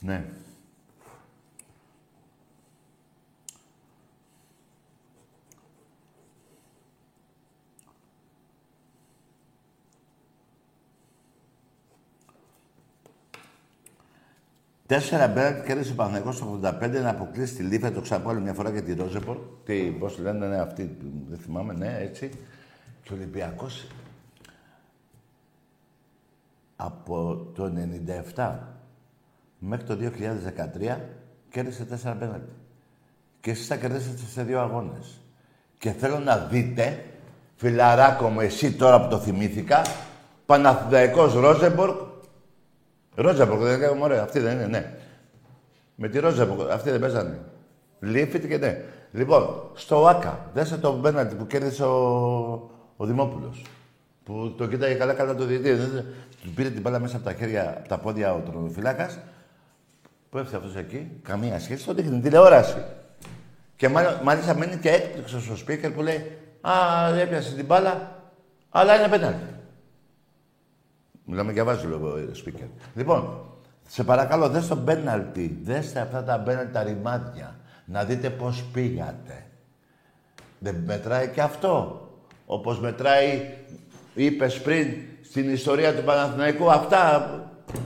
Ναι. 0.00 0.24
Τέσσερα 14.88 15.28
μπέναλτι 15.28 15.66
κέρδισε 15.66 15.92
ο 15.92 15.94
Παναθηναϊκός 15.94 16.36
στο 16.36 16.60
85 16.62 16.90
να 17.02 17.10
αποκλείσει 17.10 17.54
τη 17.54 17.62
Λίφα, 17.62 17.92
το 17.92 18.00
ξαναπώ 18.00 18.28
άλλη 18.28 18.40
μια 18.40 18.54
φορά 18.54 18.72
και 18.72 18.80
τη 18.80 18.94
Ρόζεπορ. 18.94 19.36
Τι, 19.64 19.82
πώς 19.82 20.18
λένε, 20.18 20.46
ναι, 20.46 20.60
αυτή, 20.60 20.96
δεν 21.28 21.38
θυμάμαι, 21.38 21.72
ναι, 21.72 21.98
έτσι. 22.00 22.30
Και 23.02 23.12
ο 23.12 23.16
Ολυμπιακός 23.16 23.86
από 26.76 27.46
το 27.54 27.72
97 28.34 28.52
μέχρι 29.58 29.86
το 29.86 29.98
2013 30.86 30.96
κέρδισε 31.50 31.84
τέσσερα 31.84 32.14
πέναλτι. 32.14 32.52
Και 33.40 33.50
εσείς 33.50 33.66
τα 33.66 33.76
κερδίσατε 33.76 34.22
σε 34.32 34.42
δύο 34.42 34.60
αγώνες. 34.60 35.20
Και 35.78 35.90
θέλω 35.90 36.18
να 36.18 36.36
δείτε, 36.36 37.04
φιλαράκο 37.56 38.28
μου, 38.28 38.40
εσύ 38.40 38.72
τώρα 38.72 39.00
που 39.00 39.08
το 39.08 39.18
θυμήθηκα, 39.18 39.82
Παναθηναϊκός 40.46 41.34
Ρόζεμπορκ. 41.34 42.07
Ρόζεμπορκ, 43.20 43.60
δεν 43.60 43.78
λέγαμε, 43.78 44.02
ωραία, 44.02 44.22
αυτή 44.22 44.38
δεν 44.40 44.52
είναι, 44.52 44.66
ναι. 44.66 44.94
Με 45.94 46.08
τη 46.08 46.18
Ρόζεμπορκ, 46.18 46.70
αυτοί 46.70 46.90
δεν 46.90 47.00
παίζανε. 47.00 47.38
Λίφιτ 48.00 48.46
και 48.46 48.56
ναι. 48.56 48.82
Λοιπόν, 49.12 49.70
στο 49.74 50.06
ΆΚΑ, 50.06 50.50
δέστε 50.54 50.76
το 50.76 50.92
πέναλτι 50.92 51.34
που 51.34 51.46
κέρδισε 51.46 51.84
ο, 51.84 52.70
ο 52.96 53.06
Δημόπουλος. 53.06 53.62
Που 54.24 54.54
το 54.58 54.66
κοίταγε 54.66 54.94
καλά 54.94 55.12
καλά 55.12 55.34
το 55.34 55.44
διαιτητή. 55.44 56.04
Του 56.42 56.50
πήρε 56.54 56.68
την 56.68 56.80
μπάλα 56.80 56.98
μέσα 56.98 57.16
από 57.16 57.24
τα 57.24 57.32
χέρια, 57.32 57.74
από 57.78 57.88
τα 57.88 57.98
πόδια 57.98 58.34
ο 58.34 58.38
τρονοφυλάκας. 58.38 59.18
Που 60.30 60.38
έφτασε 60.38 60.56
αυτός 60.56 60.76
εκεί, 60.76 61.10
καμία 61.22 61.60
σχέση, 61.60 61.86
το 61.86 61.94
δείχνει 61.94 62.20
τηλεόραση. 62.20 62.84
Και 63.76 63.88
μάλιστα, 63.88 64.20
μάλιστα 64.22 64.54
μένει 64.54 64.76
και 64.76 64.90
έκπληξος 64.90 65.44
στο 65.44 65.54
speaker 65.66 65.92
που 65.94 66.02
λέει 66.02 66.38
Α, 66.60 66.72
έπιασε 67.20 67.54
την 67.54 67.64
μπάλα, 67.64 68.20
αλλά 68.70 68.94
είναι 68.98 69.08
πέναλτι. 69.08 69.57
Μιλάμε 71.30 71.52
και 71.52 71.62
βάζει 71.62 71.86
λόγο 71.86 72.14
speaker. 72.44 72.68
Λοιπόν, 72.94 73.40
σε 73.88 74.04
παρακαλώ, 74.04 74.48
δες 74.48 74.66
το 74.66 74.76
πέναλτι. 74.76 75.60
Δέστε 75.62 76.00
αυτά 76.00 76.24
τα 76.24 76.40
πέναλτι, 76.40 76.72
τα 76.72 76.82
ρημάδια. 76.82 77.56
Να 77.84 78.04
δείτε 78.04 78.30
πώς 78.30 78.64
πήγατε. 78.72 79.46
Δεν 80.58 80.82
μετράει 80.86 81.28
και 81.28 81.40
αυτό. 81.40 82.02
Όπως 82.46 82.80
μετράει, 82.80 83.54
είπες 84.14 84.60
πριν, 84.60 84.86
στην 85.22 85.52
ιστορία 85.52 85.94
του 85.94 86.02
Παναθηναϊκού, 86.04 86.70
αυτά, 86.70 87.30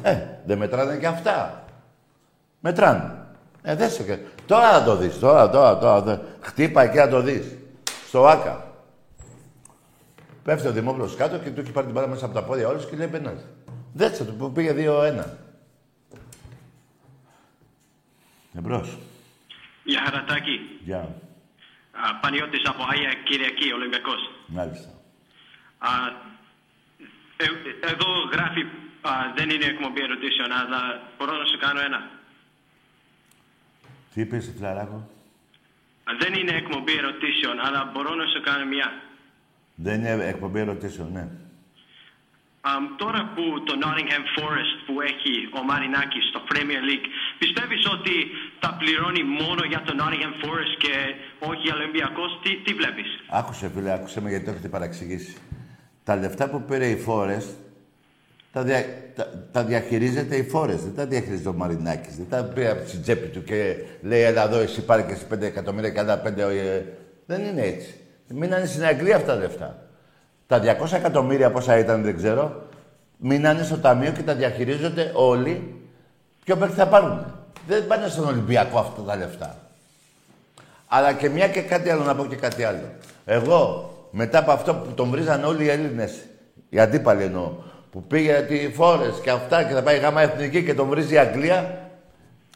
ε, 0.02 0.16
δεν 0.44 0.58
μετράνε 0.58 0.96
και 0.96 1.06
αυτά. 1.06 1.64
Μετράνε. 2.60 3.26
Ε, 3.62 3.74
δέστε 3.74 4.02
και... 4.02 4.18
Τώρα 4.46 4.70
θα 4.70 4.84
το 4.84 4.96
δεις, 4.96 5.18
τώρα, 5.18 5.50
τώρα, 5.50 5.78
τώρα. 5.78 6.02
Δε... 6.02 6.16
Χτύπα 6.40 6.82
εκεί 6.82 6.96
να 6.96 7.08
το 7.08 7.20
δεις. 7.20 7.56
Στο 8.08 8.26
ΆΚΑ. 8.26 8.71
Πέφτει 10.44 10.66
ο 10.68 10.72
Δημόπουλος 10.72 11.16
κάτω 11.16 11.38
και 11.38 11.50
του 11.50 11.60
έχει 11.60 11.72
πάρει 11.72 11.86
την 11.86 11.94
μπάλα 11.94 12.08
μέσα 12.08 12.24
από 12.24 12.34
τα 12.34 12.44
πόδια 12.44 12.68
όλους 12.68 12.88
και 12.88 12.96
λέει 12.96 13.08
πέναλτι. 13.08 13.44
Δέστε 13.92 14.24
του 14.24 14.34
που 14.36 14.52
πήγε 14.52 14.72
2-1. 14.76 15.24
Εμπρός. 18.58 18.98
Γεια 19.84 20.02
χαρατάκι. 20.04 20.60
Γεια. 20.84 20.98
Α, 21.92 22.14
Πανιώτης 22.20 22.68
από 22.68 22.82
Άγια 22.90 23.12
Κυριακή, 23.24 23.72
Ολυμπιακός. 23.72 24.30
Μάλιστα. 24.46 24.88
Α, 25.78 25.90
ε, 27.36 27.46
εδώ 27.92 28.08
γράφει 28.32 28.60
α, 29.00 29.10
δεν 29.36 29.50
είναι 29.50 29.64
εκπομπή 29.64 30.00
ερωτήσεων, 30.02 30.52
αλλά 30.52 30.80
μπορώ 31.18 31.32
να 31.36 31.44
σου 31.44 31.58
κάνω 31.58 31.80
ένα. 31.80 32.10
Τι 34.14 34.20
είπες, 34.20 34.52
φιλαράκο; 34.56 35.08
Α, 36.08 36.12
Δεν 36.20 36.32
είναι 36.34 36.52
εκπομπή 36.56 36.92
ερωτήσεων, 36.96 37.60
αλλά 37.66 37.90
μπορώ 37.92 38.14
να 38.14 38.26
σου 38.26 38.40
κάνω 38.40 38.64
μια. 38.64 38.88
Δεν 39.82 39.94
είναι 39.98 40.24
εκπομπή 40.24 40.60
ερωτήσεων, 40.60 41.08
ναι. 41.12 41.24
Α, 42.70 42.72
τώρα 43.02 43.20
που 43.34 43.44
το 43.68 43.74
Nottingham 43.82 44.24
Forest 44.36 44.74
που 44.86 44.94
έχει 45.10 45.32
ο 45.58 45.60
Μαρινάκης 45.70 46.24
στο 46.30 46.40
Premier 46.50 46.82
League, 46.88 47.08
πιστεύεις 47.38 47.82
ότι 47.96 48.14
τα 48.62 48.70
πληρώνει 48.78 49.22
μόνο 49.40 49.62
για 49.72 49.82
το 49.86 49.92
Nottingham 50.00 50.34
Forest 50.42 50.74
και 50.78 50.94
όχι 51.48 51.62
για 51.66 51.74
Ολυμπιακός, 51.74 52.30
τι, 52.42 52.50
τι 52.64 52.72
βλέπεις; 52.74 53.08
Άκουσε, 53.40 53.70
φίλε, 53.74 53.92
άκουσε 53.92 54.20
με 54.20 54.28
γιατί 54.28 54.44
το 54.44 54.50
έχετε 54.50 54.68
παραξηγήσει. 54.68 55.36
Τα 56.04 56.16
λεφτά 56.16 56.44
που 56.50 56.62
πήρε 56.68 56.86
η 56.86 56.96
Φόρες, 56.96 57.44
τα, 58.52 58.62
δια, 58.62 58.84
τα, 59.14 59.24
τα 59.52 59.64
διαχειρίζεται 59.64 60.36
η 60.36 60.44
Φόρες. 60.52 60.82
Δεν 60.84 60.94
τα 60.94 61.06
διαχειρίζεται 61.06 61.48
ο 61.48 61.52
Μαρινάκης. 61.52 62.16
Δεν 62.16 62.28
τα 62.28 62.44
πήρε 62.44 62.68
από 62.70 62.90
την 62.90 63.02
τσέπη 63.02 63.28
του 63.28 63.44
και 63.44 63.76
λέει, 64.02 64.22
έλα 64.22 64.42
εδώ, 64.44 64.58
εσύ 64.58 64.84
πάρε 64.84 65.02
και 65.02 65.12
εσύ 65.12 65.26
5 65.34 65.40
εκατομμύρια 65.40 65.90
και 65.90 66.00
άλλα 66.00 66.22
5... 66.26 66.38
Ε, 66.38 66.82
δεν 67.26 67.40
είναι 67.44 67.62
έτσι. 67.62 68.01
Μείνανε 68.34 68.66
στην 68.66 68.84
Αγγλία 68.84 69.16
αυτά 69.16 69.32
τα 69.34 69.38
λεφτά. 69.38 69.76
Τα 70.46 70.60
200 70.82 70.92
εκατομμύρια 70.92 71.50
πόσα 71.50 71.78
ήταν, 71.78 72.02
δεν 72.02 72.16
ξέρω, 72.16 72.62
μείνανε 73.16 73.62
στο 73.62 73.78
ταμείο 73.78 74.10
και 74.10 74.22
τα 74.22 74.34
διαχειρίζονται 74.34 75.10
όλοι. 75.14 75.82
Ποιο 76.44 76.56
παίκτη 76.56 76.74
θα 76.74 76.86
πάρουν; 76.86 77.24
Δεν 77.66 77.86
πάνε 77.86 78.08
στον 78.08 78.26
Ολυμπιακό 78.26 78.78
αυτά 78.78 79.02
τα 79.02 79.16
λεφτά. 79.16 79.56
Αλλά 80.86 81.12
και 81.12 81.28
μια 81.28 81.48
και 81.48 81.60
κάτι 81.60 81.90
άλλο, 81.90 82.02
να 82.02 82.14
πω 82.14 82.26
και 82.26 82.36
κάτι 82.36 82.64
άλλο. 82.64 82.90
Εγώ, 83.24 83.90
μετά 84.10 84.38
από 84.38 84.50
αυτό 84.50 84.74
που 84.74 84.92
τον 84.94 85.10
βρίζαν 85.10 85.44
όλοι 85.44 85.64
οι 85.64 85.68
Έλληνες, 85.68 86.12
οι 86.68 86.78
αντίπαλοι 86.80 87.22
εννοώ, 87.22 87.52
που 87.90 88.02
πήγε 88.02 88.40
τη 88.40 88.72
Φόρες 88.72 89.20
και 89.22 89.30
αυτά 89.30 89.62
και 89.62 89.74
θα 89.74 89.82
πάει 89.82 89.98
γάμα 89.98 90.20
εθνική 90.22 90.64
και 90.64 90.74
τον 90.74 90.88
βρίζει 90.88 91.14
η 91.14 91.18
Αγγλία, 91.18 91.88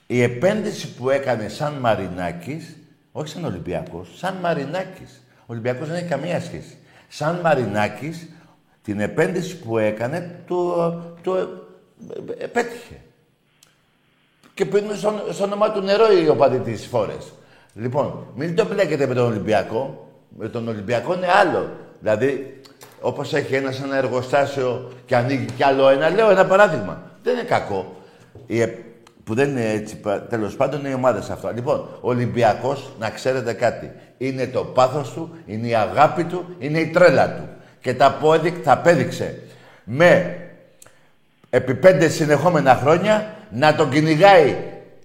η 0.07 0.22
επένδυση 0.22 0.95
που 0.95 1.11
έκανε 1.11 1.49
σαν 1.49 1.72
Μαρινάκης, 1.72 2.77
όχι 3.12 3.29
σαν 3.29 3.45
Ολυμπιακός, 3.45 4.09
σαν 4.16 4.35
Μαρινάκης. 4.41 5.20
Ο 5.47 5.53
Ολυμπιακός 5.53 5.88
δεν 5.88 5.97
έχει 5.97 6.09
καμία 6.09 6.40
σχέση. 6.40 6.76
Σαν 7.09 7.40
Μαρινάκης, 7.42 8.28
την 8.82 9.01
επένδυση 9.01 9.59
που 9.59 9.78
έκανε, 9.78 10.40
του, 10.47 10.74
του 11.22 11.34
ε, 12.38 12.44
ε, 12.44 12.47
πέτυχε. 12.47 13.01
Και 14.55 14.64
πίνουν 14.64 14.97
στο, 14.97 15.26
στο 15.30 15.44
όνομά 15.44 15.70
του 15.70 15.80
νερό 15.80 16.12
οι 16.12 16.28
οπαδοί 16.28 16.59
της 16.59 16.86
Φόρες. 16.86 17.32
Λοιπόν, 17.74 18.26
μην 18.34 18.57
το 18.57 18.66
μπλέκετε 18.66 19.07
με 19.07 19.14
τον 19.14 19.24
Ολυμπιακό. 19.26 20.11
Με 20.38 20.49
τον 20.49 20.68
Ολυμπιακό 20.68 21.14
είναι 21.14 21.28
άλλο. 21.40 21.70
Δηλαδή, 22.01 22.61
όπως 23.01 23.34
έχει 23.34 23.55
ένα 23.55 23.70
σε 23.70 23.84
ένα 23.84 23.97
εργοστάσιο 23.97 24.92
και 25.07 25.16
ανοίγει 25.16 25.44
κι 25.44 25.62
άλλο 25.62 25.88
ένα, 25.88 26.11
λέω 26.11 26.30
ένα 26.30 26.47
παράδειγμα. 26.47 27.11
Δεν 27.22 27.34
είναι 27.34 27.42
κακό. 27.42 27.97
Η, 28.47 28.61
ε- 28.61 28.78
που 29.27 29.35
δεν 29.35 29.51
είναι 29.51 29.70
έτσι, 29.70 30.01
τέλος 30.29 30.57
πάντων, 30.57 30.81
είναι 30.81 30.89
οι 30.89 30.95
ομάδες 30.95 31.31
αυτό. 31.31 31.53
Λοιπόν, 31.55 31.79
ο 31.79 32.09
Ολυμπιακός, 32.09 32.93
να 32.99 33.11
ξέρετε 33.11 33.53
κάτι, 33.53 33.93
είναι 34.18 34.47
το 34.47 34.64
πάθος 34.64 35.12
του, 35.12 35.37
είναι 35.47 35.66
η 35.66 35.74
αγάπη 35.74 36.24
του, 36.24 36.57
είναι 36.59 36.79
η 36.79 36.87
τρέλα 36.87 37.35
του. 37.35 37.49
Και 37.81 37.95
τα, 37.95 38.07
απόδει, 38.07 38.53
τα 38.53 38.72
απέδειξε 38.72 39.43
με 39.85 40.39
επί 41.51 41.74
πέντε 41.74 42.09
συνεχόμενα 42.09 42.74
χρόνια 42.74 43.35
να 43.51 43.74
τον 43.74 43.91
κυνηγάει 43.91 44.57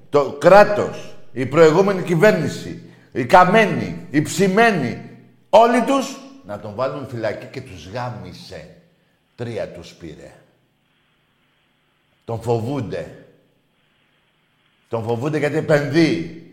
το 0.09 0.35
κράτος, 0.39 1.15
η 1.31 1.45
προηγούμενη 1.45 2.01
κυβέρνηση, 2.01 2.81
οι 3.11 3.25
καμένοι, 3.25 4.07
οι 4.09 4.21
ψημένοι, 4.21 5.01
όλοι 5.49 5.81
τους 5.81 6.17
να 6.45 6.59
τον 6.59 6.75
βάλουν 6.75 7.07
φυλακή 7.07 7.45
και 7.45 7.61
τους 7.61 7.89
γάμισε. 7.93 8.75
Τρία 9.35 9.67
τους 9.67 9.91
πήρε. 9.91 10.31
Τον 12.25 12.41
φοβούνται. 12.41 13.20
Τον 14.91 15.03
φοβούνται 15.03 15.37
γιατί 15.37 15.57
επενδύει. 15.57 16.43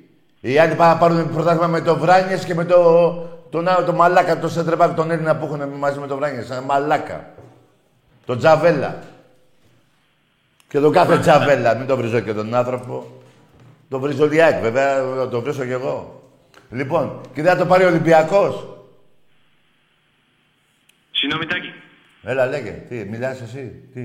Οι 0.40 0.58
άλλοι 0.58 0.74
πάνε 0.74 0.92
να 0.92 0.98
πάρουν 0.98 1.32
πρωτάθλημα 1.32 1.66
με 1.66 1.80
το 1.80 1.96
Βράνιες 1.96 2.44
και 2.44 2.54
με 2.54 2.64
το, 2.64 3.12
τον 3.50 3.68
άλλο, 3.68 3.84
το 3.84 3.92
Μαλάκα, 3.92 4.38
το 4.38 4.48
Σέντρεμπακ, 4.48 4.94
τον 4.94 5.10
Έλληνα 5.10 5.36
που 5.36 5.44
έχουν 5.44 5.68
μαζί 5.68 5.98
με 5.98 6.06
το 6.06 6.16
Βράνιες. 6.16 6.50
Ένα 6.50 6.60
Μαλάκα. 6.60 7.34
Τον 8.26 8.38
Τζαβέλα. 8.38 9.02
Και 10.68 10.78
τον 10.78 10.92
κάθε 10.92 11.18
Τζαβέλα, 11.18 11.74
μην 11.74 11.86
τον 11.86 11.96
βρίζω 11.96 12.20
και 12.20 12.32
τον 12.32 12.54
άνθρωπο. 12.54 13.22
Τον 13.88 14.00
βρίζω 14.00 14.26
Λιάκ, 14.26 14.60
βέβαια, 14.60 15.28
τον 15.28 15.42
βρίζω 15.42 15.64
κι 15.64 15.72
εγώ. 15.72 16.22
Λοιπόν, 16.70 17.20
και 17.34 17.42
δεν 17.42 17.52
θα 17.52 17.58
το 17.58 17.66
πάρει 17.66 17.84
ο 17.84 17.88
Ολυμπιακός. 17.88 18.68
Συγγνώμη, 21.10 21.46
Τάκη. 21.46 21.72
Έλα, 22.22 22.46
λέγε. 22.46 22.70
Τι, 22.70 23.04
μιλάς 23.04 23.40
εσύ. 23.40 23.88
Τι; 23.94 24.00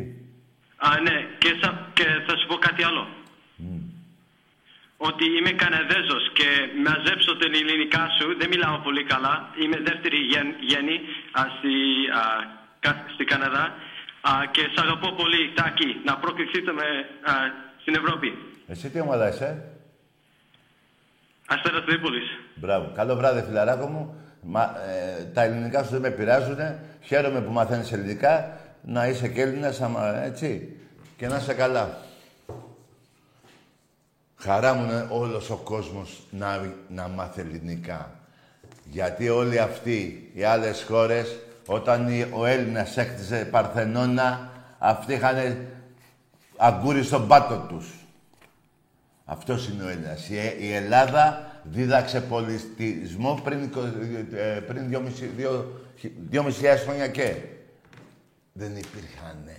Α, 0.77 0.87
ναι, 1.01 1.15
και 1.37 1.49
θα, 1.61 1.89
και 1.93 2.03
θα 2.27 2.37
σου 2.37 2.47
πω 2.47 2.55
κάτι 2.55 2.83
άλλο. 2.83 3.07
Ότι 4.97 5.25
είμαι 5.37 5.51
Καναδέζος 5.63 6.23
και 6.33 6.47
μαζέψω 6.87 7.31
την 7.37 7.51
ελληνικά 7.61 8.03
σου, 8.17 8.27
δεν 8.39 8.47
μιλάω 8.53 8.77
πολύ 8.87 9.03
καλά. 9.03 9.33
Είμαι 9.61 9.77
δεύτερη 9.89 10.17
γεν- 10.31 10.55
γέννη 10.69 10.95
α, 11.39 11.41
στη, 11.57 11.73
α, 12.19 12.23
κα- 12.79 13.05
στη 13.13 13.23
Καναδά 13.31 13.65
α, 14.21 14.31
και 14.51 14.61
σ' 14.73 14.81
αγαπώ 14.83 15.09
πολύ, 15.21 15.51
Τάκη, 15.53 15.89
να 16.05 16.13
προκριθείτε 16.17 16.71
με 16.79 16.87
α, 17.31 17.33
στην 17.81 17.95
Ευρώπη. 17.95 18.29
Εσύ 18.67 18.89
τι 18.89 18.99
ομάδα 18.99 19.27
είσαι; 19.29 19.49
Αστέρας 21.47 21.85
Τρίπολης. 21.85 22.27
Μπράβο. 22.55 22.91
Καλό 22.95 23.15
βράδυ, 23.15 23.41
φιλαράκο 23.47 23.87
μου. 23.87 24.03
Μα, 24.41 24.61
ε, 24.61 25.23
τα 25.33 25.41
ελληνικά 25.43 25.83
σου 25.83 25.89
δεν 25.91 26.01
με 26.01 26.09
πειράζουν. 26.09 26.57
Χαίρομαι 27.03 27.41
που 27.41 27.51
μαθαίνεις 27.51 27.91
ελληνικά. 27.91 28.57
Να 28.81 29.07
είσαι 29.07 29.27
και 29.27 29.41
Έλληνας, 29.41 29.81
άμα, 29.81 30.23
έτσι. 30.23 30.77
Και 31.17 31.27
να 31.27 31.35
είσαι 31.37 31.53
καλά. 31.53 31.97
Χαρά 34.43 34.73
μου 34.73 34.83
είναι 34.83 35.07
όλος 35.09 35.49
ο 35.49 35.55
κόσμος 35.55 36.21
να, 36.31 36.73
να 36.89 37.07
μάθει 37.07 37.41
ελληνικά. 37.41 38.11
Γιατί 38.85 39.29
όλοι 39.29 39.59
αυτοί 39.59 40.31
οι 40.33 40.43
άλλες 40.43 40.83
χώρες, 40.87 41.35
όταν 41.65 42.07
η- 42.07 42.29
ο 42.33 42.45
Έλληνας 42.45 42.97
έκτιζε 42.97 43.45
Παρθενώνα, 43.45 44.49
αυτοί 44.79 45.13
είχαν 45.13 45.57
αγκούρι 46.57 47.03
στον 47.03 47.27
πάτο 47.27 47.65
τους. 47.69 47.87
Αυτός 49.25 49.67
είναι 49.67 49.83
ο 49.83 49.87
Έλληνας. 49.87 50.29
Η, 50.29 50.37
Ε- 50.37 50.55
η 50.59 50.73
Ελλάδα 50.73 51.51
δίδαξε 51.63 52.21
πολιτισμό 52.21 53.39
πριν, 53.43 53.63
εικο- 53.63 53.81
ε, 54.35 54.59
πριν 54.67 54.87
2.500 54.89 56.81
χρόνια 56.83 57.07
και. 57.07 57.35
Δεν 58.53 58.69
υπήρχαν 58.75 59.49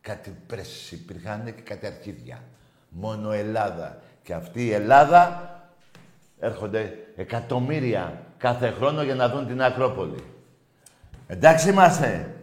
κάτι 0.00 0.36
πρέσες, 0.46 0.90
υπήρχαν 0.92 1.44
και 1.44 1.60
κάτι 1.62 1.86
αρχίδια. 1.86 2.42
Μόνο 2.88 3.30
Ελλάδα. 3.32 4.02
Και 4.28 4.34
αυτή 4.34 4.64
η 4.64 4.72
Ελλάδα 4.72 5.50
έρχονται 6.38 6.96
εκατομμύρια 7.16 8.22
κάθε 8.38 8.70
χρόνο 8.70 9.02
για 9.02 9.14
να 9.14 9.28
δουν 9.28 9.46
την 9.46 9.62
Ακρόπολη. 9.62 10.24
Εντάξει 11.26 11.68
είμαστε. 11.68 12.34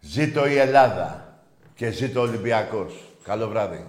Ζήτω 0.00 0.46
η 0.46 0.58
Ελλάδα 0.58 1.34
και 1.74 1.90
ζήτω 1.90 2.20
ο 2.20 2.22
Ολυμπιακός. 2.22 2.94
Καλό 3.22 3.48
βράδυ. 3.48 3.86